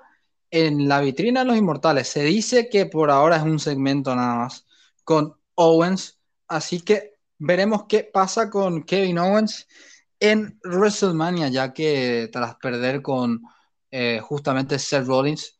en 0.51 0.87
la 0.87 1.01
vitrina 1.01 1.41
de 1.41 1.45
los 1.47 1.57
inmortales. 1.57 2.07
Se 2.07 2.23
dice 2.23 2.69
que 2.69 2.85
por 2.85 3.11
ahora 3.11 3.37
es 3.37 3.43
un 3.43 3.59
segmento 3.59 4.15
nada 4.15 4.35
más 4.35 4.65
con 5.03 5.35
Owens. 5.55 6.19
Así 6.47 6.81
que 6.81 7.13
veremos 7.37 7.85
qué 7.87 8.03
pasa 8.03 8.49
con 8.49 8.83
Kevin 8.83 9.19
Owens 9.19 9.67
en 10.19 10.59
WrestleMania, 10.63 11.49
ya 11.49 11.73
que 11.73 12.29
tras 12.31 12.55
perder 12.55 13.01
con 13.01 13.41
eh, 13.91 14.19
justamente 14.21 14.79
Seth 14.79 15.05
Rollins, 15.05 15.55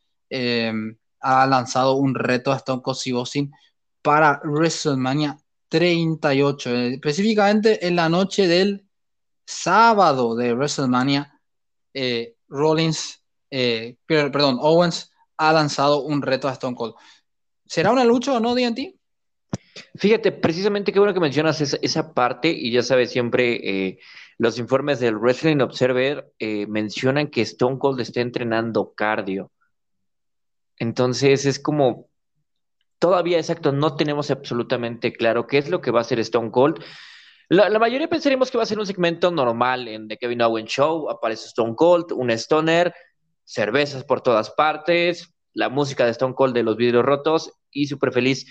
ha 1.21 1.45
lanzado 1.47 1.95
un 1.95 2.15
reto 2.15 2.51
a 2.51 2.57
Stone 2.57 2.81
Cold 2.81 2.97
Steve 2.97 3.17
Austin 3.17 3.51
para 4.01 4.41
WrestleMania 4.43 5.37
38, 5.69 6.69
eh, 6.69 6.93
específicamente 6.95 7.85
en 7.85 7.95
la 7.95 8.09
noche 8.09 8.47
del 8.47 8.85
sábado 9.45 10.35
de 10.35 10.53
WrestleMania, 10.53 11.39
eh, 11.93 12.35
Rollins, 12.47 13.18
eh, 13.51 13.97
perdón, 14.05 14.57
Owens 14.61 15.11
ha 15.37 15.53
lanzado 15.53 16.03
un 16.03 16.21
reto 16.21 16.47
a 16.47 16.53
Stone 16.53 16.75
Cold. 16.75 16.95
¿Será 17.65 17.91
una 17.91 18.03
lucha 18.03 18.33
o 18.33 18.39
no, 18.39 18.55
DNT? 18.55 18.95
Fíjate, 19.95 20.31
precisamente 20.31 20.91
qué 20.91 20.99
bueno 20.99 21.13
que 21.13 21.19
mencionas 21.19 21.61
esa, 21.61 22.13
parte 22.13 22.49
y 22.49 22.71
ya 22.71 22.83
sabes, 22.83 23.11
siempre 23.11 23.97
los 24.37 24.57
informes 24.57 24.99
del 24.99 25.17
Wrestling 25.17 25.59
Observer 25.59 26.33
mencionan 26.67 27.27
que 27.27 27.41
Stone 27.41 27.77
Cold 27.77 28.01
está 28.01 28.19
entrenando 28.21 28.93
cardio. 28.93 29.51
Entonces 30.79 31.45
es 31.45 31.59
como, 31.59 32.09
todavía 32.97 33.37
exacto, 33.37 33.71
no 33.71 33.95
tenemos 33.95 34.31
absolutamente 34.31 35.13
claro 35.13 35.45
qué 35.45 35.57
es 35.57 35.69
lo 35.69 35.81
que 35.81 35.91
va 35.91 35.99
a 35.99 36.01
hacer 36.01 36.19
Stone 36.19 36.51
Cold. 36.51 36.83
La, 37.49 37.79
mayoría 37.79 38.07
pensaríamos 38.07 38.49
que 38.49 38.57
va 38.57 38.63
a 38.63 38.67
ser 38.67 38.79
un 38.79 38.85
segmento 38.85 39.29
normal 39.31 39.87
en 39.87 40.07
The 40.07 40.17
Kevin 40.17 40.41
Owens 40.41 40.71
Show, 40.71 41.09
aparece 41.09 41.47
Stone 41.47 41.75
Cold, 41.75 42.11
un 42.13 42.29
stoner, 42.31 42.93
cervezas 43.49 44.03
por 44.03 44.21
todas 44.21 44.51
partes, 44.51 45.33
la 45.53 45.69
música 45.69 46.05
de 46.05 46.11
Stone 46.11 46.35
Cold 46.35 46.53
de 46.53 46.61
los 46.61 46.77
vidrios 46.77 47.03
rotos 47.03 47.51
y 47.71 47.87
súper 47.87 48.13
feliz. 48.13 48.45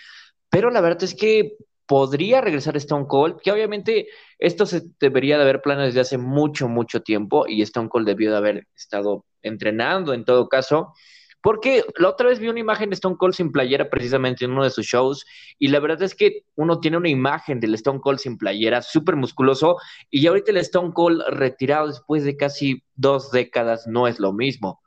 Pero 0.50 0.70
la 0.70 0.80
verdad 0.80 1.04
es 1.04 1.14
que 1.14 1.56
podría 1.86 2.40
regresar 2.40 2.76
Stone 2.76 3.06
Cold, 3.06 3.40
que 3.40 3.52
obviamente 3.52 4.08
esto 4.40 4.66
se 4.66 4.82
debería 4.98 5.36
de 5.36 5.44
haber 5.44 5.62
planeado 5.62 5.86
desde 5.86 6.00
hace 6.00 6.18
mucho, 6.18 6.68
mucho 6.68 7.00
tiempo 7.00 7.46
y 7.46 7.62
Stone 7.62 7.88
Cold 7.88 8.08
debió 8.08 8.32
de 8.32 8.36
haber 8.38 8.66
estado 8.76 9.24
entrenando 9.40 10.12
en 10.12 10.24
todo 10.24 10.48
caso 10.48 10.92
Porque 11.40 11.84
la 11.96 12.08
otra 12.08 12.28
vez 12.28 12.40
vi 12.40 12.48
una 12.48 12.58
imagen 12.58 12.90
de 12.90 12.94
Stone 12.94 13.16
Cold 13.16 13.34
sin 13.34 13.52
playera 13.52 13.88
precisamente 13.88 14.44
en 14.44 14.50
uno 14.50 14.64
de 14.64 14.70
sus 14.70 14.84
shows 14.84 15.24
y 15.60 15.68
la 15.68 15.78
verdad 15.78 16.02
es 16.02 16.16
que 16.16 16.42
uno 16.56 16.80
tiene 16.80 16.96
una 16.96 17.08
imagen 17.08 17.60
del 17.60 17.74
Stone 17.74 18.00
Cold 18.00 18.18
sin 18.18 18.36
playera 18.36 18.82
súper 18.82 19.14
musculoso 19.14 19.76
y 20.10 20.26
ahorita 20.26 20.50
el 20.50 20.56
Stone 20.58 20.92
Cold 20.92 21.22
retirado 21.28 21.86
después 21.86 22.24
de 22.24 22.36
casi 22.36 22.82
dos 22.96 23.30
décadas 23.30 23.86
no 23.86 24.08
es 24.08 24.18
lo 24.18 24.32
mismo. 24.32 24.80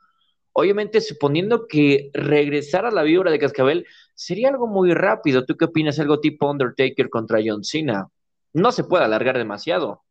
Obviamente, 0.52 1.00
suponiendo 1.00 1.66
que 1.66 2.10
regresar 2.12 2.84
a 2.84 2.90
la 2.90 3.02
vibra 3.02 3.30
de 3.30 3.38
Cascabel 3.38 3.86
sería 4.14 4.50
algo 4.50 4.66
muy 4.66 4.92
rápido. 4.92 5.44
¿Tú 5.44 5.56
qué 5.56 5.64
opinas? 5.64 5.98
Algo 5.98 6.20
tipo 6.20 6.50
Undertaker 6.50 7.08
contra 7.08 7.40
John 7.44 7.64
Cena. 7.64 8.08
No 8.52 8.70
se 8.70 8.84
puede 8.84 9.04
alargar 9.04 9.38
demasiado. 9.38 10.04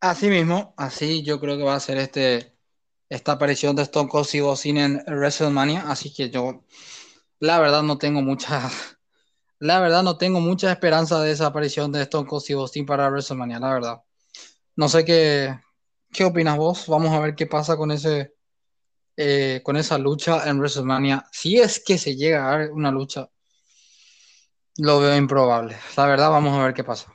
Así 0.00 0.28
mismo, 0.28 0.74
así 0.76 1.22
yo 1.22 1.40
creo 1.40 1.56
que 1.56 1.62
va 1.64 1.74
a 1.74 1.80
ser 1.80 1.96
este, 1.96 2.54
esta 3.08 3.32
aparición 3.32 3.74
de 3.74 3.82
Stone 3.82 4.08
Cold 4.08 4.26
Steve 4.26 4.56
Cena 4.56 4.84
en 4.84 5.02
WrestleMania. 5.06 5.90
Así 5.90 6.12
que 6.12 6.30
yo, 6.30 6.62
la 7.40 7.58
verdad, 7.58 7.82
no 7.82 7.98
tengo 7.98 8.20
mucha, 8.22 8.70
la 9.58 9.80
verdad, 9.80 10.02
no 10.02 10.18
tengo 10.18 10.40
mucha 10.40 10.70
esperanza 10.70 11.20
de 11.22 11.32
esa 11.32 11.46
aparición 11.46 11.90
de 11.90 12.02
Stone 12.02 12.28
Cold 12.28 12.42
Steve 12.42 12.60
Austin 12.60 12.86
para 12.86 13.08
WrestleMania, 13.08 13.58
la 13.58 13.72
verdad. 13.72 14.02
No 14.76 14.88
sé 14.88 15.04
qué, 15.04 15.58
qué 16.12 16.24
opinas 16.24 16.56
vos. 16.58 16.86
Vamos 16.86 17.10
a 17.12 17.20
ver 17.20 17.34
qué 17.34 17.46
pasa 17.46 17.76
con 17.76 17.90
ese 17.90 18.33
eh, 19.16 19.60
con 19.62 19.76
esa 19.76 19.98
lucha 19.98 20.48
en 20.48 20.58
WrestleMania, 20.58 21.26
si 21.32 21.58
es 21.58 21.82
que 21.84 21.98
se 21.98 22.16
llega 22.16 22.52
a 22.52 22.72
una 22.72 22.90
lucha, 22.90 23.28
lo 24.78 25.00
veo 25.00 25.16
improbable. 25.16 25.76
La 25.96 26.06
verdad, 26.06 26.30
vamos 26.30 26.56
a 26.58 26.64
ver 26.64 26.74
qué 26.74 26.84
pasa. 26.84 27.12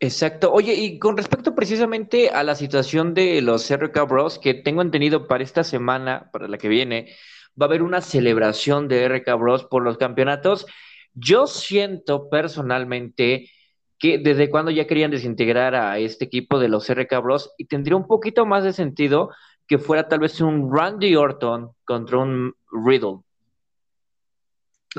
Exacto. 0.00 0.52
Oye, 0.52 0.74
y 0.74 0.98
con 0.98 1.16
respecto 1.16 1.54
precisamente 1.56 2.30
a 2.30 2.44
la 2.44 2.54
situación 2.54 3.14
de 3.14 3.40
los 3.42 3.68
RK 3.70 4.06
Bros, 4.08 4.38
que 4.38 4.54
tengo 4.54 4.80
entendido 4.82 5.26
para 5.26 5.42
esta 5.42 5.64
semana, 5.64 6.30
para 6.32 6.46
la 6.46 6.56
que 6.56 6.68
viene, 6.68 7.14
va 7.60 7.66
a 7.66 7.68
haber 7.68 7.82
una 7.82 8.00
celebración 8.00 8.86
de 8.86 9.04
RK 9.04 9.34
Bros 9.36 9.64
por 9.64 9.82
los 9.82 9.98
campeonatos. 9.98 10.66
Yo 11.14 11.48
siento 11.48 12.30
personalmente 12.30 13.50
que 13.98 14.18
desde 14.18 14.48
cuando 14.50 14.70
ya 14.70 14.86
querían 14.86 15.10
desintegrar 15.10 15.74
a 15.74 15.98
este 15.98 16.24
equipo 16.24 16.58
de 16.58 16.68
los 16.68 16.88
RK 16.88 17.20
Bros. 17.20 17.52
y 17.58 17.66
tendría 17.66 17.96
un 17.96 18.06
poquito 18.06 18.46
más 18.46 18.64
de 18.64 18.72
sentido 18.72 19.30
que 19.66 19.78
fuera 19.78 20.08
tal 20.08 20.20
vez 20.20 20.40
un 20.40 20.74
Randy 20.74 21.16
Orton 21.16 21.72
contra 21.84 22.18
un 22.18 22.54
Riddle. 22.70 23.20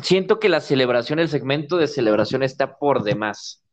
Siento 0.03 0.39
que 0.39 0.49
la 0.49 0.61
celebración, 0.61 1.19
el 1.19 1.29
segmento 1.29 1.77
de 1.77 1.87
celebración 1.87 2.43
está 2.43 2.77
por 2.77 3.03
demás. 3.03 3.63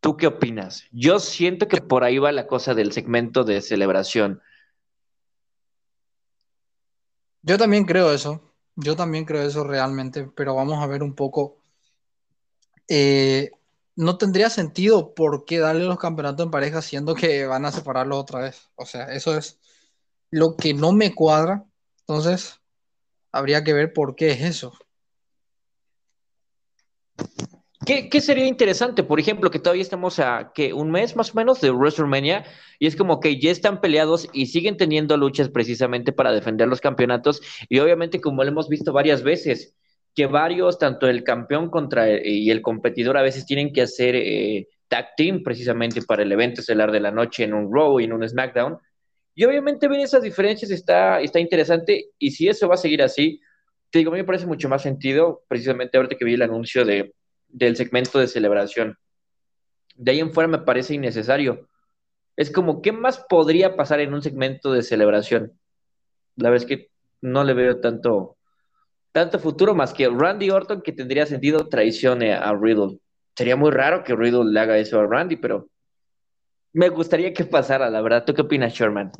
¿Tú 0.00 0.16
qué 0.16 0.28
opinas? 0.28 0.84
Yo 0.92 1.18
siento 1.18 1.68
que 1.68 1.80
por 1.80 2.04
ahí 2.04 2.18
va 2.18 2.32
la 2.32 2.46
cosa 2.46 2.74
del 2.74 2.92
segmento 2.92 3.44
de 3.44 3.60
celebración. 3.60 4.40
Yo 7.42 7.58
también 7.58 7.84
creo 7.84 8.12
eso. 8.12 8.54
Yo 8.76 8.94
también 8.96 9.24
creo 9.24 9.42
eso 9.42 9.64
realmente, 9.64 10.30
pero 10.34 10.54
vamos 10.54 10.82
a 10.82 10.86
ver 10.86 11.02
un 11.02 11.14
poco 11.14 11.58
eh, 12.88 13.50
no 13.96 14.18
tendría 14.18 14.50
sentido 14.50 15.14
por 15.14 15.44
qué 15.44 15.58
darle 15.58 15.84
los 15.84 15.98
campeonatos 15.98 16.44
en 16.44 16.50
pareja 16.50 16.82
siendo 16.82 17.14
que 17.14 17.46
van 17.46 17.64
a 17.64 17.72
separarlos 17.72 18.18
otra 18.18 18.40
vez. 18.40 18.70
O 18.76 18.86
sea, 18.86 19.04
eso 19.12 19.36
es 19.36 19.58
lo 20.30 20.56
que 20.56 20.74
no 20.74 20.92
me 20.92 21.14
cuadra. 21.14 21.64
Entonces, 22.00 22.60
habría 23.32 23.64
que 23.64 23.72
ver 23.72 23.92
por 23.92 24.14
qué 24.16 24.32
es 24.32 24.42
eso. 24.42 24.72
¿Qué, 27.86 28.20
sería 28.20 28.46
interesante? 28.46 29.04
Por 29.04 29.20
ejemplo, 29.20 29.48
que 29.48 29.60
todavía 29.60 29.82
estamos 29.82 30.18
a 30.18 30.50
que 30.52 30.72
un 30.72 30.90
mes 30.90 31.14
más 31.14 31.30
o 31.30 31.34
menos 31.34 31.60
de 31.60 31.70
WrestleMania 31.70 32.44
y 32.80 32.88
es 32.88 32.96
como 32.96 33.20
que 33.20 33.40
ya 33.40 33.52
están 33.52 33.80
peleados 33.80 34.28
y 34.32 34.46
siguen 34.46 34.76
teniendo 34.76 35.16
luchas 35.16 35.50
precisamente 35.50 36.12
para 36.12 36.32
defender 36.32 36.66
los 36.66 36.80
campeonatos 36.80 37.42
y 37.68 37.78
obviamente 37.78 38.20
como 38.20 38.42
lo 38.42 38.50
hemos 38.50 38.68
visto 38.68 38.92
varias 38.92 39.22
veces, 39.22 39.76
que 40.16 40.26
varios, 40.26 40.78
tanto 40.78 41.06
el 41.08 41.22
campeón 41.22 41.68
contra 41.68 42.08
y 42.10 42.50
el 42.50 42.62
competidor 42.62 43.18
a 43.18 43.22
veces 43.22 43.44
tienen 43.44 43.70
que 43.70 43.82
hacer 43.82 44.16
eh, 44.16 44.66
tag 44.88 45.10
team 45.14 45.42
precisamente 45.42 46.00
para 46.00 46.22
el 46.22 46.32
evento 46.32 46.62
estelar 46.62 46.90
de 46.90 47.00
la 47.00 47.10
noche 47.10 47.44
en 47.44 47.52
un 47.52 47.72
Raw 47.72 48.00
y 48.00 48.04
en 48.04 48.14
un 48.14 48.26
SmackDown. 48.26 48.78
Y 49.34 49.44
obviamente 49.44 49.88
ver 49.88 50.00
esas 50.00 50.22
diferencias 50.22 50.70
está, 50.70 51.20
está 51.20 51.38
interesante 51.38 52.12
y 52.18 52.30
si 52.30 52.48
eso 52.48 52.66
va 52.66 52.74
a 52.74 52.78
seguir 52.78 53.02
así, 53.02 53.42
te 53.90 53.98
digo, 53.98 54.10
a 54.10 54.14
mí 54.14 54.20
me 54.20 54.24
parece 54.26 54.46
mucho 54.46 54.70
más 54.70 54.80
sentido 54.80 55.44
precisamente 55.48 55.98
ahorita 55.98 56.16
que 56.16 56.24
vi 56.24 56.32
el 56.32 56.42
anuncio 56.42 56.86
de, 56.86 57.14
del 57.48 57.76
segmento 57.76 58.18
de 58.18 58.26
celebración. 58.26 58.96
De 59.94 60.12
ahí 60.12 60.20
en 60.20 60.32
fuera 60.32 60.48
me 60.48 60.60
parece 60.60 60.94
innecesario. 60.94 61.68
Es 62.36 62.50
como, 62.50 62.80
¿qué 62.80 62.92
más 62.92 63.18
podría 63.28 63.76
pasar 63.76 64.00
en 64.00 64.14
un 64.14 64.22
segmento 64.22 64.72
de 64.72 64.82
celebración? 64.82 65.58
La 66.36 66.48
verdad 66.48 66.68
es 66.70 66.76
que 66.76 66.90
no 67.20 67.44
le 67.44 67.52
veo 67.52 67.80
tanto, 67.80 68.35
tanto 69.16 69.38
futuro 69.38 69.74
más 69.74 69.94
que 69.94 70.10
Randy 70.10 70.50
Orton 70.50 70.82
que 70.82 70.92
tendría 70.92 71.24
sentido 71.24 71.70
traicione 71.70 72.34
a 72.34 72.52
Riddle. 72.52 72.98
Sería 73.34 73.56
muy 73.56 73.70
raro 73.70 74.04
que 74.04 74.14
Riddle 74.14 74.52
le 74.52 74.60
haga 74.60 74.76
eso 74.76 75.00
a 75.00 75.06
Randy, 75.06 75.36
pero 75.36 75.70
me 76.74 76.90
gustaría 76.90 77.32
que 77.32 77.46
pasara, 77.46 77.88
la 77.88 78.02
verdad. 78.02 78.26
¿Tú 78.26 78.34
qué 78.34 78.42
opinas, 78.42 78.74
Sherman? 78.74 79.10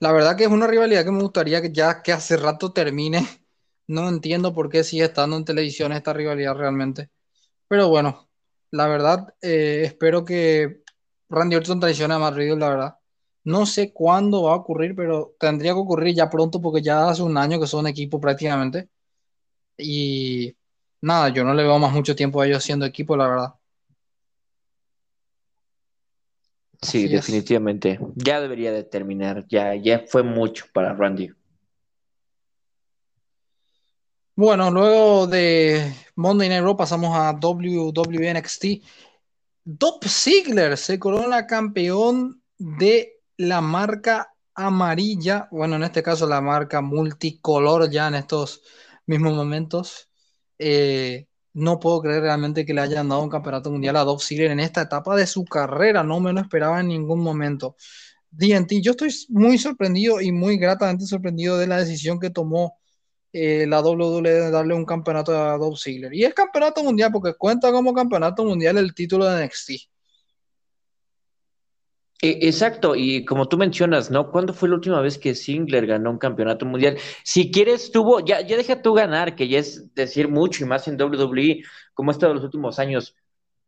La 0.00 0.10
verdad 0.10 0.36
que 0.36 0.42
es 0.42 0.50
una 0.50 0.66
rivalidad 0.66 1.04
que 1.04 1.12
me 1.12 1.22
gustaría 1.22 1.62
que 1.62 1.70
ya 1.70 2.02
que 2.02 2.10
hace 2.10 2.36
rato 2.36 2.72
termine. 2.72 3.24
No 3.86 4.08
entiendo 4.08 4.52
por 4.52 4.68
qué 4.68 4.82
sigue 4.82 5.04
estando 5.04 5.36
en 5.36 5.44
televisión 5.44 5.92
esta 5.92 6.12
rivalidad 6.12 6.56
realmente. 6.56 7.10
Pero 7.68 7.88
bueno, 7.88 8.28
la 8.72 8.88
verdad, 8.88 9.34
eh, 9.40 9.82
espero 9.84 10.24
que 10.24 10.82
Randy 11.28 11.54
Orton 11.54 11.78
traicione 11.78 12.14
a 12.14 12.18
Matt 12.18 12.34
Riddle, 12.34 12.58
la 12.58 12.68
verdad. 12.70 12.99
No 13.50 13.66
sé 13.66 13.92
cuándo 13.92 14.44
va 14.44 14.52
a 14.52 14.56
ocurrir, 14.56 14.94
pero 14.94 15.34
tendría 15.38 15.72
que 15.72 15.80
ocurrir 15.80 16.14
ya 16.14 16.30
pronto 16.30 16.60
porque 16.60 16.82
ya 16.82 17.08
hace 17.08 17.22
un 17.22 17.36
año 17.36 17.58
que 17.60 17.66
son 17.66 17.86
equipo 17.88 18.20
prácticamente. 18.20 18.88
Y 19.76 20.54
nada, 21.00 21.30
yo 21.30 21.42
no 21.42 21.52
le 21.52 21.64
veo 21.64 21.78
más 21.78 21.92
mucho 21.92 22.14
tiempo 22.14 22.40
a 22.40 22.46
ellos 22.46 22.62
siendo 22.62 22.86
equipo, 22.86 23.16
la 23.16 23.28
verdad. 23.28 23.54
Sí, 26.80 27.08
definitivamente. 27.08 27.98
Ya 28.14 28.40
debería 28.40 28.72
de 28.72 28.84
terminar. 28.84 29.44
Ya, 29.48 29.74
ya 29.74 30.04
fue 30.06 30.22
mucho 30.22 30.66
para 30.72 30.94
Randy. 30.94 31.30
Bueno, 34.36 34.70
luego 34.70 35.26
de 35.26 35.92
Monday 36.14 36.48
Night 36.48 36.62
Raw 36.62 36.76
pasamos 36.76 37.14
a 37.14 37.32
WWE 37.32 38.30
NXT. 38.30 38.64
Top 39.76 40.04
Ziggler 40.06 40.78
se 40.78 40.98
corona 40.98 41.46
campeón 41.46 42.42
de 42.56 43.19
la 43.40 43.62
marca 43.62 44.34
amarilla, 44.54 45.48
bueno, 45.50 45.76
en 45.76 45.84
este 45.84 46.02
caso 46.02 46.26
la 46.26 46.42
marca 46.42 46.82
multicolor 46.82 47.90
ya 47.90 48.08
en 48.08 48.16
estos 48.16 48.62
mismos 49.06 49.34
momentos. 49.34 50.10
Eh, 50.58 51.26
no 51.54 51.80
puedo 51.80 52.02
creer 52.02 52.22
realmente 52.22 52.66
que 52.66 52.74
le 52.74 52.82
hayan 52.82 53.08
dado 53.08 53.22
un 53.22 53.30
campeonato 53.30 53.70
mundial 53.70 53.96
a 53.96 54.04
Dolph 54.04 54.22
Ziggler 54.22 54.50
en 54.50 54.60
esta 54.60 54.82
etapa 54.82 55.16
de 55.16 55.26
su 55.26 55.44
carrera, 55.46 56.02
no 56.04 56.20
me 56.20 56.34
lo 56.34 56.40
esperaba 56.40 56.80
en 56.80 56.88
ningún 56.88 57.20
momento. 57.22 57.76
DNT, 58.30 58.82
yo 58.82 58.92
estoy 58.92 59.10
muy 59.30 59.56
sorprendido 59.58 60.20
y 60.20 60.32
muy 60.32 60.58
gratamente 60.58 61.06
sorprendido 61.06 61.56
de 61.58 61.66
la 61.66 61.78
decisión 61.78 62.20
que 62.20 62.30
tomó 62.30 62.78
eh, 63.32 63.66
la 63.66 63.80
WWE 63.80 64.22
de 64.22 64.50
darle 64.50 64.74
un 64.74 64.84
campeonato 64.84 65.32
a 65.34 65.56
Dolph 65.56 65.78
Ziggler. 65.78 66.12
Y 66.14 66.24
es 66.24 66.34
campeonato 66.34 66.84
mundial 66.84 67.10
porque 67.12 67.34
cuenta 67.34 67.72
como 67.72 67.94
campeonato 67.94 68.44
mundial 68.44 68.76
el 68.78 68.94
título 68.94 69.24
de 69.26 69.46
NXT. 69.46 69.70
E, 72.22 72.38
exacto, 72.48 72.94
y 72.96 73.24
como 73.24 73.48
tú 73.48 73.56
mencionas, 73.56 74.10
¿no? 74.10 74.30
¿Cuándo 74.30 74.52
fue 74.52 74.68
la 74.68 74.74
última 74.74 75.00
vez 75.00 75.16
que 75.16 75.34
Singler 75.34 75.86
ganó 75.86 76.10
un 76.10 76.18
campeonato 76.18 76.66
mundial? 76.66 76.98
Si 77.24 77.50
quieres, 77.50 77.90
tuvo, 77.92 78.20
ya, 78.20 78.42
ya 78.42 78.56
deja 78.58 78.82
tú 78.82 78.92
ganar, 78.92 79.34
que 79.34 79.48
ya 79.48 79.58
es 79.58 79.94
decir 79.94 80.28
mucho 80.28 80.64
y 80.64 80.66
más 80.66 80.86
en 80.86 81.00
WWE, 81.00 81.62
como 81.94 82.10
ha 82.10 82.12
estado 82.12 82.34
los 82.34 82.44
últimos 82.44 82.78
años. 82.78 83.16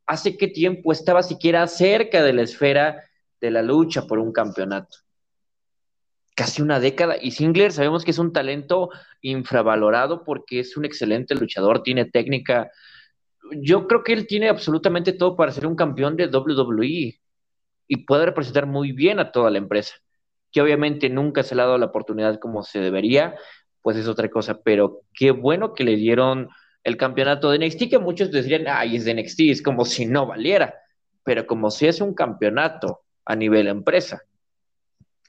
¿Hace 0.07 0.37
qué 0.37 0.49
tiempo 0.49 0.93
estaba 0.93 1.23
siquiera 1.23 1.67
cerca 1.67 2.23
de 2.23 2.33
la 2.35 2.43
esfera 2.43 3.03
de 3.41 3.51
la 3.51 3.63
lucha 3.63 4.07
por 4.07 4.19
un 4.19 4.33
campeonato? 4.33 4.99
Casi 6.35 6.61
una 6.61 6.79
década. 6.81 7.17
Y 7.21 7.31
Singler 7.31 7.73
sabemos 7.73 8.05
que 8.05 8.11
es 8.11 8.19
un 8.19 8.33
talento 8.33 8.91
infravalorado 9.23 10.25
porque 10.25 10.61
es 10.61 10.77
un 10.77 10.85
excelente 10.85 11.35
luchador, 11.35 11.83
tiene 11.83 12.05
técnica. 12.05 12.71
Yo 13.53 13.87
creo 13.87 14.03
que 14.03 14.13
él 14.13 14.27
tiene 14.27 14.49
absolutamente 14.51 15.13
todo 15.15 15.37
para 15.37 15.53
ser 15.53 15.67
un 15.67 15.77
campeón 15.77 16.17
de 16.17 16.27
WWE 16.27 17.22
y 17.89 18.05
puede 18.05 18.27
representar 18.27 18.67
muy 18.67 18.93
bien 18.93 19.19
a 19.19 19.33
toda 19.33 19.51
la 19.51 19.59
empresa, 19.59 19.95
que 20.51 20.61
obviamente 20.61 21.09
nunca 21.09 21.43
se 21.43 21.55
le 21.55 21.63
ha 21.63 21.67
dado 21.67 21.79
la 21.79 21.87
oportunidad 21.87 22.39
como 22.39 22.63
se 22.63 22.81
debería, 22.81 23.35
pues 23.83 23.97
es 23.97 24.09
otra 24.09 24.29
cosa, 24.29 24.61
pero 24.63 25.03
qué 25.13 25.31
bueno 25.31 25.75
que 25.75 25.85
le 25.85 25.97
dieron 25.97 26.49
el 26.85 26.97
campeonato 26.97 27.51
de 27.51 27.59
NXT, 27.59 27.91
que 27.91 27.99
muchos 27.99 28.31
decían, 28.31 28.65
ay, 28.69 28.97
es 28.97 29.05
de 29.05 29.15
NXT, 29.15 29.41
es 29.51 29.63
como 29.63 29.85
si 29.85 30.07
no 30.07 30.27
valiera, 30.27 30.75
pero 31.25 31.47
como 31.47 31.71
si 31.71 31.87
es 31.87 32.01
un 32.01 32.15
campeonato 32.15 33.03
a 33.25 33.37
nivel 33.37 33.69
empresa. 33.69 34.23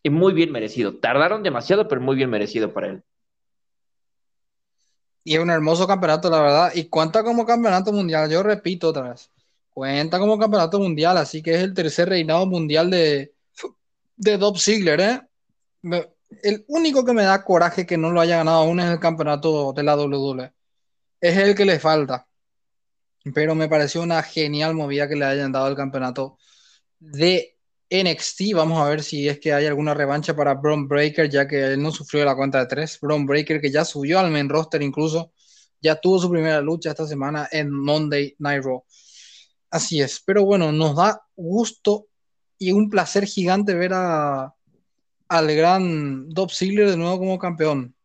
Y 0.02 0.10
muy 0.10 0.34
bien 0.34 0.52
merecido. 0.52 1.00
Tardaron 1.00 1.44
demasiado, 1.44 1.88
pero 1.88 2.02
muy 2.02 2.16
bien 2.16 2.30
merecido 2.30 2.74
para 2.74 2.88
él. 2.88 3.04
Y 5.24 5.36
es 5.36 5.40
un 5.40 5.50
hermoso 5.50 5.88
campeonato, 5.88 6.30
la 6.30 6.42
verdad. 6.42 6.72
Y 6.76 6.90
cuenta 6.90 7.24
como 7.24 7.46
campeonato 7.46 7.94
mundial. 7.94 8.30
Yo 8.30 8.44
repito 8.44 8.90
otra 8.90 9.10
vez. 9.10 9.32
Cuenta 9.74 10.20
como 10.20 10.38
campeonato 10.38 10.80
mundial, 10.80 11.18
así 11.18 11.42
que 11.42 11.56
es 11.56 11.62
el 11.64 11.74
tercer 11.74 12.10
reinado 12.10 12.46
mundial 12.46 12.92
de, 12.92 13.34
de 14.16 14.54
Ziggler, 14.58 15.02
¿eh? 15.02 15.22
el 16.42 16.66
único 16.68 17.06
que 17.06 17.14
me 17.14 17.24
da 17.24 17.44
coraje 17.44 17.86
que 17.86 17.98
no 17.98 18.12
lo 18.12 18.22
haya 18.22 18.38
ganado 18.38 18.60
aún 18.60 18.80
es 18.80 18.90
el 18.90 19.00
campeonato 19.00 19.74
de 19.74 19.84
la 19.84 19.96
WWE. 19.96 20.52
Es 21.22 21.38
el 21.38 21.56
que 21.56 21.66
le 21.66 21.80
falta. 21.80 22.28
Pero 23.34 23.56
me 23.56 23.70
pareció 23.70 24.02
una 24.02 24.22
genial 24.24 24.74
movida 24.74 25.08
que 25.08 25.16
le 25.16 25.26
hayan 25.26 25.52
dado 25.52 25.68
el 25.68 25.76
campeonato 25.76 26.38
de 27.00 27.58
NXT. 27.90 28.54
Vamos 28.56 28.80
a 28.80 28.90
ver 28.90 29.04
si 29.04 29.28
es 29.30 29.40
que 29.40 29.54
hay 29.54 29.66
alguna 29.66 29.94
revancha 29.94 30.36
para 30.36 30.56
Braun 30.56 30.88
Breaker, 30.88 31.30
ya 31.30 31.48
que 31.48 31.64
él 31.64 31.82
no 31.82 31.92
sufrió 31.92 32.26
la 32.26 32.36
cuenta 32.36 32.60
de 32.60 32.66
tres. 32.68 33.00
Braun 33.02 33.26
Breaker, 33.26 33.62
que 33.62 33.72
ya 33.72 33.86
subió 33.86 34.20
al 34.20 34.32
main 34.32 34.50
roster 34.50 34.82
incluso, 34.82 35.32
ya 35.82 35.96
tuvo 35.96 36.20
su 36.20 36.30
primera 36.30 36.62
lucha 36.62 36.90
esta 36.90 37.08
semana 37.08 37.48
en 37.52 37.72
Monday 37.72 38.36
Night 38.40 38.64
Raw. 38.64 38.84
Así 39.74 40.02
es. 40.02 40.22
Pero 40.24 40.46
bueno, 40.46 40.72
nos 40.72 40.96
da 40.96 41.20
gusto 41.36 42.06
y 42.60 42.72
un 42.72 42.92
placer 42.92 43.26
gigante 43.26 43.74
ver 43.74 43.92
a, 43.96 44.54
al 45.28 45.56
gran 45.56 46.30
Dob 46.30 46.52
Ziggler 46.52 46.92
de 46.92 46.98
nuevo 46.98 47.18
como 47.18 47.40
campeón. 47.40 47.96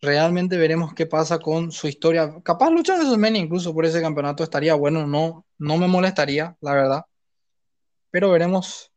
Realmente 0.00 0.56
veremos 0.56 0.94
qué 0.94 1.06
pasa 1.06 1.40
con 1.40 1.72
su 1.72 1.88
historia. 1.88 2.32
Capaz 2.44 2.70
luchar 2.70 3.00
en 3.00 3.00
WrestleMania 3.00 3.42
incluso 3.42 3.74
por 3.74 3.84
ese 3.84 4.00
campeonato 4.00 4.44
estaría 4.44 4.74
bueno, 4.76 5.04
no, 5.04 5.44
no 5.58 5.76
me 5.76 5.88
molestaría, 5.88 6.56
la 6.60 6.72
verdad. 6.72 7.02
Pero 8.12 8.30
veremos 8.30 8.92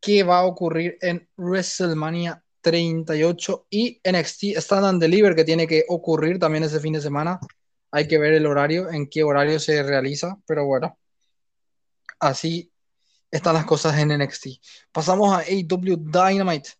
qué 0.00 0.24
va 0.24 0.40
a 0.40 0.46
ocurrir 0.46 0.98
en 1.00 1.28
WrestleMania 1.36 2.42
38 2.62 3.66
y 3.70 4.00
NXT 4.04 4.56
Stand 4.56 4.86
and 4.86 5.00
Deliver 5.00 5.36
que 5.36 5.44
tiene 5.44 5.68
que 5.68 5.84
ocurrir 5.88 6.40
también 6.40 6.64
ese 6.64 6.80
fin 6.80 6.94
de 6.94 7.00
semana. 7.00 7.38
Hay 7.92 8.08
que 8.08 8.18
ver 8.18 8.34
el 8.34 8.46
horario, 8.46 8.90
en 8.90 9.08
qué 9.08 9.22
horario 9.22 9.60
se 9.60 9.84
realiza, 9.84 10.36
pero 10.44 10.66
bueno, 10.66 10.98
así 12.18 12.72
están 13.30 13.54
las 13.54 13.66
cosas 13.66 13.98
en 13.98 14.16
NXT. 14.16 14.46
Pasamos 14.92 15.32
a 15.32 15.40
AW 15.40 15.96
Dynamite. 15.96 16.70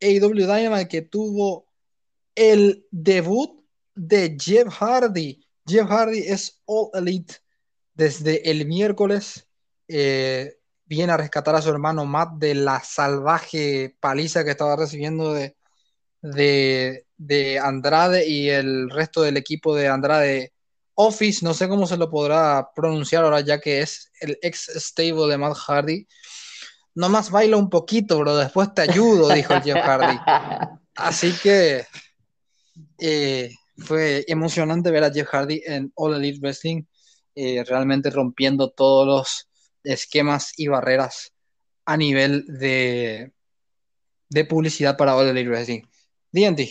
AW 0.00 0.34
Dynamite 0.34 0.88
que 0.88 1.02
tuvo 1.02 1.66
el 2.34 2.86
debut 2.90 3.64
de 3.94 4.36
Jeff 4.38 4.68
Hardy. 4.68 5.44
Jeff 5.66 5.88
Hardy 5.88 6.18
es 6.18 6.62
All 6.66 6.90
Elite 6.94 7.36
desde 7.94 8.50
el 8.50 8.66
miércoles. 8.66 9.48
Eh, 9.88 10.58
viene 10.84 11.12
a 11.12 11.16
rescatar 11.16 11.54
a 11.56 11.62
su 11.62 11.70
hermano 11.70 12.04
Matt 12.04 12.34
de 12.38 12.54
la 12.54 12.80
salvaje 12.80 13.96
paliza 14.00 14.44
que 14.44 14.50
estaba 14.50 14.76
recibiendo 14.76 15.32
de, 15.32 15.56
de, 16.22 17.06
de 17.16 17.58
Andrade 17.58 18.28
y 18.28 18.50
el 18.50 18.90
resto 18.90 19.22
del 19.22 19.36
equipo 19.36 19.74
de 19.74 19.88
Andrade 19.88 20.52
Office. 20.96 21.44
No 21.44 21.54
sé 21.54 21.68
cómo 21.68 21.86
se 21.86 21.96
lo 21.96 22.10
podrá 22.10 22.68
pronunciar 22.74 23.24
ahora, 23.24 23.40
ya 23.40 23.60
que 23.60 23.80
es 23.80 24.10
el 24.20 24.36
ex 24.42 24.70
stable 24.74 25.28
de 25.28 25.38
Matt 25.38 25.56
Hardy 25.56 26.06
nomás 26.96 27.30
baila 27.30 27.56
un 27.58 27.70
poquito, 27.70 28.18
bro, 28.18 28.36
después 28.36 28.74
te 28.74 28.82
ayudo, 28.82 29.28
dijo 29.28 29.54
el 29.54 29.62
Jeff 29.62 29.76
Hardy. 29.76 30.18
Así 30.96 31.32
que 31.42 31.84
eh, 32.98 33.54
fue 33.76 34.24
emocionante 34.26 34.90
ver 34.90 35.04
a 35.04 35.12
Jeff 35.12 35.28
Hardy 35.28 35.62
en 35.64 35.92
All 35.94 36.14
Elite 36.14 36.40
Wrestling, 36.40 36.82
eh, 37.34 37.62
realmente 37.64 38.10
rompiendo 38.10 38.70
todos 38.70 39.06
los 39.06 39.48
esquemas 39.84 40.52
y 40.56 40.68
barreras 40.68 41.32
a 41.84 41.96
nivel 41.96 42.44
de, 42.46 43.32
de 44.30 44.44
publicidad 44.46 44.96
para 44.96 45.14
All 45.14 45.28
Elite 45.28 45.50
Wrestling. 45.50 45.82
D&D. 46.32 46.70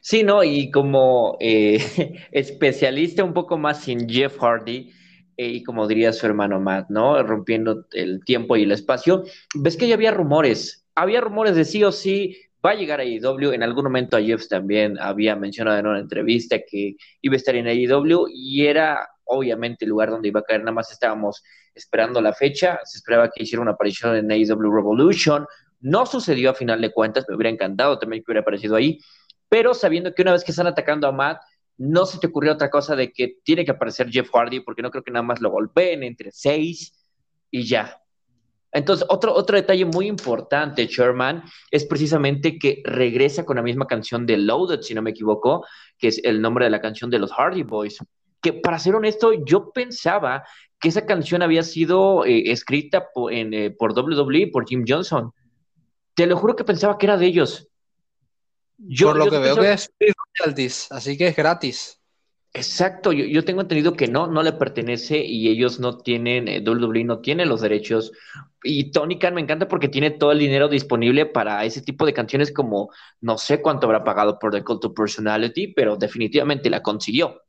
Sí, 0.00 0.22
no, 0.22 0.44
y 0.44 0.70
como 0.70 1.36
eh, 1.40 1.78
especialista 2.32 3.24
un 3.24 3.32
poco 3.32 3.58
más 3.58 3.86
en 3.88 4.08
Jeff 4.08 4.38
Hardy, 4.38 4.92
y 5.36 5.62
como 5.62 5.86
diría 5.86 6.12
su 6.12 6.26
hermano 6.26 6.60
Matt, 6.60 6.90
¿no? 6.90 7.22
Rompiendo 7.22 7.86
el 7.92 8.24
tiempo 8.24 8.56
y 8.56 8.62
el 8.62 8.72
espacio. 8.72 9.24
Ves 9.54 9.76
que 9.76 9.88
ya 9.88 9.94
había 9.94 10.10
rumores, 10.10 10.86
había 10.94 11.20
rumores 11.20 11.56
de 11.56 11.64
sí 11.64 11.82
o 11.84 11.92
sí 11.92 12.36
va 12.64 12.70
a 12.70 12.74
llegar 12.74 13.00
a 13.00 13.02
AEW. 13.02 13.52
En 13.52 13.62
algún 13.62 13.84
momento 13.84 14.16
a 14.16 14.22
Jeff 14.22 14.46
también 14.48 14.98
había 14.98 15.36
mencionado 15.36 15.78
en 15.78 15.86
una 15.86 15.98
entrevista 15.98 16.58
que 16.58 16.96
iba 17.20 17.34
a 17.34 17.36
estar 17.36 17.54
en 17.56 17.66
AEW 17.66 18.26
y 18.32 18.66
era 18.66 19.08
obviamente 19.24 19.84
el 19.84 19.90
lugar 19.90 20.10
donde 20.10 20.28
iba 20.28 20.40
a 20.40 20.44
caer. 20.44 20.60
Nada 20.60 20.72
más 20.72 20.90
estábamos 20.92 21.42
esperando 21.74 22.20
la 22.20 22.32
fecha. 22.32 22.78
Se 22.84 22.98
esperaba 22.98 23.30
que 23.30 23.42
hiciera 23.42 23.62
una 23.62 23.72
aparición 23.72 24.16
en 24.16 24.30
AEW 24.30 24.70
Revolution. 24.70 25.46
No 25.80 26.06
sucedió 26.06 26.50
a 26.50 26.54
final 26.54 26.80
de 26.80 26.92
cuentas. 26.92 27.24
Me 27.28 27.34
hubiera 27.34 27.50
encantado 27.50 27.98
también 27.98 28.22
que 28.22 28.30
hubiera 28.30 28.42
aparecido 28.42 28.76
ahí. 28.76 29.00
Pero 29.52 29.74
sabiendo 29.74 30.14
que 30.14 30.22
una 30.22 30.32
vez 30.32 30.44
que 30.44 30.52
están 30.52 30.66
atacando 30.66 31.06
a 31.06 31.12
Matt, 31.12 31.42
no 31.76 32.06
se 32.06 32.18
te 32.18 32.28
ocurrió 32.28 32.54
otra 32.54 32.70
cosa 32.70 32.96
de 32.96 33.12
que 33.12 33.36
tiene 33.44 33.66
que 33.66 33.72
aparecer 33.72 34.08
Jeff 34.08 34.30
Hardy, 34.32 34.60
porque 34.60 34.80
no 34.80 34.90
creo 34.90 35.04
que 35.04 35.10
nada 35.10 35.22
más 35.22 35.42
lo 35.42 35.50
golpeen 35.50 36.02
entre 36.04 36.32
seis 36.32 36.94
y 37.50 37.66
ya. 37.66 38.00
Entonces, 38.72 39.06
otro, 39.10 39.34
otro 39.34 39.56
detalle 39.56 39.84
muy 39.84 40.06
importante, 40.06 40.86
Sherman, 40.86 41.42
es 41.70 41.84
precisamente 41.84 42.58
que 42.58 42.80
regresa 42.86 43.44
con 43.44 43.56
la 43.56 43.62
misma 43.62 43.86
canción 43.86 44.24
de 44.24 44.38
Loaded, 44.38 44.80
si 44.80 44.94
no 44.94 45.02
me 45.02 45.10
equivoco, 45.10 45.66
que 45.98 46.08
es 46.08 46.24
el 46.24 46.40
nombre 46.40 46.64
de 46.64 46.70
la 46.70 46.80
canción 46.80 47.10
de 47.10 47.18
los 47.18 47.30
Hardy 47.30 47.62
Boys. 47.62 47.98
Que 48.40 48.54
para 48.54 48.78
ser 48.78 48.94
honesto, 48.94 49.34
yo 49.44 49.70
pensaba 49.70 50.44
que 50.80 50.88
esa 50.88 51.04
canción 51.04 51.42
había 51.42 51.62
sido 51.62 52.24
eh, 52.24 52.50
escrita 52.50 53.08
por, 53.12 53.30
en, 53.30 53.52
eh, 53.52 53.70
por 53.70 53.92
WWE, 53.92 54.46
por 54.50 54.66
Jim 54.66 54.86
Johnson. 54.88 55.30
Te 56.14 56.26
lo 56.26 56.38
juro 56.38 56.56
que 56.56 56.64
pensaba 56.64 56.96
que 56.96 57.04
era 57.04 57.18
de 57.18 57.26
ellos. 57.26 57.68
Yo, 58.78 59.08
Por 59.08 59.18
lo 59.18 59.30
que 59.30 59.38
veo 59.38 59.56
que 59.56 59.72
es 59.72 59.90
royalties, 60.38 60.90
así 60.90 61.16
que 61.16 61.28
es 61.28 61.36
gratis. 61.36 62.02
Exacto, 62.54 63.12
yo, 63.12 63.44
tengo 63.44 63.62
entendido 63.62 63.94
que 63.94 64.08
no, 64.08 64.26
no 64.26 64.42
le 64.42 64.52
pertenece 64.52 65.24
y 65.24 65.48
ellos 65.48 65.80
no 65.80 65.96
tienen, 65.96 66.48
eh, 66.48 66.60
WWE 66.60 67.04
no 67.04 67.20
tiene 67.20 67.46
los 67.46 67.62
derechos. 67.62 68.12
Y 68.62 68.90
Tony 68.90 69.18
Khan 69.18 69.34
me 69.34 69.40
encanta 69.40 69.68
porque 69.68 69.88
tiene 69.88 70.10
todo 70.10 70.32
el 70.32 70.38
dinero 70.38 70.68
disponible 70.68 71.24
para 71.24 71.64
ese 71.64 71.80
tipo 71.80 72.04
de 72.04 72.12
canciones 72.12 72.52
como 72.52 72.90
no 73.22 73.38
sé 73.38 73.62
cuánto 73.62 73.86
habrá 73.86 74.04
pagado 74.04 74.38
por 74.38 74.52
The 74.52 74.62
Call 74.64 74.80
to 74.80 74.92
Personality, 74.92 75.68
pero 75.68 75.96
definitivamente 75.96 76.68
la 76.68 76.82
consiguió. 76.82 77.40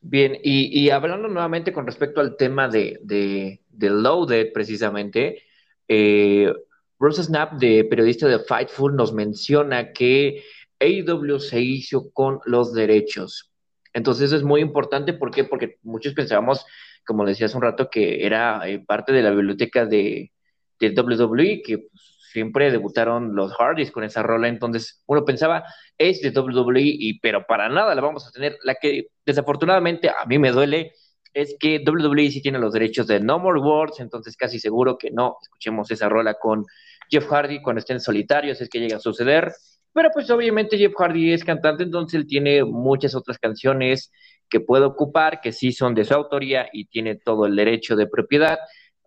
Bien, 0.00 0.36
y, 0.42 0.90
hablando 0.90 1.28
nuevamente 1.28 1.72
con 1.72 1.86
respecto 1.86 2.20
al 2.20 2.36
tema 2.36 2.68
de, 2.68 2.98
de, 3.02 3.60
de 3.68 3.90
Loaded, 3.90 4.52
precisamente, 4.52 5.42
eh, 5.86 6.52
Rose 6.98 7.22
Snap, 7.22 7.54
de 7.54 7.84
periodista 7.84 8.26
de 8.26 8.40
Fightful, 8.40 8.96
nos 8.96 9.12
menciona 9.12 9.92
que 9.92 10.42
AEW 10.80 11.38
se 11.40 11.60
hizo 11.60 12.10
con 12.12 12.40
los 12.44 12.72
derechos. 12.72 13.50
Entonces 13.92 14.26
eso 14.26 14.36
es 14.36 14.42
muy 14.42 14.60
importante, 14.60 15.12
¿por 15.12 15.30
qué? 15.30 15.44
Porque 15.44 15.78
muchos 15.82 16.14
pensábamos, 16.14 16.64
como 17.06 17.24
decía 17.24 17.46
hace 17.46 17.56
un 17.56 17.62
rato, 17.62 17.90
que 17.90 18.24
era 18.24 18.68
eh, 18.68 18.80
parte 18.80 19.12
de 19.12 19.22
la 19.22 19.30
biblioteca 19.30 19.86
de, 19.86 20.32
de 20.78 20.90
WWE, 20.90 21.62
que 21.62 21.78
pues, 21.78 22.18
siempre 22.32 22.70
debutaron 22.70 23.34
los 23.34 23.52
Hardys 23.54 23.90
con 23.90 24.04
esa 24.04 24.22
rola, 24.22 24.48
entonces 24.48 25.02
uno 25.06 25.24
pensaba, 25.24 25.64
es 25.96 26.20
de 26.20 26.30
WWE, 26.30 26.80
y, 26.82 27.18
pero 27.20 27.46
para 27.46 27.68
nada 27.68 27.94
la 27.94 28.00
vamos 28.00 28.26
a 28.26 28.30
tener. 28.30 28.58
La 28.62 28.74
que 28.74 29.08
desafortunadamente 29.24 30.08
a 30.10 30.26
mí 30.26 30.38
me 30.38 30.50
duele 30.50 30.92
es 31.34 31.56
que 31.58 31.82
WWE 31.84 32.30
sí 32.30 32.42
tiene 32.42 32.58
los 32.58 32.72
derechos 32.72 33.06
de 33.06 33.20
No 33.20 33.38
More 33.38 33.60
Words, 33.60 34.00
entonces 34.00 34.36
casi 34.36 34.58
seguro 34.58 34.98
que 34.98 35.10
no 35.10 35.36
escuchemos 35.42 35.90
esa 35.90 36.08
rola 36.08 36.34
con 36.34 36.64
Jeff 37.10 37.26
Hardy 37.26 37.62
cuando 37.62 37.80
estén 37.80 38.00
solitarios, 38.00 38.60
es 38.60 38.68
que 38.68 38.80
llega 38.80 38.96
a 38.96 39.00
suceder. 39.00 39.52
Pero 39.92 40.10
pues 40.12 40.30
obviamente 40.30 40.78
Jeff 40.78 40.92
Hardy 40.96 41.32
es 41.32 41.44
cantante, 41.44 41.82
entonces 41.82 42.20
él 42.20 42.26
tiene 42.26 42.64
muchas 42.64 43.14
otras 43.14 43.38
canciones 43.38 44.12
que 44.48 44.60
puede 44.60 44.84
ocupar, 44.84 45.40
que 45.40 45.52
sí 45.52 45.72
son 45.72 45.94
de 45.94 46.04
su 46.04 46.14
autoría 46.14 46.68
y 46.72 46.86
tiene 46.86 47.16
todo 47.16 47.46
el 47.46 47.56
derecho 47.56 47.96
de 47.96 48.06
propiedad. 48.06 48.58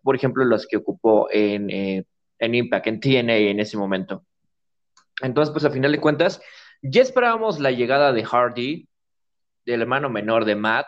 Por 0.03 0.15
ejemplo, 0.15 0.43
los 0.43 0.67
que 0.67 0.77
ocupó 0.77 1.27
en, 1.31 1.69
eh, 1.69 2.05
en 2.39 2.55
Impact, 2.55 2.87
en 2.87 2.99
TNA 2.99 3.37
en 3.37 3.59
ese 3.59 3.77
momento. 3.77 4.25
Entonces, 5.21 5.51
pues 5.51 5.65
a 5.65 5.71
final 5.71 5.91
de 5.91 6.01
cuentas, 6.01 6.41
ya 6.81 7.01
esperábamos 7.01 7.59
la 7.59 7.71
llegada 7.71 8.11
de 8.11 8.23
Hardy, 8.23 8.87
del 9.65 9.81
hermano 9.81 10.09
menor 10.09 10.45
de 10.45 10.55
Matt, 10.55 10.87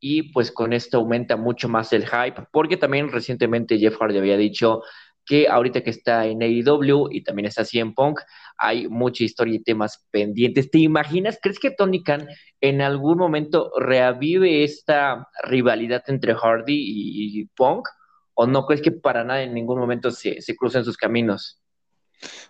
y 0.00 0.32
pues 0.32 0.50
con 0.50 0.72
esto 0.72 0.98
aumenta 0.98 1.36
mucho 1.36 1.68
más 1.68 1.92
el 1.92 2.04
hype, 2.06 2.46
porque 2.50 2.76
también 2.76 3.10
recientemente 3.10 3.78
Jeff 3.78 3.96
Hardy 3.96 4.18
había 4.18 4.36
dicho 4.36 4.82
que 5.24 5.48
ahorita 5.48 5.82
que 5.82 5.90
está 5.90 6.26
en 6.26 6.42
AEW 6.42 7.08
y 7.12 7.22
también 7.22 7.46
está 7.46 7.62
así 7.62 7.78
en 7.78 7.94
Punk, 7.94 8.18
hay 8.58 8.88
mucha 8.88 9.24
historia 9.24 9.54
y 9.54 9.62
temas 9.62 10.04
pendientes. 10.10 10.70
¿Te 10.70 10.78
imaginas? 10.78 11.38
¿Crees 11.42 11.58
que 11.58 11.70
Tony 11.70 12.02
Khan 12.02 12.26
en 12.60 12.80
algún 12.80 13.18
momento 13.18 13.70
reavive 13.78 14.64
esta 14.64 15.28
rivalidad 15.44 16.02
entre 16.06 16.34
Hardy 16.34 16.74
y, 16.76 17.44
Punk? 17.56 17.88
¿O 18.34 18.46
no 18.46 18.64
crees 18.66 18.82
que 18.82 18.92
para 18.92 19.24
nada 19.24 19.42
en 19.42 19.54
ningún 19.54 19.78
momento 19.78 20.10
se, 20.10 20.40
se 20.40 20.56
crucen 20.56 20.84
sus 20.84 20.96
caminos? 20.96 21.60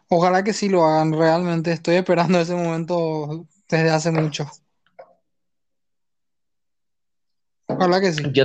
Ojalá 0.08 0.44
que 0.44 0.52
sí 0.52 0.68
lo 0.68 0.84
hagan, 0.84 1.12
realmente 1.12 1.72
estoy 1.72 1.96
esperando 1.96 2.38
ese 2.38 2.54
momento 2.54 3.46
desde 3.68 3.90
hace 3.90 4.10
mucho. 4.10 4.46
Ojalá 7.66 8.00
que 8.00 8.12
sí. 8.12 8.22
Yo, 8.32 8.44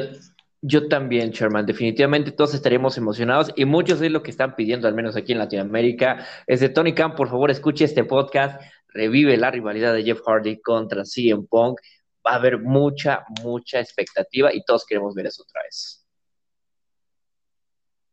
yo 0.68 0.88
también, 0.88 1.32
Sherman. 1.32 1.66
Definitivamente 1.66 2.32
todos 2.32 2.54
estaremos 2.54 2.98
emocionados 2.98 3.52
y 3.56 3.66
muchos 3.66 4.00
de 4.00 4.10
lo 4.10 4.22
que 4.22 4.32
están 4.32 4.56
pidiendo, 4.56 4.88
al 4.88 4.94
menos 4.94 5.16
aquí 5.16 5.32
en 5.32 5.40
Latinoamérica, 5.40 6.26
es 6.46 6.60
de 6.60 6.70
Tony 6.70 6.94
Khan. 6.94 7.16
Por 7.16 7.30
favor, 7.30 7.50
escuche 7.50 7.86
este 7.86 8.04
podcast. 8.04 8.62
Revive 8.90 9.38
la 9.38 9.52
rivalidad 9.52 9.94
de 9.94 10.04
Jeff 10.04 10.22
Hardy 10.26 10.62
contra 10.62 11.04
CM 11.06 11.46
Punk. 11.50 11.80
Va 12.26 12.32
a 12.32 12.36
haber 12.36 12.60
mucha, 12.60 13.24
mucha 13.42 13.80
expectativa 13.80 14.54
y 14.54 14.64
todos 14.64 14.86
queremos 14.86 15.16
ver 15.16 15.28
eso 15.28 15.44
otra 15.44 15.62
vez. 15.64 16.06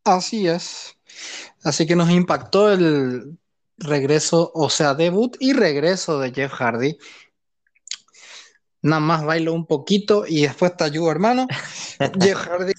Así 0.05 0.47
es. 0.47 0.97
Así 1.63 1.87
que 1.87 1.97
nos 1.97 2.11
impactó 2.11 2.73
el 2.73 3.39
regreso, 3.79 4.53
o 4.55 4.71
sea, 4.71 4.95
debut 4.95 5.37
y 5.41 5.53
regreso 5.55 6.21
de 6.21 6.33
Jeff 6.33 6.53
Hardy. 6.53 6.99
Nada 8.85 9.01
más 9.01 9.25
bailo 9.25 9.55
un 9.55 9.67
poquito 9.67 10.27
y 10.29 10.43
después 10.43 10.77
te 10.77 10.85
ayudo, 10.85 11.11
hermano. 11.11 11.47
Jeff 12.21 12.37
Hardy 12.37 12.75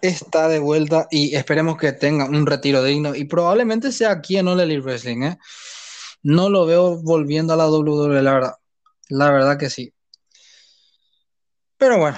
está 0.00 0.48
de 0.48 0.58
vuelta 0.58 1.08
y 1.10 1.34
esperemos 1.34 1.76
que 1.76 1.92
tenga 1.92 2.24
un 2.24 2.46
retiro 2.46 2.82
digno 2.82 3.14
y 3.14 3.26
probablemente 3.26 3.92
sea 3.92 4.12
aquí 4.12 4.38
en 4.38 4.48
All 4.48 4.60
Elite 4.60 4.80
Wrestling, 4.80 5.22
¿eh? 5.24 5.38
No 6.22 6.48
lo 6.48 6.64
veo 6.64 7.02
volviendo 7.02 7.52
a 7.52 7.56
la 7.56 7.68
WWE, 7.68 8.22
la 8.22 8.32
verdad. 8.32 8.54
La 9.10 9.30
verdad 9.30 9.58
que 9.58 9.68
sí. 9.68 9.92
Pero 11.76 11.98
bueno. 11.98 12.16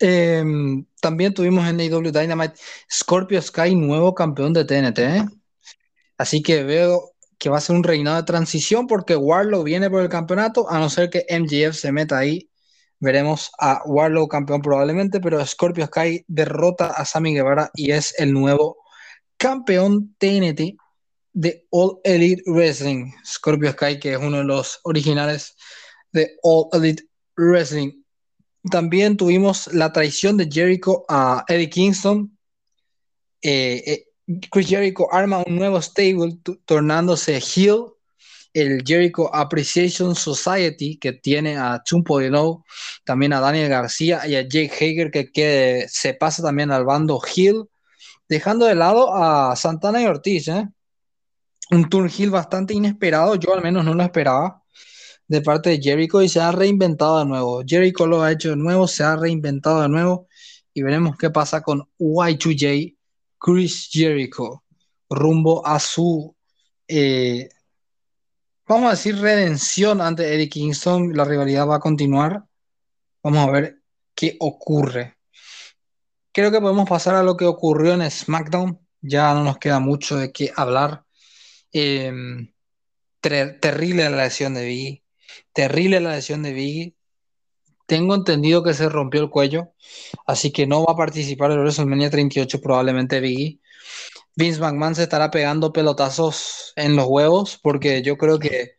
Em, 0.00 0.84
también 1.00 1.32
tuvimos 1.34 1.68
en 1.68 1.80
AW 1.80 2.10
Dynamite 2.10 2.54
Scorpio 2.92 3.40
Sky, 3.40 3.76
nuevo 3.76 4.12
campeón 4.12 4.52
de 4.52 4.64
TNT. 4.64 4.98
¿eh? 4.98 5.24
Así 6.18 6.42
que 6.42 6.64
veo 6.64 7.11
que 7.42 7.50
va 7.50 7.58
a 7.58 7.60
ser 7.60 7.74
un 7.74 7.82
reinado 7.82 8.18
de 8.18 8.22
transición 8.22 8.86
porque 8.86 9.16
Warlow 9.16 9.64
viene 9.64 9.90
por 9.90 10.00
el 10.00 10.08
campeonato, 10.08 10.70
a 10.70 10.78
no 10.78 10.88
ser 10.88 11.10
que 11.10 11.26
MGF 11.28 11.74
se 11.76 11.90
meta 11.90 12.16
ahí. 12.16 12.48
Veremos 13.00 13.50
a 13.58 13.82
Warlow 13.84 14.28
campeón 14.28 14.62
probablemente, 14.62 15.18
pero 15.18 15.44
Scorpio 15.44 15.86
Sky 15.86 16.24
derrota 16.28 16.92
a 16.92 17.04
Sammy 17.04 17.34
Guevara 17.34 17.68
y 17.74 17.90
es 17.90 18.14
el 18.16 18.32
nuevo 18.32 18.76
campeón 19.36 20.14
TNT 20.18 20.76
de 21.32 21.66
All 21.70 21.98
Elite 22.04 22.44
Wrestling. 22.46 23.10
Scorpio 23.26 23.72
Sky, 23.72 23.98
que 23.98 24.12
es 24.12 24.18
uno 24.18 24.36
de 24.38 24.44
los 24.44 24.78
originales 24.84 25.56
de 26.12 26.36
All 26.44 26.68
Elite 26.72 27.02
Wrestling. 27.36 28.04
También 28.70 29.16
tuvimos 29.16 29.66
la 29.74 29.92
traición 29.92 30.36
de 30.36 30.48
Jericho 30.48 31.04
a 31.08 31.44
Eddie 31.48 31.70
Kingston. 31.70 32.38
Eh, 33.42 33.82
eh, 33.84 34.11
Chris 34.50 34.68
Jericho 34.68 35.12
arma 35.12 35.42
un 35.46 35.56
nuevo 35.56 35.80
stable 35.80 36.38
tornándose 36.64 37.40
heel. 37.40 37.86
El 38.54 38.82
Jericho 38.84 39.34
Appreciation 39.34 40.14
Society 40.14 40.98
que 40.98 41.14
tiene 41.14 41.56
a 41.56 41.82
Chumpo 41.84 42.20
No, 42.20 42.66
también 43.02 43.32
a 43.32 43.40
Daniel 43.40 43.70
García 43.70 44.26
y 44.26 44.34
a 44.34 44.42
Jake 44.42 44.70
Hager 44.78 45.10
que, 45.10 45.32
que 45.32 45.86
se 45.88 46.12
pasa 46.12 46.42
también 46.42 46.70
al 46.70 46.84
bando 46.84 47.18
heel, 47.34 47.64
dejando 48.28 48.66
de 48.66 48.74
lado 48.74 49.14
a 49.14 49.56
Santana 49.56 50.02
y 50.02 50.06
Ortiz. 50.06 50.48
¿eh? 50.48 50.68
Un 51.70 51.88
turn 51.88 52.10
heel 52.10 52.28
bastante 52.28 52.74
inesperado, 52.74 53.36
yo 53.36 53.54
al 53.54 53.62
menos 53.62 53.86
no 53.86 53.94
lo 53.94 54.02
esperaba 54.02 54.62
de 55.28 55.40
parte 55.40 55.70
de 55.70 55.80
Jericho 55.80 56.20
y 56.20 56.28
se 56.28 56.40
ha 56.40 56.52
reinventado 56.52 57.20
de 57.20 57.24
nuevo. 57.24 57.62
Jericho 57.66 58.06
lo 58.06 58.22
ha 58.22 58.32
hecho 58.32 58.50
de 58.50 58.56
nuevo, 58.56 58.86
se 58.86 59.02
ha 59.02 59.16
reinventado 59.16 59.80
de 59.80 59.88
nuevo 59.88 60.28
y 60.74 60.82
veremos 60.82 61.16
qué 61.16 61.30
pasa 61.30 61.62
con 61.62 61.88
Y2J, 61.98 62.96
Chris 63.42 63.88
Jericho, 63.90 64.62
rumbo 65.10 65.66
a 65.66 65.80
su, 65.80 66.36
eh, 66.86 67.48
vamos 68.68 68.86
a 68.86 68.90
decir, 68.92 69.18
redención 69.18 70.00
ante 70.00 70.32
Eddie 70.32 70.48
Kingston. 70.48 71.16
La 71.16 71.24
rivalidad 71.24 71.66
va 71.66 71.76
a 71.76 71.80
continuar. 71.80 72.44
Vamos 73.22 73.48
a 73.48 73.50
ver 73.50 73.82
qué 74.14 74.36
ocurre. 74.38 75.16
Creo 76.32 76.52
que 76.52 76.60
podemos 76.60 76.88
pasar 76.88 77.16
a 77.16 77.24
lo 77.24 77.36
que 77.36 77.44
ocurrió 77.44 77.94
en 77.94 78.08
SmackDown. 78.08 78.78
Ya 79.00 79.34
no 79.34 79.42
nos 79.42 79.58
queda 79.58 79.80
mucho 79.80 80.16
de 80.16 80.30
qué 80.32 80.52
hablar. 80.56 81.04
Em, 81.72 82.52
terrible 83.20 84.08
la 84.08 84.24
lesión 84.24 84.54
de 84.54 84.64
Biggie 84.64 85.04
Terrible 85.52 86.00
la 86.00 86.14
lesión 86.14 86.42
de 86.42 86.52
Biggie. 86.52 86.96
Tengo 87.86 88.14
entendido 88.14 88.62
que 88.62 88.74
se 88.74 88.88
rompió 88.88 89.20
el 89.22 89.30
cuello, 89.30 89.68
así 90.26 90.52
que 90.52 90.66
no 90.66 90.84
va 90.84 90.94
a 90.94 90.96
participar 90.96 91.50
en 91.50 91.58
el 91.58 91.62
WrestleMania 91.64 92.10
38 92.10 92.60
probablemente 92.60 93.20
Biggie. 93.20 93.60
Vince 94.34 94.60
McMahon 94.60 94.94
se 94.94 95.02
estará 95.02 95.30
pegando 95.30 95.72
pelotazos 95.72 96.72
en 96.76 96.96
los 96.96 97.06
huevos 97.06 97.58
porque 97.62 98.02
yo 98.02 98.16
creo 98.16 98.38
que 98.38 98.76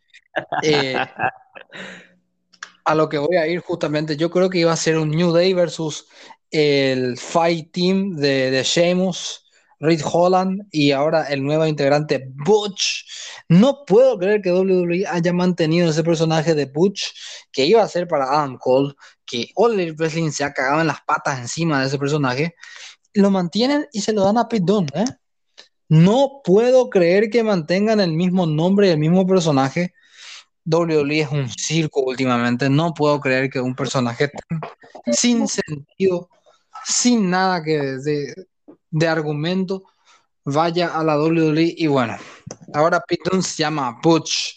eh, 0.63 0.95
a 2.85 2.95
lo 2.95 3.09
que 3.09 3.17
voy 3.17 3.37
a 3.37 3.47
ir 3.47 3.59
justamente, 3.59 4.17
yo 4.17 4.29
creo 4.29 4.49
que 4.49 4.59
iba 4.59 4.71
a 4.71 4.77
ser 4.77 4.97
un 4.97 5.11
New 5.11 5.31
Day 5.31 5.53
versus 5.53 6.07
el 6.51 7.17
Fight 7.17 7.71
Team 7.71 8.15
de, 8.15 8.51
de 8.51 8.63
Sheamus 8.63 9.42
Reed 9.83 10.01
Holland 10.03 10.65
y 10.71 10.91
ahora 10.91 11.25
el 11.25 11.43
nuevo 11.43 11.67
integrante 11.67 12.25
Butch. 12.45 13.05
No 13.49 13.83
puedo 13.85 14.17
creer 14.17 14.41
que 14.41 14.53
WWE 14.53 15.05
haya 15.05 15.33
mantenido 15.33 15.89
ese 15.89 16.03
personaje 16.03 16.55
de 16.55 16.65
Butch 16.65 17.11
que 17.51 17.65
iba 17.65 17.83
a 17.83 17.87
ser 17.89 18.07
para 18.07 18.25
Adam 18.25 18.57
Cole, 18.57 18.93
que 19.25 19.49
All 19.55 19.73
Elite 19.73 19.97
Wrestling 19.97 20.31
se 20.31 20.45
ha 20.45 20.53
cagado 20.53 20.79
en 20.79 20.87
las 20.87 21.01
patas 21.01 21.37
encima 21.39 21.81
de 21.81 21.87
ese 21.87 21.99
personaje. 21.99 22.55
Lo 23.13 23.29
mantienen 23.29 23.85
y 23.91 23.99
se 23.99 24.13
lo 24.13 24.23
dan 24.23 24.37
a 24.37 24.47
Pete 24.47 24.63
Dunne, 24.65 24.87
¿eh? 24.95 25.05
No 25.89 26.41
puedo 26.45 26.89
creer 26.89 27.29
que 27.29 27.43
mantengan 27.43 27.99
el 27.99 28.13
mismo 28.13 28.45
nombre 28.45 28.87
y 28.87 28.91
el 28.91 28.97
mismo 28.97 29.27
personaje. 29.27 29.93
WWE 30.65 31.19
es 31.19 31.29
un 31.29 31.49
circo 31.49 32.01
últimamente. 32.01 32.69
No 32.69 32.93
puedo 32.93 33.19
creer 33.19 33.49
que 33.49 33.59
un 33.59 33.75
personaje 33.75 34.31
sin 35.11 35.45
sentido, 35.47 36.29
sin 36.85 37.29
nada 37.29 37.61
que 37.61 37.97
de 38.93 39.07
argumento 39.07 39.83
vaya 40.45 40.87
a 40.87 41.03
la 41.03 41.17
WWE 41.17 41.73
y 41.77 41.87
bueno, 41.87 42.15
ahora 42.73 43.01
Pete 43.01 43.41
se 43.41 43.63
llama 43.63 43.99
Butch. 44.01 44.55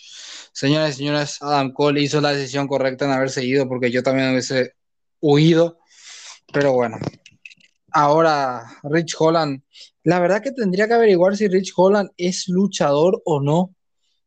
Señoras 0.53 0.95
y 0.95 0.99
señores, 0.99 1.39
Adam 1.41 1.73
Cole 1.73 2.03
hizo 2.03 2.21
la 2.21 2.33
decisión 2.33 2.69
correcta 2.69 3.05
en 3.07 3.13
haber 3.13 3.31
seguido 3.31 3.69
porque 3.69 3.91
yo 3.91 4.03
también 4.03 4.31
hubiese 4.31 4.75
huido, 5.21 5.79
pero 6.53 6.73
bueno. 6.73 6.99
Ahora 7.93 8.79
Rich 8.83 9.17
Holland, 9.19 9.63
la 10.05 10.21
verdad 10.21 10.43
que 10.43 10.53
tendría 10.53 10.87
que 10.87 10.95
averiguar 10.95 11.37
si 11.37 11.49
Rich 11.49 11.73
Holland 11.75 12.11
es 12.17 12.49
luchador 12.49 13.23
o 13.25 13.41
no 13.41 13.75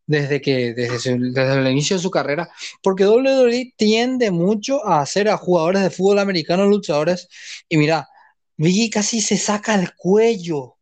desde 0.07 0.41
que 0.41 0.73
desde 0.73 1.13
el 1.13 1.67
inicio 1.67 1.97
de 1.97 2.01
su 2.01 2.09
carrera, 2.09 2.49
porque 2.81 3.05
WWE 3.05 3.73
tiende 3.77 4.31
mucho 4.31 4.83
a 4.83 5.01
hacer 5.01 5.29
a 5.29 5.37
jugadores 5.37 5.83
de 5.83 5.91
fútbol 5.91 6.17
americano 6.17 6.65
luchadores 6.65 7.27
y 7.69 7.77
mira, 7.77 8.07
Vicky 8.59 8.89
casi 8.89 9.21
se 9.21 9.37
saca 9.37 9.73
el 9.73 9.95
cuello. 9.95 10.75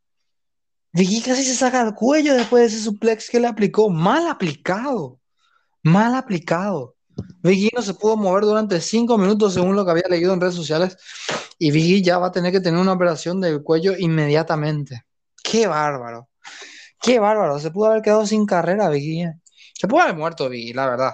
Vicky 0.93 1.21
casi 1.21 1.43
se 1.43 1.53
saca 1.53 1.83
el 1.83 1.93
cuello 1.93 2.33
después 2.33 2.63
de 2.63 2.67
ese 2.75 2.83
suplex 2.83 3.29
que 3.29 3.39
le 3.39 3.45
aplicó. 3.45 3.87
Mal 3.87 4.27
aplicado. 4.27 5.19
Mal 5.83 6.15
aplicado. 6.15 6.95
Vicky 7.43 7.69
no 7.75 7.83
se 7.83 7.93
pudo 7.93 8.17
mover 8.17 8.45
durante 8.45 8.81
cinco 8.81 9.15
minutos 9.19 9.53
según 9.53 9.75
lo 9.75 9.85
que 9.85 9.91
había 9.91 10.09
leído 10.09 10.33
en 10.33 10.41
redes 10.41 10.55
sociales. 10.55 10.97
Y 11.59 11.69
Vicky 11.69 12.01
ya 12.01 12.17
va 12.17 12.27
a 12.27 12.31
tener 12.31 12.51
que 12.51 12.61
tener 12.61 12.79
una 12.79 12.93
operación 12.93 13.39
del 13.39 13.61
cuello 13.61 13.93
inmediatamente. 13.95 15.03
Qué 15.43 15.67
bárbaro. 15.67 16.29
Qué 16.99 17.19
bárbaro. 17.19 17.59
Se 17.59 17.69
pudo 17.69 17.91
haber 17.91 18.01
quedado 18.01 18.25
sin 18.25 18.47
carrera 18.47 18.89
Vicky. 18.89 19.21
¿eh? 19.21 19.33
Se 19.75 19.87
pudo 19.87 20.01
haber 20.01 20.15
muerto 20.15 20.49
Vicky, 20.49 20.73
la 20.73 20.87
verdad. 20.87 21.13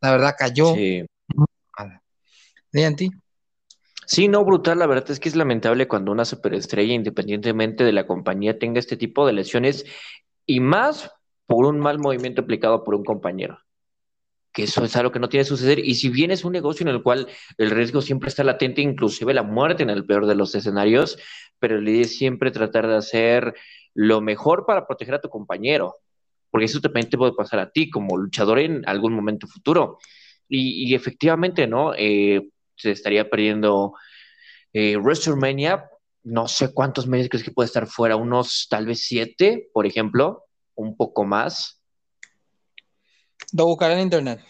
La 0.00 0.10
verdad 0.10 0.34
cayó. 0.36 0.74
Sí. 0.74 1.06
ti? 2.96 3.12
Sí, 4.10 4.26
no, 4.26 4.44
brutal. 4.44 4.80
La 4.80 4.88
verdad 4.88 5.08
es 5.12 5.20
que 5.20 5.28
es 5.28 5.36
lamentable 5.36 5.86
cuando 5.86 6.10
una 6.10 6.24
superestrella, 6.24 6.92
independientemente 6.94 7.84
de 7.84 7.92
la 7.92 8.08
compañía, 8.08 8.58
tenga 8.58 8.80
este 8.80 8.96
tipo 8.96 9.24
de 9.24 9.32
lesiones 9.32 9.86
y 10.46 10.58
más 10.58 11.12
por 11.46 11.64
un 11.64 11.78
mal 11.78 12.00
movimiento 12.00 12.42
aplicado 12.42 12.82
por 12.82 12.96
un 12.96 13.04
compañero. 13.04 13.60
Que 14.52 14.64
eso 14.64 14.84
es 14.84 14.96
algo 14.96 15.12
que 15.12 15.20
no 15.20 15.28
tiene 15.28 15.44
que 15.44 15.50
suceder. 15.50 15.78
Y 15.78 15.94
si 15.94 16.08
bien 16.08 16.32
es 16.32 16.44
un 16.44 16.50
negocio 16.50 16.82
en 16.82 16.88
el 16.88 17.04
cual 17.04 17.28
el 17.56 17.70
riesgo 17.70 18.02
siempre 18.02 18.30
está 18.30 18.42
latente, 18.42 18.82
inclusive 18.82 19.32
la 19.32 19.44
muerte 19.44 19.84
en 19.84 19.90
el 19.90 20.04
peor 20.04 20.26
de 20.26 20.34
los 20.34 20.56
escenarios, 20.56 21.16
pero 21.60 21.80
la 21.80 21.90
idea 21.90 22.02
es 22.02 22.16
siempre 22.18 22.50
tratar 22.50 22.88
de 22.88 22.96
hacer 22.96 23.54
lo 23.94 24.20
mejor 24.20 24.66
para 24.66 24.88
proteger 24.88 25.14
a 25.14 25.20
tu 25.20 25.28
compañero, 25.28 25.98
porque 26.50 26.64
eso 26.64 26.80
también 26.80 27.08
te 27.08 27.16
puede 27.16 27.34
pasar 27.34 27.60
a 27.60 27.70
ti 27.70 27.88
como 27.90 28.16
luchador 28.16 28.58
en 28.58 28.82
algún 28.88 29.12
momento 29.12 29.46
futuro. 29.46 29.98
Y, 30.48 30.96
efectivamente, 30.96 31.68
¿no? 31.68 31.92
Eh, 31.96 32.48
se 32.80 32.90
estaría 32.90 33.28
perdiendo 33.28 33.94
eh, 34.72 34.96
WrestleMania. 34.96 35.88
No 36.22 36.48
sé 36.48 36.72
cuántos 36.74 37.06
meses 37.06 37.28
crees 37.28 37.44
que 37.44 37.52
puede 37.52 37.66
estar 37.66 37.86
fuera, 37.86 38.16
unos 38.16 38.66
tal 38.68 38.86
vez 38.86 39.04
siete, 39.04 39.70
por 39.72 39.86
ejemplo, 39.86 40.44
un 40.74 40.96
poco 40.96 41.24
más. 41.24 41.80
Lo 43.52 43.66
buscar 43.66 43.90
en 43.92 44.00
internet. 44.00 44.40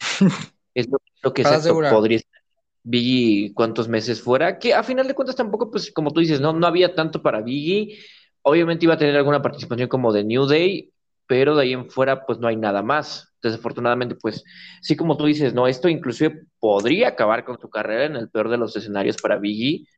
Es 0.74 0.88
lo, 0.88 1.34
que 1.34 1.44
se 1.44 1.70
podría 1.70 2.16
estar. 2.16 2.42
Biggie 2.82 3.52
cuántos 3.54 3.88
meses 3.88 4.22
fuera, 4.22 4.58
que 4.58 4.74
a 4.74 4.82
final 4.82 5.06
de 5.06 5.14
cuentas 5.14 5.36
tampoco, 5.36 5.70
pues 5.70 5.92
como 5.92 6.10
tú 6.12 6.20
dices, 6.20 6.40
no, 6.40 6.52
no 6.52 6.66
había 6.66 6.94
tanto 6.94 7.22
para 7.22 7.42
Biggie. 7.42 7.98
Obviamente 8.42 8.86
iba 8.86 8.94
a 8.94 8.98
tener 8.98 9.16
alguna 9.16 9.40
participación 9.40 9.88
como 9.88 10.12
de 10.12 10.24
New 10.24 10.46
Day, 10.46 10.92
pero 11.32 11.56
de 11.56 11.62
ahí 11.62 11.72
en 11.72 11.88
fuera, 11.88 12.26
pues 12.26 12.40
no 12.40 12.46
hay 12.46 12.56
nada 12.56 12.82
más 12.82 13.32
desafortunadamente, 13.42 14.16
pues 14.16 14.44
sí, 14.82 14.96
como 14.96 15.16
tú 15.16 15.24
dices, 15.24 15.54
¿no? 15.54 15.66
Esto 15.66 15.88
inclusive 15.88 16.42
podría 16.60 17.08
acabar 17.08 17.42
con 17.46 17.58
su 17.58 17.70
carrera 17.70 18.04
en 18.04 18.16
el 18.16 18.28
peor 18.28 18.50
de 18.50 18.58
los 18.58 18.76
escenarios 18.76 19.16
para 19.16 19.38
Biggie, 19.38 19.88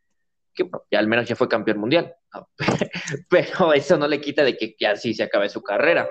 que 0.54 0.70
ya 0.92 1.00
al 1.00 1.08
menos 1.08 1.26
ya 1.26 1.34
fue 1.34 1.48
campeón 1.48 1.80
mundial, 1.80 2.14
pero 3.28 3.72
eso 3.72 3.98
no 3.98 4.06
le 4.06 4.20
quita 4.20 4.44
de 4.44 4.56
que 4.56 4.76
ya 4.78 4.94
sí 4.94 5.12
se 5.12 5.24
acabe 5.24 5.48
su 5.48 5.60
carrera. 5.60 6.08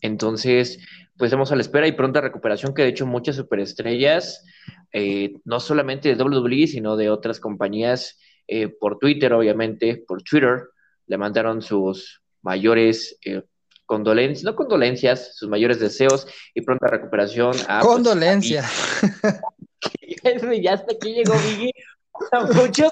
Entonces, 0.00 0.84
pues 1.16 1.28
estamos 1.28 1.52
a 1.52 1.54
la 1.54 1.62
espera 1.62 1.86
y 1.86 1.92
pronta 1.92 2.20
recuperación, 2.20 2.74
que 2.74 2.82
de 2.82 2.88
hecho 2.88 3.06
muchas 3.06 3.36
superestrellas, 3.36 4.44
eh, 4.92 5.34
no 5.44 5.60
solamente 5.60 6.12
de 6.12 6.20
WWE, 6.20 6.66
sino 6.66 6.96
de 6.96 7.10
otras 7.10 7.38
compañías, 7.38 8.18
eh, 8.48 8.66
por 8.66 8.98
Twitter, 8.98 9.32
obviamente, 9.34 10.02
por 10.04 10.20
Twitter, 10.24 10.64
le 11.06 11.16
mandaron 11.16 11.62
sus 11.62 12.20
mayores 12.42 13.18
eh, 13.24 13.42
condolencias, 13.86 14.44
no 14.44 14.54
condolencias, 14.54 15.36
sus 15.36 15.48
mayores 15.48 15.80
deseos 15.80 16.26
y 16.54 16.62
pronta 16.62 16.86
recuperación. 16.88 17.54
A, 17.68 17.80
pues, 17.80 17.94
condolencias. 17.94 18.70
ya 20.62 20.74
hasta 20.74 20.92
aquí 20.92 21.14
llegó. 21.14 21.34
Mucho 22.54 22.88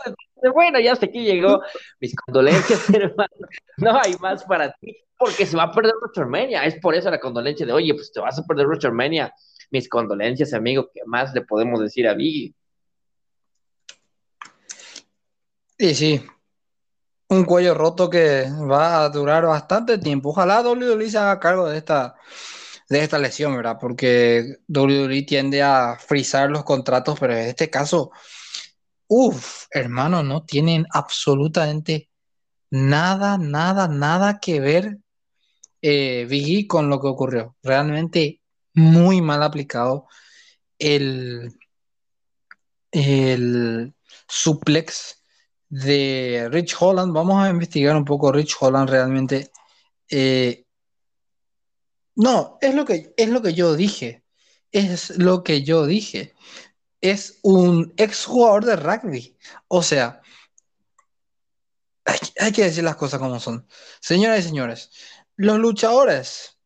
bueno, 0.54 0.78
ya 0.80 0.92
hasta 0.92 1.06
aquí 1.06 1.24
llegó. 1.24 1.62
Mis 2.00 2.14
condolencias, 2.14 2.88
hermano. 2.94 3.30
No 3.76 3.98
hay 4.00 4.14
más 4.20 4.44
para 4.44 4.72
ti, 4.80 4.96
porque 5.18 5.46
se 5.46 5.56
va 5.56 5.64
a 5.64 5.72
perder 5.72 5.94
WrestleMania. 6.00 6.64
Es 6.64 6.76
por 6.80 6.94
eso 6.94 7.10
la 7.10 7.20
condolencia 7.20 7.66
de, 7.66 7.72
oye, 7.72 7.94
pues 7.94 8.12
te 8.12 8.20
vas 8.20 8.38
a 8.38 8.44
perder 8.44 8.66
WrestleMania. 8.66 9.32
Mis 9.70 9.88
condolencias, 9.88 10.54
amigo. 10.54 10.90
¿Qué 10.92 11.00
más 11.06 11.34
le 11.34 11.42
podemos 11.42 11.80
decir 11.80 12.08
a 12.08 12.14
Biggie? 12.14 12.54
Sí, 15.78 15.94
sí. 15.94 16.22
Un 17.30 17.44
cuello 17.44 17.74
roto 17.74 18.08
que 18.08 18.46
va 18.70 19.04
a 19.04 19.08
durar 19.10 19.44
bastante 19.46 19.98
tiempo. 19.98 20.30
Ojalá 20.30 20.62
WWE 20.62 21.10
se 21.10 21.18
haga 21.18 21.38
cargo 21.40 21.68
de 21.68 21.78
esta, 21.78 22.14
de 22.88 23.02
esta 23.02 23.18
lesión, 23.18 23.54
¿verdad? 23.56 23.76
Porque 23.80 24.56
WWE 24.68 25.22
tiende 25.22 25.62
a 25.62 25.96
frizar 25.98 26.50
los 26.50 26.64
contratos, 26.64 27.18
pero 27.20 27.34
en 27.34 27.48
este 27.48 27.68
caso 27.70 28.10
Uf, 29.08 29.66
hermano, 29.70 30.22
no 30.22 30.44
tienen 30.44 30.86
absolutamente 30.92 32.10
nada, 32.70 33.38
nada, 33.38 33.88
nada 33.88 34.38
que 34.40 34.60
ver 34.60 34.98
eh, 35.82 36.66
con 36.68 36.90
lo 36.90 37.00
que 37.00 37.08
ocurrió. 37.08 37.56
Realmente 37.62 38.42
muy 38.74 39.22
mal 39.22 39.42
aplicado 39.42 40.06
el, 40.78 41.58
el 42.92 43.94
suplex 44.28 45.17
de 45.68 46.48
Rich 46.50 46.76
Holland. 46.78 47.12
Vamos 47.12 47.42
a 47.42 47.50
investigar 47.50 47.96
un 47.96 48.04
poco 48.04 48.32
Rich 48.32 48.56
Holland 48.60 48.88
realmente. 48.88 49.50
Eh, 50.10 50.64
no, 52.16 52.58
es 52.60 52.74
lo 52.74 52.84
que 52.84 53.14
es 53.16 53.28
lo 53.28 53.42
que 53.42 53.54
yo 53.54 53.74
dije. 53.74 54.24
Es 54.70 55.16
lo 55.18 55.42
que 55.42 55.62
yo 55.62 55.86
dije 55.86 56.34
es 57.00 57.38
un 57.42 57.92
exjugador 57.96 58.64
de 58.64 58.76
rugby. 58.76 59.36
O 59.68 59.82
sea, 59.82 60.22
hay, 62.38 62.52
que 62.52 62.64
decir 62.64 62.84
las 62.84 62.96
cosas 62.96 63.20
como 63.20 63.38
son. 63.40 63.66
Señoras 64.00 64.40
y 64.40 64.42
señores, 64.44 64.90
los 65.36 65.58
luchadores 65.58 66.57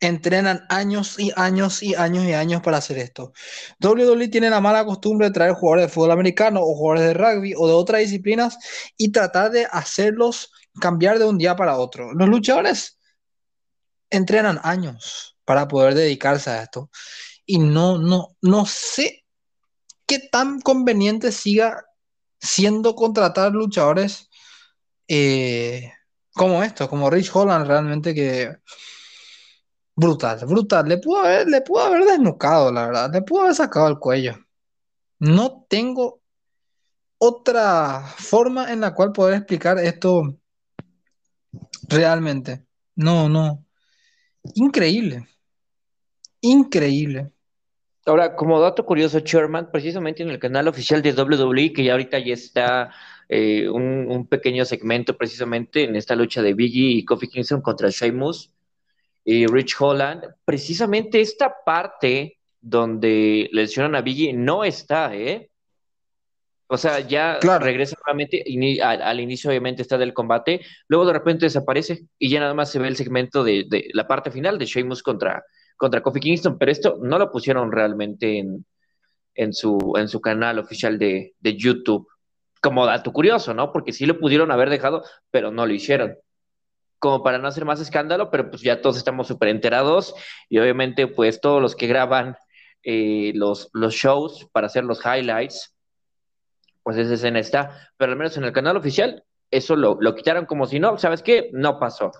entrenan 0.00 0.64
años 0.68 1.18
y 1.18 1.32
años 1.36 1.82
y 1.82 1.94
años 1.94 2.24
y 2.24 2.32
años 2.32 2.62
para 2.62 2.78
hacer 2.78 2.98
esto. 2.98 3.32
WWE 3.80 4.28
tiene 4.28 4.50
la 4.50 4.60
mala 4.60 4.84
costumbre 4.84 5.28
de 5.28 5.32
traer 5.32 5.52
jugadores 5.54 5.86
de 5.86 5.92
fútbol 5.92 6.12
americano 6.12 6.60
o 6.62 6.74
jugadores 6.74 7.08
de 7.08 7.14
rugby 7.14 7.54
o 7.56 7.66
de 7.66 7.72
otras 7.72 8.00
disciplinas 8.00 8.58
y 8.96 9.10
tratar 9.10 9.50
de 9.50 9.66
hacerlos 9.70 10.52
cambiar 10.80 11.18
de 11.18 11.24
un 11.24 11.38
día 11.38 11.56
para 11.56 11.78
otro. 11.78 12.12
Los 12.14 12.28
luchadores 12.28 12.98
entrenan 14.10 14.60
años 14.62 15.36
para 15.44 15.66
poder 15.66 15.94
dedicarse 15.94 16.50
a 16.50 16.62
esto. 16.62 16.90
Y 17.44 17.58
no, 17.58 17.98
no, 17.98 18.36
no 18.42 18.66
sé 18.66 19.24
qué 20.06 20.18
tan 20.18 20.60
conveniente 20.60 21.32
siga 21.32 21.84
siendo 22.40 22.94
contratar 22.94 23.52
luchadores 23.52 24.28
eh, 25.08 25.92
como 26.32 26.62
estos, 26.62 26.88
como 26.88 27.10
Rich 27.10 27.30
Holland, 27.34 27.66
realmente 27.66 28.14
que 28.14 28.56
brutal, 29.98 30.38
brutal. 30.46 30.88
Le 30.88 30.98
pudo 30.98 31.18
haber, 31.20 31.46
le 31.48 31.60
pudo 31.60 31.80
haber 31.80 32.04
desnucado, 32.04 32.72
la 32.72 32.86
verdad, 32.86 33.12
le 33.12 33.22
pudo 33.22 33.42
haber 33.42 33.54
sacado 33.54 33.88
el 33.88 33.98
cuello. 33.98 34.36
No 35.18 35.66
tengo 35.68 36.22
otra 37.18 38.02
forma 38.16 38.72
en 38.72 38.80
la 38.80 38.94
cual 38.94 39.12
poder 39.12 39.36
explicar 39.38 39.78
esto 39.78 40.38
realmente. 41.88 42.64
No, 42.94 43.28
no. 43.28 43.64
Increíble. 44.54 45.26
Increíble. 46.40 47.32
Ahora, 48.06 48.36
como 48.36 48.60
dato 48.60 48.86
curioso, 48.86 49.18
Sherman, 49.18 49.70
precisamente 49.70 50.22
en 50.22 50.30
el 50.30 50.38
canal 50.38 50.68
oficial 50.68 51.02
de 51.02 51.12
WWE, 51.12 51.72
que 51.72 51.84
ya 51.84 51.92
ahorita 51.92 52.18
ya 52.20 52.34
está 52.34 52.90
eh, 53.28 53.68
un, 53.68 54.26
pequeño 54.28 54.64
segmento 54.64 55.16
precisamente 55.16 55.84
en 55.84 55.96
esta 55.96 56.14
lucha 56.14 56.40
de 56.40 56.54
Biggie 56.54 56.92
y 56.92 57.04
Kofi 57.04 57.28
Kingston 57.28 57.60
contra 57.60 57.90
Sheamus 57.90 58.52
y 59.30 59.46
Rich 59.46 59.76
Holland, 59.78 60.24
precisamente 60.42 61.20
esta 61.20 61.54
parte 61.62 62.38
donde 62.62 63.50
lesionan 63.52 63.94
a 63.94 64.00
Biggie 64.00 64.32
no 64.32 64.64
está, 64.64 65.14
¿eh? 65.14 65.50
O 66.66 66.78
sea, 66.78 67.00
ya 67.00 67.38
regresa 67.60 67.94
nuevamente, 68.02 68.42
al, 68.82 69.02
al, 69.02 69.20
inicio 69.20 69.50
obviamente 69.50 69.82
está 69.82 69.98
del 69.98 70.14
combate, 70.14 70.62
luego 70.86 71.04
de 71.04 71.12
repente 71.12 71.44
desaparece 71.44 72.06
y 72.18 72.30
ya 72.30 72.40
nada 72.40 72.54
más 72.54 72.70
se 72.70 72.78
ve 72.78 72.88
el 72.88 72.96
segmento 72.96 73.44
de, 73.44 73.66
de 73.68 73.90
la 73.92 74.08
parte 74.08 74.30
final 74.30 74.58
de 74.58 74.64
Sheamus 74.64 75.02
contra, 75.02 75.44
contra 75.76 76.02
Kofi 76.02 76.20
Kingston, 76.20 76.56
pero 76.56 76.72
esto 76.72 76.98
no 77.02 77.18
lo 77.18 77.30
pusieron 77.30 77.70
realmente 77.70 78.38
en, 78.38 78.64
en, 79.34 79.52
su, 79.52 79.92
en 79.98 80.08
su 80.08 80.22
canal 80.22 80.58
oficial 80.58 80.98
de, 80.98 81.34
de 81.38 81.54
YouTube. 81.54 82.08
Como 82.62 82.86
dato 82.86 83.12
curioso, 83.12 83.52
¿no? 83.52 83.72
Porque 83.74 83.92
sí 83.92 84.06
lo 84.06 84.18
pudieron 84.18 84.50
haber 84.50 84.70
dejado, 84.70 85.04
pero 85.30 85.50
no 85.50 85.66
lo 85.66 85.74
hicieron 85.74 86.16
como 86.98 87.22
para 87.22 87.38
no 87.38 87.48
hacer 87.48 87.64
más 87.64 87.80
escándalo, 87.80 88.30
pero 88.30 88.50
pues 88.50 88.62
ya 88.62 88.80
todos 88.80 88.96
estamos 88.96 89.26
súper 89.26 89.48
enterados 89.48 90.14
y 90.48 90.58
obviamente 90.58 91.06
pues 91.06 91.40
todos 91.40 91.62
los 91.62 91.76
que 91.76 91.86
graban 91.86 92.36
eh, 92.82 93.32
los, 93.34 93.70
los 93.72 93.94
shows 93.94 94.48
para 94.52 94.66
hacer 94.66 94.84
los 94.84 95.00
highlights, 95.04 95.74
pues 96.82 96.96
esa 96.96 97.14
escena 97.14 97.38
está, 97.38 97.92
pero 97.96 98.12
al 98.12 98.18
menos 98.18 98.36
en 98.36 98.44
el 98.44 98.52
canal 98.52 98.76
oficial 98.76 99.24
eso 99.50 99.76
lo, 99.76 99.96
lo 100.00 100.14
quitaron 100.14 100.46
como 100.46 100.66
si 100.66 100.78
no, 100.80 100.98
¿sabes 100.98 101.22
qué? 101.22 101.50
No 101.52 101.78
pasó. 101.78 102.12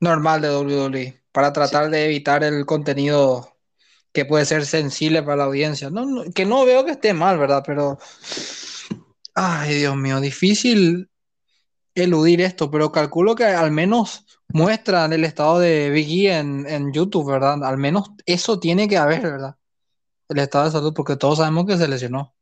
Normal 0.00 0.42
de 0.42 0.50
WWE 0.50 1.24
para 1.32 1.52
tratar 1.52 1.90
de 1.90 2.04
evitar 2.04 2.44
el 2.44 2.64
contenido 2.64 3.56
que 4.12 4.24
puede 4.24 4.44
ser 4.44 4.64
sensible 4.64 5.22
para 5.22 5.38
la 5.38 5.44
audiencia. 5.44 5.90
No, 5.90 6.06
que 6.32 6.46
no 6.46 6.64
veo 6.64 6.84
que 6.84 6.92
esté 6.92 7.12
mal, 7.12 7.36
¿verdad? 7.38 7.64
Pero, 7.66 7.98
ay, 9.34 9.74
Dios 9.74 9.96
mío, 9.96 10.20
difícil 10.20 11.10
eludir 11.94 12.40
esto, 12.40 12.70
pero 12.70 12.92
calculo 12.92 13.34
que 13.34 13.44
al 13.44 13.70
menos 13.70 14.26
muestran 14.48 15.12
el 15.12 15.24
estado 15.24 15.58
de 15.58 15.90
Biggie 15.90 16.36
en, 16.36 16.66
en 16.68 16.92
YouTube, 16.92 17.30
¿verdad? 17.30 17.62
Al 17.64 17.78
menos 17.78 18.10
eso 18.26 18.58
tiene 18.58 18.88
que 18.88 18.96
haber, 18.96 19.22
¿verdad? 19.22 19.56
El 20.28 20.38
estado 20.38 20.64
de 20.66 20.70
salud, 20.72 20.92
porque 20.94 21.16
todos 21.16 21.38
sabemos 21.38 21.66
que 21.66 21.76
se 21.76 21.88
lesionó. 21.88 22.34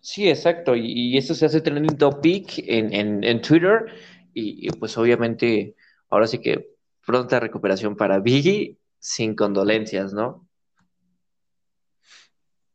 Sí, 0.00 0.28
exacto, 0.28 0.74
y, 0.76 1.16
eso 1.18 1.34
se 1.34 1.46
hace 1.46 1.60
trending 1.60 1.98
topic 1.98 2.58
en, 2.66 2.92
en, 2.94 3.24
en 3.24 3.42
Twitter, 3.42 3.86
y 4.32 4.70
pues 4.70 4.96
obviamente 4.96 5.74
ahora 6.08 6.26
sí 6.26 6.38
que 6.38 6.70
pronta 7.04 7.40
recuperación 7.40 7.96
para 7.96 8.18
Biggie 8.20 8.78
sin 8.98 9.34
condolencias, 9.34 10.12
¿no? 10.12 10.46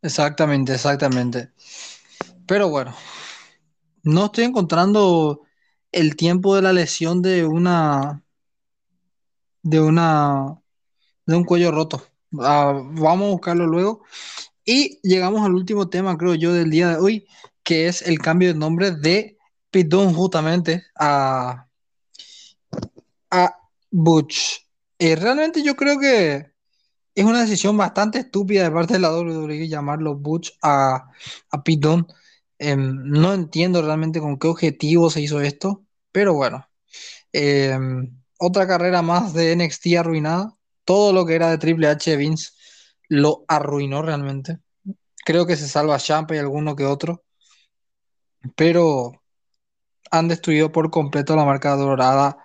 Exactamente, 0.02 0.74
exactamente. 0.74 1.52
Pero 2.46 2.68
bueno, 2.70 2.94
no 4.04 4.26
estoy 4.26 4.46
encontrando 4.46 5.42
el 5.92 6.16
tiempo 6.16 6.56
de 6.56 6.62
la 6.62 6.74
lesión 6.74 7.22
de 7.22 7.46
una 7.46 8.24
de 9.62 9.80
una 9.80 10.62
de 11.26 11.36
un 11.36 11.44
cuello 11.46 11.72
roto. 11.72 12.06
Ah, 12.40 12.74
vamos 12.74 13.28
a 13.28 13.32
buscarlo 13.32 13.68
luego. 13.68 14.04
Y 14.66 15.00
llegamos 15.04 15.46
al 15.46 15.56
último 15.56 15.90
tema, 15.90 16.18
creo 16.18 16.36
yo, 16.36 16.54
del 16.54 16.70
día 16.70 16.90
de 16.90 16.98
hoy, 16.98 17.28
que 17.64 17.88
es 17.88 18.02
el 18.02 18.20
cambio 18.20 18.50
de 18.50 18.60
nombre 18.60 18.92
de 18.92 19.38
Pitón 19.72 20.14
justamente 20.14 20.84
a, 20.96 21.68
a 23.32 23.56
Butch. 23.92 24.68
Eh, 25.00 25.16
realmente 25.16 25.64
yo 25.64 25.76
creo 25.76 26.00
que 26.00 26.54
es 27.16 27.26
una 27.26 27.42
decisión 27.42 27.78
bastante 27.78 28.20
estúpida 28.20 28.64
de 28.64 28.72
parte 28.72 28.94
de 28.94 29.00
la 29.00 29.12
WWE 29.12 29.68
llamarlo 29.68 30.16
Butch 30.16 30.52
a, 30.62 31.10
a 31.52 31.64
Pete 31.64 31.88
em, 32.70 33.04
no 33.06 33.34
entiendo 33.34 33.82
realmente 33.82 34.20
con 34.20 34.38
qué 34.40 34.48
objetivo 34.48 35.10
se 35.10 35.22
hizo 35.22 35.42
esto, 35.42 35.84
pero 36.12 36.34
bueno. 36.34 36.68
Em, 37.32 38.22
otra 38.40 38.68
carrera 38.68 39.02
más 39.02 39.34
de 39.34 39.56
NXT 39.56 39.98
arruinada. 39.98 40.56
Todo 40.86 41.14
lo 41.14 41.26
que 41.26 41.36
era 41.36 41.50
de 41.50 41.58
Triple 41.58 41.88
H 41.88 42.16
Vince 42.18 42.52
lo 43.10 43.46
arruinó 43.48 44.02
realmente. 44.02 44.60
Creo 45.26 45.46
que 45.46 45.56
se 45.56 45.68
salva 45.68 46.00
Champa 46.00 46.36
y 46.36 46.40
alguno 46.40 46.76
que 46.76 46.86
otro. 46.86 47.24
Pero 48.56 49.24
han 50.12 50.28
destruido 50.28 50.72
por 50.72 50.92
completo 50.92 51.36
la 51.36 51.46
marca 51.46 51.76
dorada 51.76 52.38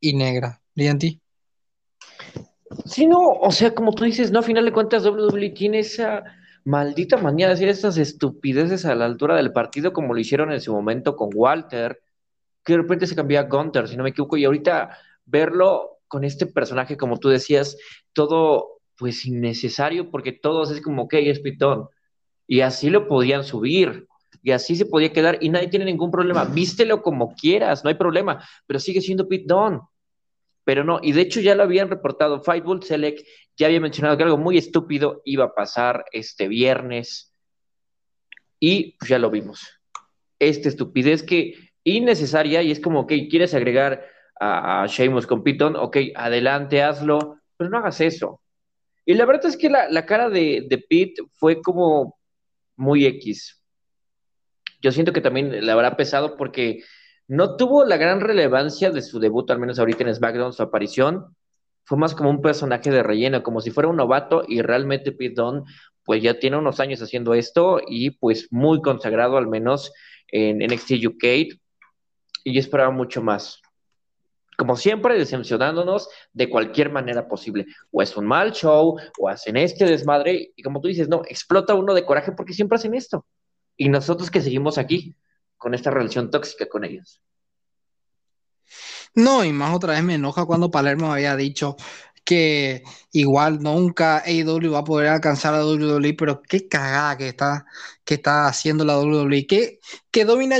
y 0.00 0.14
negra. 0.14 0.60
ti 0.98 1.20
Sí, 2.84 3.06
no, 3.06 3.30
o 3.30 3.50
sea, 3.52 3.74
como 3.74 3.92
tú 3.92 4.04
dices, 4.04 4.30
no, 4.30 4.40
a 4.40 4.42
final 4.42 4.64
de 4.64 4.72
cuentas 4.72 5.04
WWE 5.04 5.50
tiene 5.50 5.80
esa 5.80 6.24
maldita 6.66 7.16
manía 7.16 7.46
de 7.46 7.52
hacer 7.54 7.68
estas 7.68 7.96
estupideces 7.96 8.84
a 8.84 8.94
la 8.96 9.04
altura 9.04 9.36
del 9.36 9.52
partido 9.52 9.92
como 9.92 10.12
lo 10.12 10.20
hicieron 10.20 10.52
en 10.52 10.60
su 10.60 10.72
momento 10.72 11.14
con 11.14 11.30
Walter, 11.32 12.02
que 12.64 12.72
de 12.72 12.78
repente 12.78 13.06
se 13.06 13.14
cambia 13.14 13.40
a 13.40 13.44
Gunter, 13.44 13.86
si 13.86 13.96
no 13.96 14.02
me 14.02 14.10
equivoco, 14.10 14.36
y 14.36 14.44
ahorita 14.44 14.98
verlo 15.24 16.00
con 16.08 16.24
este 16.24 16.44
personaje, 16.46 16.96
como 16.96 17.18
tú 17.18 17.28
decías, 17.28 17.76
todo 18.12 18.80
pues 18.98 19.24
innecesario, 19.26 20.10
porque 20.10 20.32
todos 20.32 20.72
es 20.72 20.80
como, 20.80 21.02
ok, 21.02 21.14
es 21.14 21.38
pitón, 21.38 21.88
Y 22.48 22.60
así 22.60 22.90
lo 22.90 23.06
podían 23.06 23.44
subir. 23.44 24.08
Y 24.42 24.50
así 24.50 24.74
se 24.74 24.86
podía 24.86 25.12
quedar 25.12 25.38
y 25.40 25.48
nadie 25.48 25.68
tiene 25.68 25.84
ningún 25.84 26.10
problema. 26.10 26.44
Vístelo 26.44 27.02
como 27.02 27.34
quieras, 27.34 27.84
no 27.84 27.90
hay 27.90 27.96
problema, 27.96 28.44
pero 28.66 28.80
sigue 28.80 29.00
siendo 29.00 29.28
Dunne. 29.28 29.80
Pero 30.66 30.82
no, 30.82 30.98
y 31.00 31.12
de 31.12 31.20
hecho 31.20 31.38
ya 31.38 31.54
lo 31.54 31.62
habían 31.62 31.88
reportado. 31.88 32.42
Fightball 32.42 32.82
Select 32.82 33.24
ya 33.56 33.68
había 33.68 33.78
mencionado 33.78 34.16
que 34.16 34.24
algo 34.24 34.36
muy 34.36 34.58
estúpido 34.58 35.22
iba 35.24 35.44
a 35.44 35.54
pasar 35.54 36.04
este 36.10 36.48
viernes. 36.48 37.32
Y 38.58 38.96
pues, 38.98 39.08
ya 39.08 39.20
lo 39.20 39.30
vimos. 39.30 39.80
Esta 40.40 40.68
estupidez 40.68 41.22
que 41.22 41.54
innecesaria 41.84 42.62
y 42.62 42.72
es 42.72 42.80
como, 42.80 43.06
que 43.06 43.28
¿quieres 43.28 43.54
agregar 43.54 44.06
a, 44.40 44.82
a 44.82 44.86
Sheamus 44.88 45.28
con 45.28 45.44
Piton? 45.44 45.76
Ok, 45.76 45.98
adelante, 46.16 46.82
hazlo, 46.82 47.38
pero 47.56 47.70
no 47.70 47.78
hagas 47.78 48.00
eso. 48.00 48.40
Y 49.04 49.14
la 49.14 49.24
verdad 49.24 49.46
es 49.46 49.56
que 49.56 49.70
la, 49.70 50.04
cara 50.04 50.28
de, 50.30 50.66
de 50.68 50.78
Pete 50.78 51.22
fue 51.34 51.62
como 51.62 52.18
muy 52.74 53.06
X. 53.06 53.62
Yo 54.82 54.90
siento 54.90 55.12
que 55.12 55.20
también 55.20 55.64
le 55.64 55.70
habrá 55.70 55.96
pesado 55.96 56.36
porque 56.36 56.82
no 57.28 57.56
tuvo 57.56 57.84
la 57.84 57.96
gran 57.96 58.20
relevancia 58.20 58.90
de 58.90 59.02
su 59.02 59.18
debut, 59.18 59.50
al 59.50 59.58
menos 59.58 59.78
ahorita 59.78 60.04
en 60.04 60.14
SmackDown, 60.14 60.52
su 60.52 60.62
aparición. 60.62 61.36
Fue 61.84 61.98
más 61.98 62.14
como 62.14 62.30
un 62.30 62.42
personaje 62.42 62.90
de 62.90 63.02
relleno, 63.02 63.42
como 63.42 63.60
si 63.60 63.70
fuera 63.70 63.88
un 63.88 63.96
novato 63.96 64.44
y 64.46 64.62
realmente 64.62 65.12
Pete 65.12 65.34
Dunne 65.40 65.62
pues 66.06 66.22
ya 66.22 66.38
tiene 66.38 66.56
unos 66.56 66.78
años 66.78 67.02
haciendo 67.02 67.34
esto 67.34 67.80
y 67.86 68.10
pues 68.10 68.46
muy 68.52 68.80
consagrado 68.80 69.36
al 69.36 69.48
menos 69.48 69.92
en 70.28 70.58
NXT 70.58 71.04
UK 71.04 71.24
y 72.44 72.54
yo 72.54 72.60
esperaba 72.60 72.92
mucho 72.92 73.20
más. 73.22 73.60
Como 74.56 74.76
siempre, 74.76 75.18
decepcionándonos 75.18 76.08
de 76.32 76.48
cualquier 76.48 76.90
manera 76.90 77.28
posible. 77.28 77.66
O 77.90 78.00
es 78.00 78.16
un 78.16 78.24
mal 78.24 78.52
show, 78.52 78.96
o 79.18 79.28
hacen 79.28 79.56
este 79.56 79.84
desmadre, 79.84 80.52
y 80.56 80.62
como 80.62 80.80
tú 80.80 80.88
dices, 80.88 81.08
no, 81.08 81.22
explota 81.28 81.74
uno 81.74 81.92
de 81.92 82.06
coraje 82.06 82.32
porque 82.32 82.54
siempre 82.54 82.76
hacen 82.76 82.94
esto. 82.94 83.26
Y 83.76 83.90
nosotros 83.90 84.30
que 84.30 84.40
seguimos 84.40 84.78
aquí, 84.78 85.14
con 85.56 85.74
esta 85.74 85.90
relación 85.90 86.30
tóxica 86.30 86.68
con 86.68 86.84
ellos. 86.84 87.20
No, 89.14 89.44
y 89.44 89.52
más 89.52 89.74
otra 89.74 89.94
vez 89.94 90.02
me 90.02 90.14
enoja 90.14 90.44
cuando 90.44 90.70
Palermo 90.70 91.12
había 91.12 91.36
dicho 91.36 91.76
que 92.26 92.82
igual 93.12 93.60
nunca 93.62 94.18
AEW 94.26 94.72
va 94.72 94.80
a 94.80 94.84
poder 94.84 95.08
alcanzar 95.08 95.54
a 95.54 95.64
WWE, 95.64 96.14
pero 96.14 96.42
qué 96.42 96.68
cagada 96.68 97.16
que 97.16 97.28
está, 97.28 97.66
que 98.04 98.14
está 98.14 98.48
haciendo 98.48 98.84
la 98.84 98.98
WWE. 98.98 99.46
Que, 99.46 99.78
que 100.10 100.24
domina, 100.24 100.56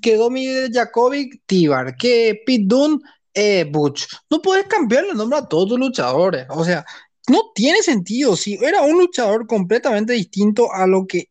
que 0.00 0.16
domine 0.16 0.70
Jakovic 0.72 1.42
Tibar, 1.44 1.96
que 1.96 2.40
Pete 2.46 2.64
Dunne 2.66 2.98
eh, 3.34 3.64
Butch. 3.68 4.06
No 4.30 4.40
puedes 4.40 4.66
cambiarle 4.66 5.10
el 5.10 5.16
nombre 5.16 5.40
a 5.40 5.46
todos 5.46 5.70
tus 5.70 5.78
luchadores. 5.78 6.46
O 6.50 6.64
sea, 6.64 6.84
no 7.28 7.50
tiene 7.54 7.82
sentido. 7.82 8.36
Si 8.36 8.54
era 8.54 8.82
un 8.82 8.98
luchador 8.98 9.46
completamente 9.46 10.12
distinto 10.12 10.72
a 10.72 10.86
lo 10.86 11.06
que 11.06 11.30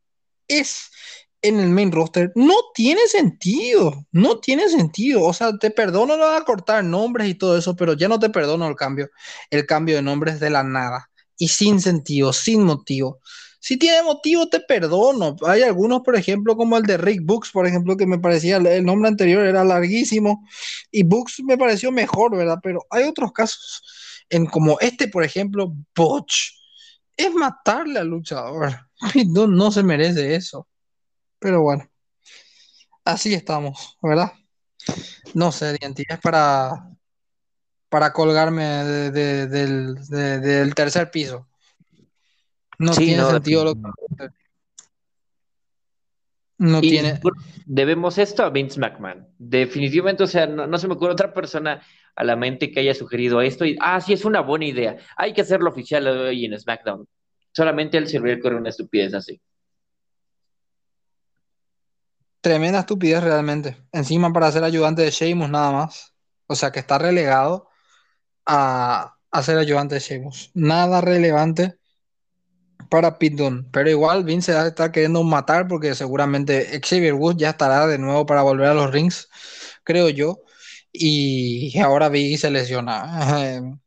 es 0.50 0.90
en 1.42 1.60
el 1.60 1.70
main 1.70 1.92
roster, 1.92 2.32
no 2.36 2.56
tiene 2.74 3.08
sentido. 3.08 4.06
No 4.12 4.40
tiene 4.40 4.70
sentido. 4.70 5.24
O 5.24 5.34
sea, 5.34 5.58
te 5.58 5.72
perdono 5.72 6.18
no 6.18 6.26
a 6.26 6.44
cortar 6.46 6.84
nombres 6.84 7.30
y 7.30 7.36
todo 7.36 7.58
eso, 7.58 7.76
pero 7.76 7.94
ya 7.94 8.08
no 8.08 8.20
te 8.20 8.30
perdono 8.30 8.68
el 8.68 8.76
cambio. 8.76 9.10
El 9.50 9.66
cambio 9.66 9.96
de 9.96 10.02
nombres 10.02 10.40
de 10.40 10.50
la 10.50 10.64
nada. 10.64 11.10
Y 11.38 11.50
sin 11.50 11.82
sentido, 11.82 12.34
sin 12.34 12.64
motivo. 12.64 13.20
Si 13.60 13.78
tiene 13.78 14.02
motivo, 14.04 14.48
te 14.48 14.60
perdono. 14.62 15.36
Hay 15.46 15.62
algunos, 15.64 16.02
por 16.02 16.16
ejemplo, 16.16 16.56
como 16.56 16.78
el 16.78 16.84
de 16.84 16.98
Rick 16.98 17.22
Books, 17.24 17.52
por 17.52 17.68
ejemplo, 17.68 17.98
que 17.98 18.06
me 18.08 18.20
parecía, 18.20 18.58
el 18.58 18.86
nombre 18.86 19.10
anterior 19.10 19.46
era 19.46 19.64
larguísimo 19.64 20.46
y 20.92 21.04
Books 21.04 21.42
me 21.44 21.58
pareció 21.58 21.92
mejor, 21.92 22.36
¿verdad? 22.38 22.60
Pero 22.64 22.86
hay 22.90 23.04
otros 23.04 23.32
casos, 23.34 23.82
en 24.30 24.46
como 24.46 24.80
este, 24.80 25.08
por 25.08 25.24
ejemplo, 25.24 25.74
Butch, 25.96 26.54
es 27.18 27.34
matarle 27.34 28.00
al 28.00 28.08
luchador. 28.08 28.74
No, 29.28 29.48
no 29.48 29.72
se 29.72 29.84
merece 29.84 30.36
eso. 30.36 30.68
Pero 31.40 31.62
bueno, 31.62 31.88
así 33.06 33.34
estamos, 33.34 33.98
¿verdad? 34.02 34.32
No 35.34 35.52
sé, 35.52 35.78
es 35.82 36.20
para, 36.20 36.90
para 37.90 38.14
colgarme 38.14 38.64
del 38.64 40.74
tercer 40.76 41.12
piso. 41.12 41.48
No 42.80 42.92
tiene 42.92 43.24
sentido 43.24 43.66
lo 43.66 43.76
que... 43.76 43.82
No 46.60 46.82
tiene. 46.82 47.20
Debemos 47.66 48.18
esto 48.18 48.44
a 48.44 48.50
Vince 48.50 48.80
McMahon. 48.80 49.28
Definitivamente, 49.38 50.24
o 50.24 50.28
sea, 50.28 50.48
no, 50.48 50.78
se 50.78 50.88
me 50.88 50.96
ocurre 50.96 51.12
otra 51.12 51.34
persona 51.34 51.82
a 52.16 52.24
la 52.24 52.36
mente 52.36 52.72
que 52.72 52.80
haya 52.80 52.96
sugerido 52.96 53.42
esto. 53.42 53.64
Y, 53.64 53.78
ah, 53.80 54.02
sí, 54.02 54.14
es 54.14 54.26
una 54.26 54.42
buena 54.42 54.66
idea. 54.66 54.98
Hay 55.16 55.34
que 55.34 55.42
hacerlo 55.42 55.70
oficial 55.70 56.08
hoy 56.08 56.46
en 56.46 56.60
SmackDown. 56.60 57.08
Solamente 57.52 57.98
él 57.98 58.08
serviría 58.08 58.40
con 58.40 58.56
una 58.56 58.70
estupidez 58.70 59.14
así. 59.14 59.40
Tremenda 62.48 62.80
estupidez 62.80 63.22
realmente. 63.22 63.76
Encima 63.92 64.32
para 64.32 64.50
ser 64.54 64.64
ayudante 64.64 65.02
de 65.02 65.12
Sheamus 65.12 65.50
nada 65.50 65.70
más. 65.74 66.14
O 66.46 66.56
sea 66.56 66.72
que 66.72 66.80
está 66.80 66.98
relegado 66.98 67.68
a, 68.46 69.18
ser 69.44 69.58
ayudante 69.58 69.96
de 69.96 70.00
Sheamus. 70.00 70.52
Nada 70.54 71.02
relevante 71.02 71.78
para 72.90 73.20
Pete 73.20 73.44
Pero 73.74 73.90
igual 73.90 74.24
Vince 74.24 74.54
se 74.54 74.68
está 74.70 74.94
queriendo 74.94 75.22
matar 75.24 75.68
porque 75.68 75.94
seguramente 75.94 76.80
Xavier 76.82 77.16
Woods 77.16 77.38
ya 77.38 77.50
estará 77.50 77.86
de 77.86 77.98
nuevo 77.98 78.26
para 78.26 78.44
volver 78.44 78.70
a 78.70 78.74
los 78.74 78.92
rings, 78.94 79.28
creo 79.84 80.08
yo. 80.08 80.40
Y 80.94 81.78
ahora 81.80 82.08
Biggie 82.08 82.38
se 82.38 82.50
lesiona. 82.50 83.78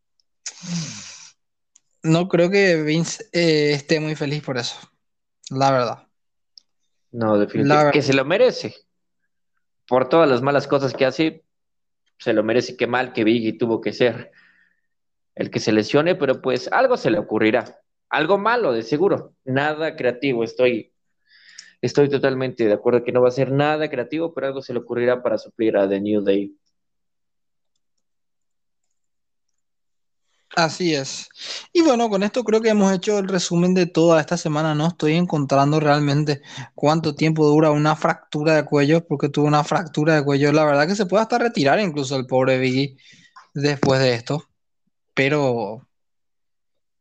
No 2.02 2.28
creo 2.28 2.50
que 2.50 2.82
Vince 2.82 3.24
eh, 3.32 3.72
esté 3.72 4.00
muy 4.00 4.14
feliz 4.16 4.42
por 4.42 4.58
eso, 4.58 4.76
la 5.48 5.70
verdad. 5.70 6.09
No, 7.12 7.38
definitivamente. 7.38 7.98
Que 7.98 8.02
se 8.02 8.14
lo 8.14 8.24
merece. 8.24 8.74
Por 9.86 10.08
todas 10.08 10.28
las 10.28 10.42
malas 10.42 10.66
cosas 10.66 10.94
que 10.94 11.04
hace, 11.04 11.44
se 12.18 12.32
lo 12.32 12.42
merece. 12.42 12.76
Qué 12.76 12.86
mal 12.86 13.12
que 13.12 13.24
Biggie 13.24 13.58
tuvo 13.58 13.80
que 13.80 13.92
ser 13.92 14.30
el 15.34 15.50
que 15.50 15.60
se 15.60 15.72
lesione, 15.72 16.14
pero 16.14 16.40
pues 16.40 16.70
algo 16.72 16.96
se 16.96 17.10
le 17.10 17.18
ocurrirá 17.18 17.80
algo 18.10 18.38
malo, 18.38 18.72
de 18.72 18.82
seguro. 18.82 19.34
Nada 19.44 19.96
creativo, 19.96 20.44
estoy, 20.44 20.92
estoy 21.80 22.10
totalmente 22.10 22.66
de 22.66 22.74
acuerdo 22.74 23.04
que 23.04 23.12
no 23.12 23.22
va 23.22 23.28
a 23.28 23.32
ser 23.32 23.52
nada 23.52 23.88
creativo, 23.88 24.34
pero 24.34 24.48
algo 24.48 24.60
se 24.60 24.74
le 24.74 24.80
ocurrirá 24.80 25.22
para 25.22 25.38
suplir 25.38 25.76
a 25.76 25.88
The 25.88 26.00
New 26.00 26.20
Day. 26.22 26.54
Así 30.56 30.94
es. 30.94 31.28
Y 31.72 31.82
bueno, 31.82 32.08
con 32.10 32.22
esto 32.24 32.42
creo 32.42 32.60
que 32.60 32.70
hemos 32.70 32.92
hecho 32.92 33.18
el 33.18 33.28
resumen 33.28 33.72
de 33.74 33.86
toda 33.86 34.20
esta 34.20 34.36
semana. 34.36 34.74
No 34.74 34.88
estoy 34.88 35.14
encontrando 35.14 35.78
realmente 35.78 36.42
cuánto 36.74 37.14
tiempo 37.14 37.46
dura 37.46 37.70
una 37.70 37.94
fractura 37.94 38.56
de 38.56 38.64
cuello, 38.64 39.06
porque 39.06 39.28
tuvo 39.28 39.46
una 39.46 39.62
fractura 39.64 40.16
de 40.16 40.24
cuello. 40.24 40.52
La 40.52 40.64
verdad 40.64 40.88
que 40.88 40.96
se 40.96 41.06
puede 41.06 41.22
hasta 41.22 41.38
retirar 41.38 41.78
incluso 41.80 42.16
el 42.16 42.26
pobre 42.26 42.58
Biggie 42.58 42.96
después 43.54 44.00
de 44.00 44.14
esto. 44.14 44.48
Pero 45.14 45.88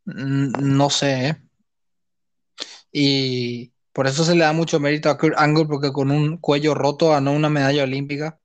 no 0.05 0.89
sé. 0.89 1.27
¿eh? 1.29 1.37
Y 2.91 3.73
por 3.93 4.07
eso 4.07 4.23
se 4.23 4.35
le 4.35 4.43
da 4.43 4.53
mucho 4.53 4.79
mérito 4.79 5.09
a 5.09 5.17
Kurt 5.17 5.35
Angle, 5.37 5.65
porque 5.65 5.91
con 5.91 6.11
un 6.11 6.37
cuello 6.37 6.73
roto 6.75 7.09
ganó 7.09 7.31
una 7.33 7.49
medalla 7.49 7.83
olímpica. 7.83 8.39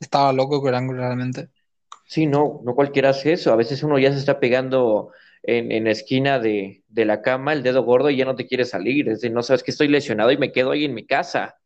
Estaba 0.00 0.32
loco 0.32 0.60
Kurt 0.62 0.74
Angle 0.74 0.96
realmente. 0.96 1.50
Sí, 2.06 2.26
no, 2.26 2.60
no 2.64 2.74
cualquiera 2.74 3.10
hace 3.10 3.32
eso. 3.32 3.52
A 3.52 3.56
veces 3.56 3.82
uno 3.82 3.98
ya 3.98 4.12
se 4.12 4.18
está 4.18 4.40
pegando 4.40 5.10
en, 5.42 5.84
la 5.84 5.90
esquina 5.90 6.38
de, 6.38 6.82
la 6.94 7.20
cama, 7.20 7.52
el 7.52 7.62
dedo 7.62 7.82
gordo, 7.82 8.10
y 8.10 8.16
ya 8.16 8.24
no 8.24 8.36
te 8.36 8.46
quiere 8.46 8.64
salir. 8.64 9.08
Es 9.08 9.20
decir, 9.20 9.32
no 9.32 9.42
sabes 9.42 9.62
que 9.62 9.72
estoy 9.72 9.88
lesionado 9.88 10.30
y 10.30 10.38
me 10.38 10.52
quedo 10.52 10.70
ahí 10.70 10.84
en 10.84 10.94
mi 10.94 11.04
casa. 11.04 11.58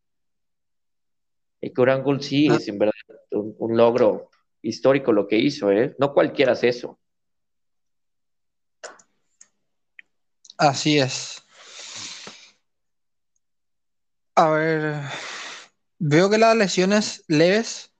Y 1.60 1.72
Kurt 1.72 1.90
Angle 1.90 2.22
sí, 2.22 2.48
ah. 2.50 2.56
es 2.56 2.68
en 2.68 2.78
verdad 2.78 2.94
un, 3.32 3.54
un, 3.58 3.76
logro 3.76 4.30
histórico 4.62 5.12
lo 5.12 5.28
que 5.28 5.36
hizo, 5.36 5.70
¿eh? 5.70 5.94
No 5.98 6.14
cualquiera 6.14 6.52
hace 6.52 6.68
eso. 6.68 6.98
Así 10.56 10.98
es. 10.98 11.42
A 14.34 14.48
ver, 14.48 15.02
veo 15.98 16.30
que 16.30 16.38
las 16.38 16.56
lesiones 16.56 17.24
leves 17.28 17.92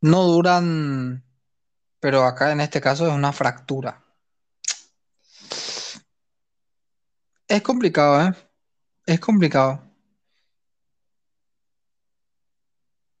no 0.00 0.22
duran, 0.24 1.25
pero 2.06 2.22
acá 2.22 2.52
en 2.52 2.60
este 2.60 2.80
caso 2.80 3.08
es 3.08 3.12
una 3.12 3.32
fractura. 3.32 4.00
Es 7.48 7.62
complicado, 7.62 8.28
¿eh? 8.28 8.32
Es 9.06 9.18
complicado. 9.18 9.82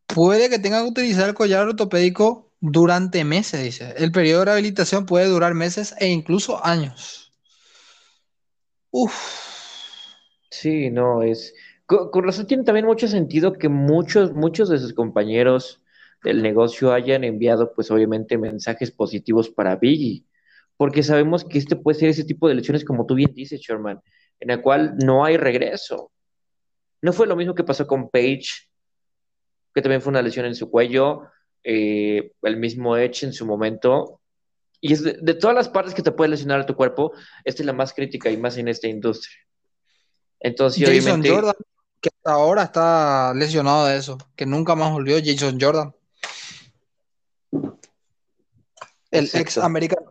Puede 0.06 0.48
que 0.48 0.60
tenga 0.60 0.82
que 0.82 0.88
utilizar 0.88 1.28
el 1.28 1.34
collar 1.34 1.66
ortopédico 1.66 2.52
durante 2.60 3.24
meses, 3.24 3.60
dice. 3.60 3.92
El 3.96 4.12
periodo 4.12 4.38
de 4.38 4.44
rehabilitación 4.44 5.04
puede 5.04 5.26
durar 5.26 5.54
meses 5.54 5.92
e 5.98 6.06
incluso 6.06 6.64
años. 6.64 7.32
Uf. 8.92 9.16
Sí, 10.48 10.90
no, 10.90 11.24
es. 11.24 11.52
Con, 11.86 12.22
razón 12.22 12.46
tiene 12.46 12.62
también 12.62 12.86
mucho 12.86 13.08
sentido 13.08 13.52
que 13.54 13.68
muchos, 13.68 14.32
muchos 14.32 14.68
de 14.68 14.78
sus 14.78 14.94
compañeros 14.94 15.82
del 16.26 16.42
negocio 16.42 16.92
hayan 16.92 17.22
enviado, 17.22 17.72
pues 17.72 17.90
obviamente, 17.92 18.36
mensajes 18.36 18.90
positivos 18.90 19.48
para 19.48 19.76
Biggie, 19.76 20.24
porque 20.76 21.04
sabemos 21.04 21.44
que 21.44 21.58
este 21.58 21.76
puede 21.76 21.98
ser 21.98 22.08
ese 22.08 22.24
tipo 22.24 22.48
de 22.48 22.54
lesiones, 22.54 22.84
como 22.84 23.06
tú 23.06 23.14
bien 23.14 23.32
dices, 23.32 23.60
Sherman, 23.60 24.00
en 24.40 24.48
la 24.48 24.60
cual 24.60 24.96
no 24.98 25.24
hay 25.24 25.36
regreso. 25.36 26.10
No 27.00 27.12
fue 27.12 27.28
lo 27.28 27.36
mismo 27.36 27.54
que 27.54 27.62
pasó 27.62 27.86
con 27.86 28.10
Page, 28.10 28.48
que 29.72 29.82
también 29.82 30.02
fue 30.02 30.10
una 30.10 30.20
lesión 30.20 30.46
en 30.46 30.56
su 30.56 30.68
cuello, 30.68 31.22
eh, 31.62 32.32
el 32.42 32.56
mismo 32.56 32.96
Edge 32.96 33.24
en 33.24 33.32
su 33.32 33.46
momento. 33.46 34.20
Y 34.80 34.94
es 34.94 35.04
de, 35.04 35.34
todas 35.34 35.54
las 35.54 35.68
partes 35.68 35.94
que 35.94 36.02
te 36.02 36.10
puede 36.10 36.30
lesionar 36.30 36.60
a 36.60 36.66
tu 36.66 36.74
cuerpo, 36.74 37.12
esta 37.44 37.62
es 37.62 37.66
la 37.66 37.72
más 37.72 37.94
crítica 37.94 38.30
y 38.30 38.36
más 38.36 38.56
en 38.56 38.66
esta 38.66 38.88
industria. 38.88 39.38
Entonces, 40.40 40.88
Jason 40.88 41.22
Jordan, 41.24 41.54
que 42.00 42.10
ahora 42.24 42.64
está 42.64 43.32
lesionado 43.34 43.86
de 43.86 43.96
eso, 43.96 44.18
que 44.34 44.44
nunca 44.44 44.74
más 44.74 44.92
volvió 44.92 45.18
Jason 45.24 45.58
Jordan. 45.60 45.95
El 49.10 49.28
ex 49.32 49.58
American 49.58 50.04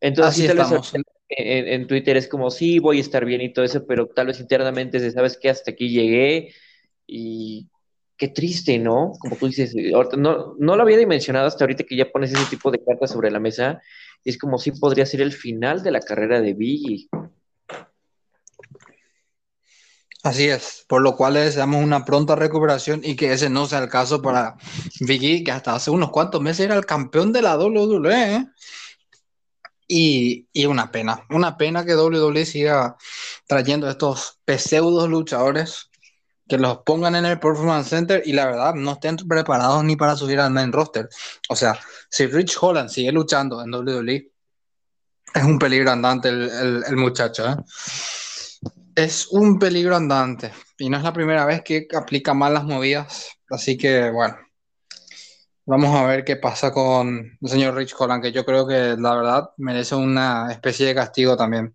Entonces, 0.00 0.46
tal 0.46 0.58
vez 0.58 0.92
en, 1.28 1.86
Twitter 1.86 2.16
es 2.16 2.28
como, 2.28 2.50
sí, 2.50 2.78
voy 2.78 2.98
a 2.98 3.00
estar 3.00 3.24
bien 3.24 3.40
y 3.40 3.52
todo 3.52 3.64
eso, 3.64 3.84
pero 3.86 4.06
tal 4.06 4.28
vez 4.28 4.40
internamente 4.40 4.98
es 4.98 5.14
sabes 5.14 5.36
que 5.36 5.50
hasta 5.50 5.72
aquí 5.72 5.88
llegué 5.88 6.52
y 7.06 7.68
qué 8.16 8.28
triste, 8.28 8.78
¿no? 8.78 9.12
Como 9.18 9.36
tú 9.36 9.46
dices, 9.46 9.74
no, 9.74 10.54
no 10.58 10.76
lo 10.76 10.82
había 10.82 10.96
dimensionado 10.96 11.46
hasta 11.46 11.64
ahorita 11.64 11.84
que 11.84 11.96
ya 11.96 12.10
pones 12.10 12.32
ese 12.32 12.48
tipo 12.48 12.70
de 12.70 12.82
cartas 12.82 13.10
sobre 13.10 13.30
la 13.30 13.40
mesa 13.40 13.80
y 14.24 14.30
es 14.30 14.38
como 14.38 14.58
si 14.58 14.72
podría 14.72 15.06
ser 15.06 15.20
el 15.20 15.32
final 15.32 15.82
de 15.82 15.90
la 15.90 16.00
carrera 16.00 16.40
de 16.40 16.54
Biggie. 16.54 17.08
Así 20.26 20.48
es, 20.48 20.84
por 20.88 21.02
lo 21.02 21.14
cual 21.14 21.34
le 21.34 21.40
deseamos 21.40 21.84
una 21.84 22.04
pronta 22.04 22.34
recuperación 22.34 23.00
y 23.04 23.14
que 23.14 23.32
ese 23.32 23.48
no 23.48 23.66
sea 23.66 23.78
el 23.78 23.88
caso 23.88 24.20
para 24.20 24.56
Biggie, 24.98 25.44
que 25.44 25.52
hasta 25.52 25.76
hace 25.76 25.92
unos 25.92 26.10
cuantos 26.10 26.42
meses 26.42 26.66
era 26.66 26.74
el 26.74 26.84
campeón 26.84 27.32
de 27.32 27.42
la 27.42 27.56
WWE. 27.56 28.34
¿eh? 28.34 28.46
Y, 29.86 30.66
una 30.66 30.90
pena, 30.90 31.24
una 31.30 31.56
pena 31.56 31.84
que 31.84 31.94
WWE 31.94 32.44
siga 32.44 32.96
trayendo 33.46 33.88
estos 33.88 34.40
pseudos 34.58 35.08
luchadores 35.08 35.90
que 36.48 36.58
los 36.58 36.78
pongan 36.78 37.14
en 37.14 37.26
el 37.26 37.38
Performance 37.38 37.88
Center 37.88 38.20
y 38.26 38.32
la 38.32 38.46
verdad 38.46 38.74
no 38.74 38.94
estén 38.94 39.16
preparados 39.28 39.84
ni 39.84 39.94
para 39.94 40.16
subir 40.16 40.40
al 40.40 40.50
main 40.50 40.72
roster. 40.72 41.08
O 41.48 41.54
sea, 41.54 41.78
si 42.10 42.26
Rich 42.26 42.58
Holland 42.60 42.88
sigue 42.88 43.12
luchando 43.12 43.62
en 43.62 43.72
WWE, 43.72 44.32
es 45.34 45.44
un 45.44 45.60
peligro 45.60 45.92
andante 45.92 46.30
el, 46.30 46.96
muchacho. 46.96 47.48
¿eh? 47.48 47.56
Es 48.96 49.28
un 49.28 49.60
peligro 49.60 49.94
andante 49.94 50.52
y 50.78 50.88
no 50.90 50.96
es 50.96 51.04
la 51.04 51.12
primera 51.12 51.44
vez 51.44 51.62
que 51.62 51.86
aplica 51.94 52.34
mal 52.34 52.54
las 52.54 52.64
movidas. 52.64 53.30
Así 53.48 53.76
que 53.76 54.10
bueno, 54.10 54.36
Vamos 55.68 55.96
a 55.96 56.06
ver 56.06 56.24
qué 56.24 56.36
pasa 56.36 56.72
con 56.72 57.38
el 57.40 57.48
señor 57.48 57.74
Rich 57.74 57.96
Holland, 57.98 58.22
que 58.22 58.30
yo 58.30 58.44
creo 58.44 58.68
que 58.68 58.94
la 58.96 59.16
verdad 59.16 59.50
merece 59.56 59.96
una 59.96 60.52
especie 60.52 60.86
de 60.86 60.94
castigo 60.94 61.36
también. 61.36 61.74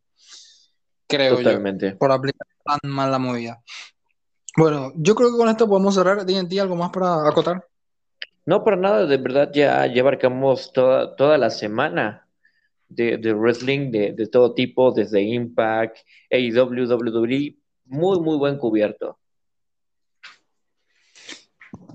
Creo 1.08 1.36
Totalmente. 1.36 1.92
yo, 1.92 1.98
por 1.98 2.10
aplicar 2.10 2.48
tan 2.64 2.90
mal 2.90 3.12
la 3.12 3.20
movida. 3.20 3.62
Bueno, 4.56 4.94
yo 4.96 5.14
creo 5.14 5.32
que 5.32 5.38
con 5.38 5.50
esto 5.50 5.68
podemos 5.68 5.94
cerrar. 5.94 6.26
ti 6.26 6.60
algo 6.60 6.78
más 6.78 6.90
para 6.90 7.28
acotar? 7.28 7.68
No, 8.46 8.64
para 8.64 8.78
nada, 8.78 9.06
de 9.06 9.18
verdad 9.18 9.52
ya, 9.54 9.86
ya 9.88 10.02
abarcamos 10.02 10.72
toda, 10.72 11.18
toda 11.18 11.38
la 11.38 11.50
semana 11.50 12.30
de, 12.94 13.34
wrestling 13.34 13.92
de, 13.92 14.14
de, 14.14 14.28
todo 14.28 14.54
tipo, 14.54 14.92
desde 14.92 15.22
Impact, 15.22 15.98
AEW, 16.30 16.86
WWE, 16.88 17.58
muy, 17.86 18.20
muy 18.20 18.38
buen 18.38 18.58
cubierto. 18.58 19.18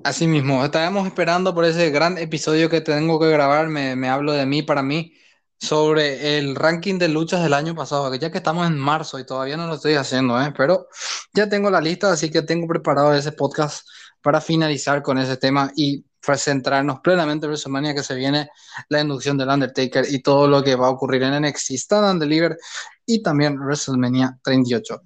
Así 0.04 0.26
mismo, 0.26 0.64
estábamos 0.64 1.06
esperando 1.06 1.54
por 1.54 1.64
ese 1.64 1.90
gran 1.90 2.16
episodio 2.16 2.70
que 2.70 2.80
tengo 2.80 3.18
que 3.18 3.28
grabar, 3.28 3.68
me, 3.68 4.08
hablo 4.08 4.32
de 4.32 4.46
mí 4.46 4.62
para 4.62 4.82
mí, 4.82 5.14
sobre 5.58 6.38
el 6.38 6.54
ranking 6.54 6.98
de 6.98 7.08
luchas 7.08 7.42
del 7.42 7.54
año 7.54 7.74
pasado, 7.74 8.10
que 8.10 8.18
ya 8.18 8.30
que 8.30 8.38
estamos 8.38 8.66
en 8.68 8.78
marzo 8.78 9.18
y 9.18 9.26
todavía 9.26 9.56
no 9.56 9.66
lo 9.66 9.74
estoy 9.74 9.94
haciendo, 9.94 10.40
¿eh? 10.40 10.52
pero 10.56 10.86
ya 11.34 11.48
tengo 11.48 11.70
la 11.70 11.80
lista, 11.80 12.12
así 12.12 12.30
que 12.30 12.42
tengo 12.42 12.68
preparado 12.68 13.14
ese 13.14 13.32
podcast 13.32 13.86
para 14.22 14.40
finalizar 14.40 15.02
con 15.02 15.18
ese 15.18 15.36
tema 15.38 15.72
y 15.74 16.04
centrarnos 16.36 17.00
plenamente 17.00 17.46
en 17.46 17.50
WrestleMania 17.50 17.94
que 17.94 18.02
se 18.02 18.14
viene, 18.14 18.48
la 18.88 19.00
inducción 19.00 19.38
del 19.38 19.48
Undertaker 19.48 20.04
y 20.08 20.22
todo 20.22 20.48
lo 20.48 20.62
que 20.62 20.74
va 20.74 20.88
a 20.88 20.90
ocurrir 20.90 21.22
en 21.22 21.40
NXT 21.42 21.70
Stand 21.72 22.06
and 22.06 22.20
Deliver 22.20 22.56
y 23.04 23.22
también 23.22 23.58
WrestleMania 23.58 24.38
38. 24.42 25.02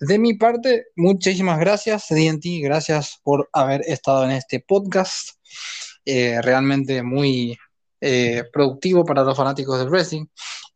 De 0.00 0.18
mi 0.18 0.34
parte, 0.34 0.86
muchísimas 0.96 1.58
gracias, 1.58 2.06
DNT, 2.08 2.62
gracias 2.62 3.20
por 3.22 3.48
haber 3.52 3.82
estado 3.82 4.24
en 4.24 4.32
este 4.32 4.60
podcast. 4.60 5.30
Eh, 6.06 6.40
realmente 6.42 7.02
muy 7.02 7.56
eh, 8.00 8.44
productivo 8.52 9.04
para 9.04 9.24
los 9.24 9.36
fanáticos 9.36 9.78
del 9.78 9.88
wrestling. 9.88 10.26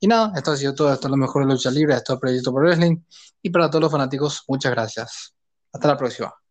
Y 0.01 0.07
nada, 0.07 0.33
esto 0.37 0.53
ha 0.53 0.57
sido 0.57 0.75
todo. 0.75 0.93
Esto 0.93 1.09
es 1.09 1.11
lo 1.11 1.17
mejor 1.17 1.47
de 1.47 1.53
lucha 1.53 1.71
libre, 1.71 1.95
esto 1.95 2.15
es 2.15 2.21
Proyecto 2.21 2.53
por 2.53 2.63
Wrestling. 2.63 2.97
Y 3.43 3.51
para 3.51 3.69
todos 3.69 3.83
los 3.83 3.93
fanáticos, 3.93 4.45
muchas 4.49 4.73
gracias. 4.73 5.35
Hasta 5.73 5.89
la 5.89 5.97
próxima. 5.97 6.48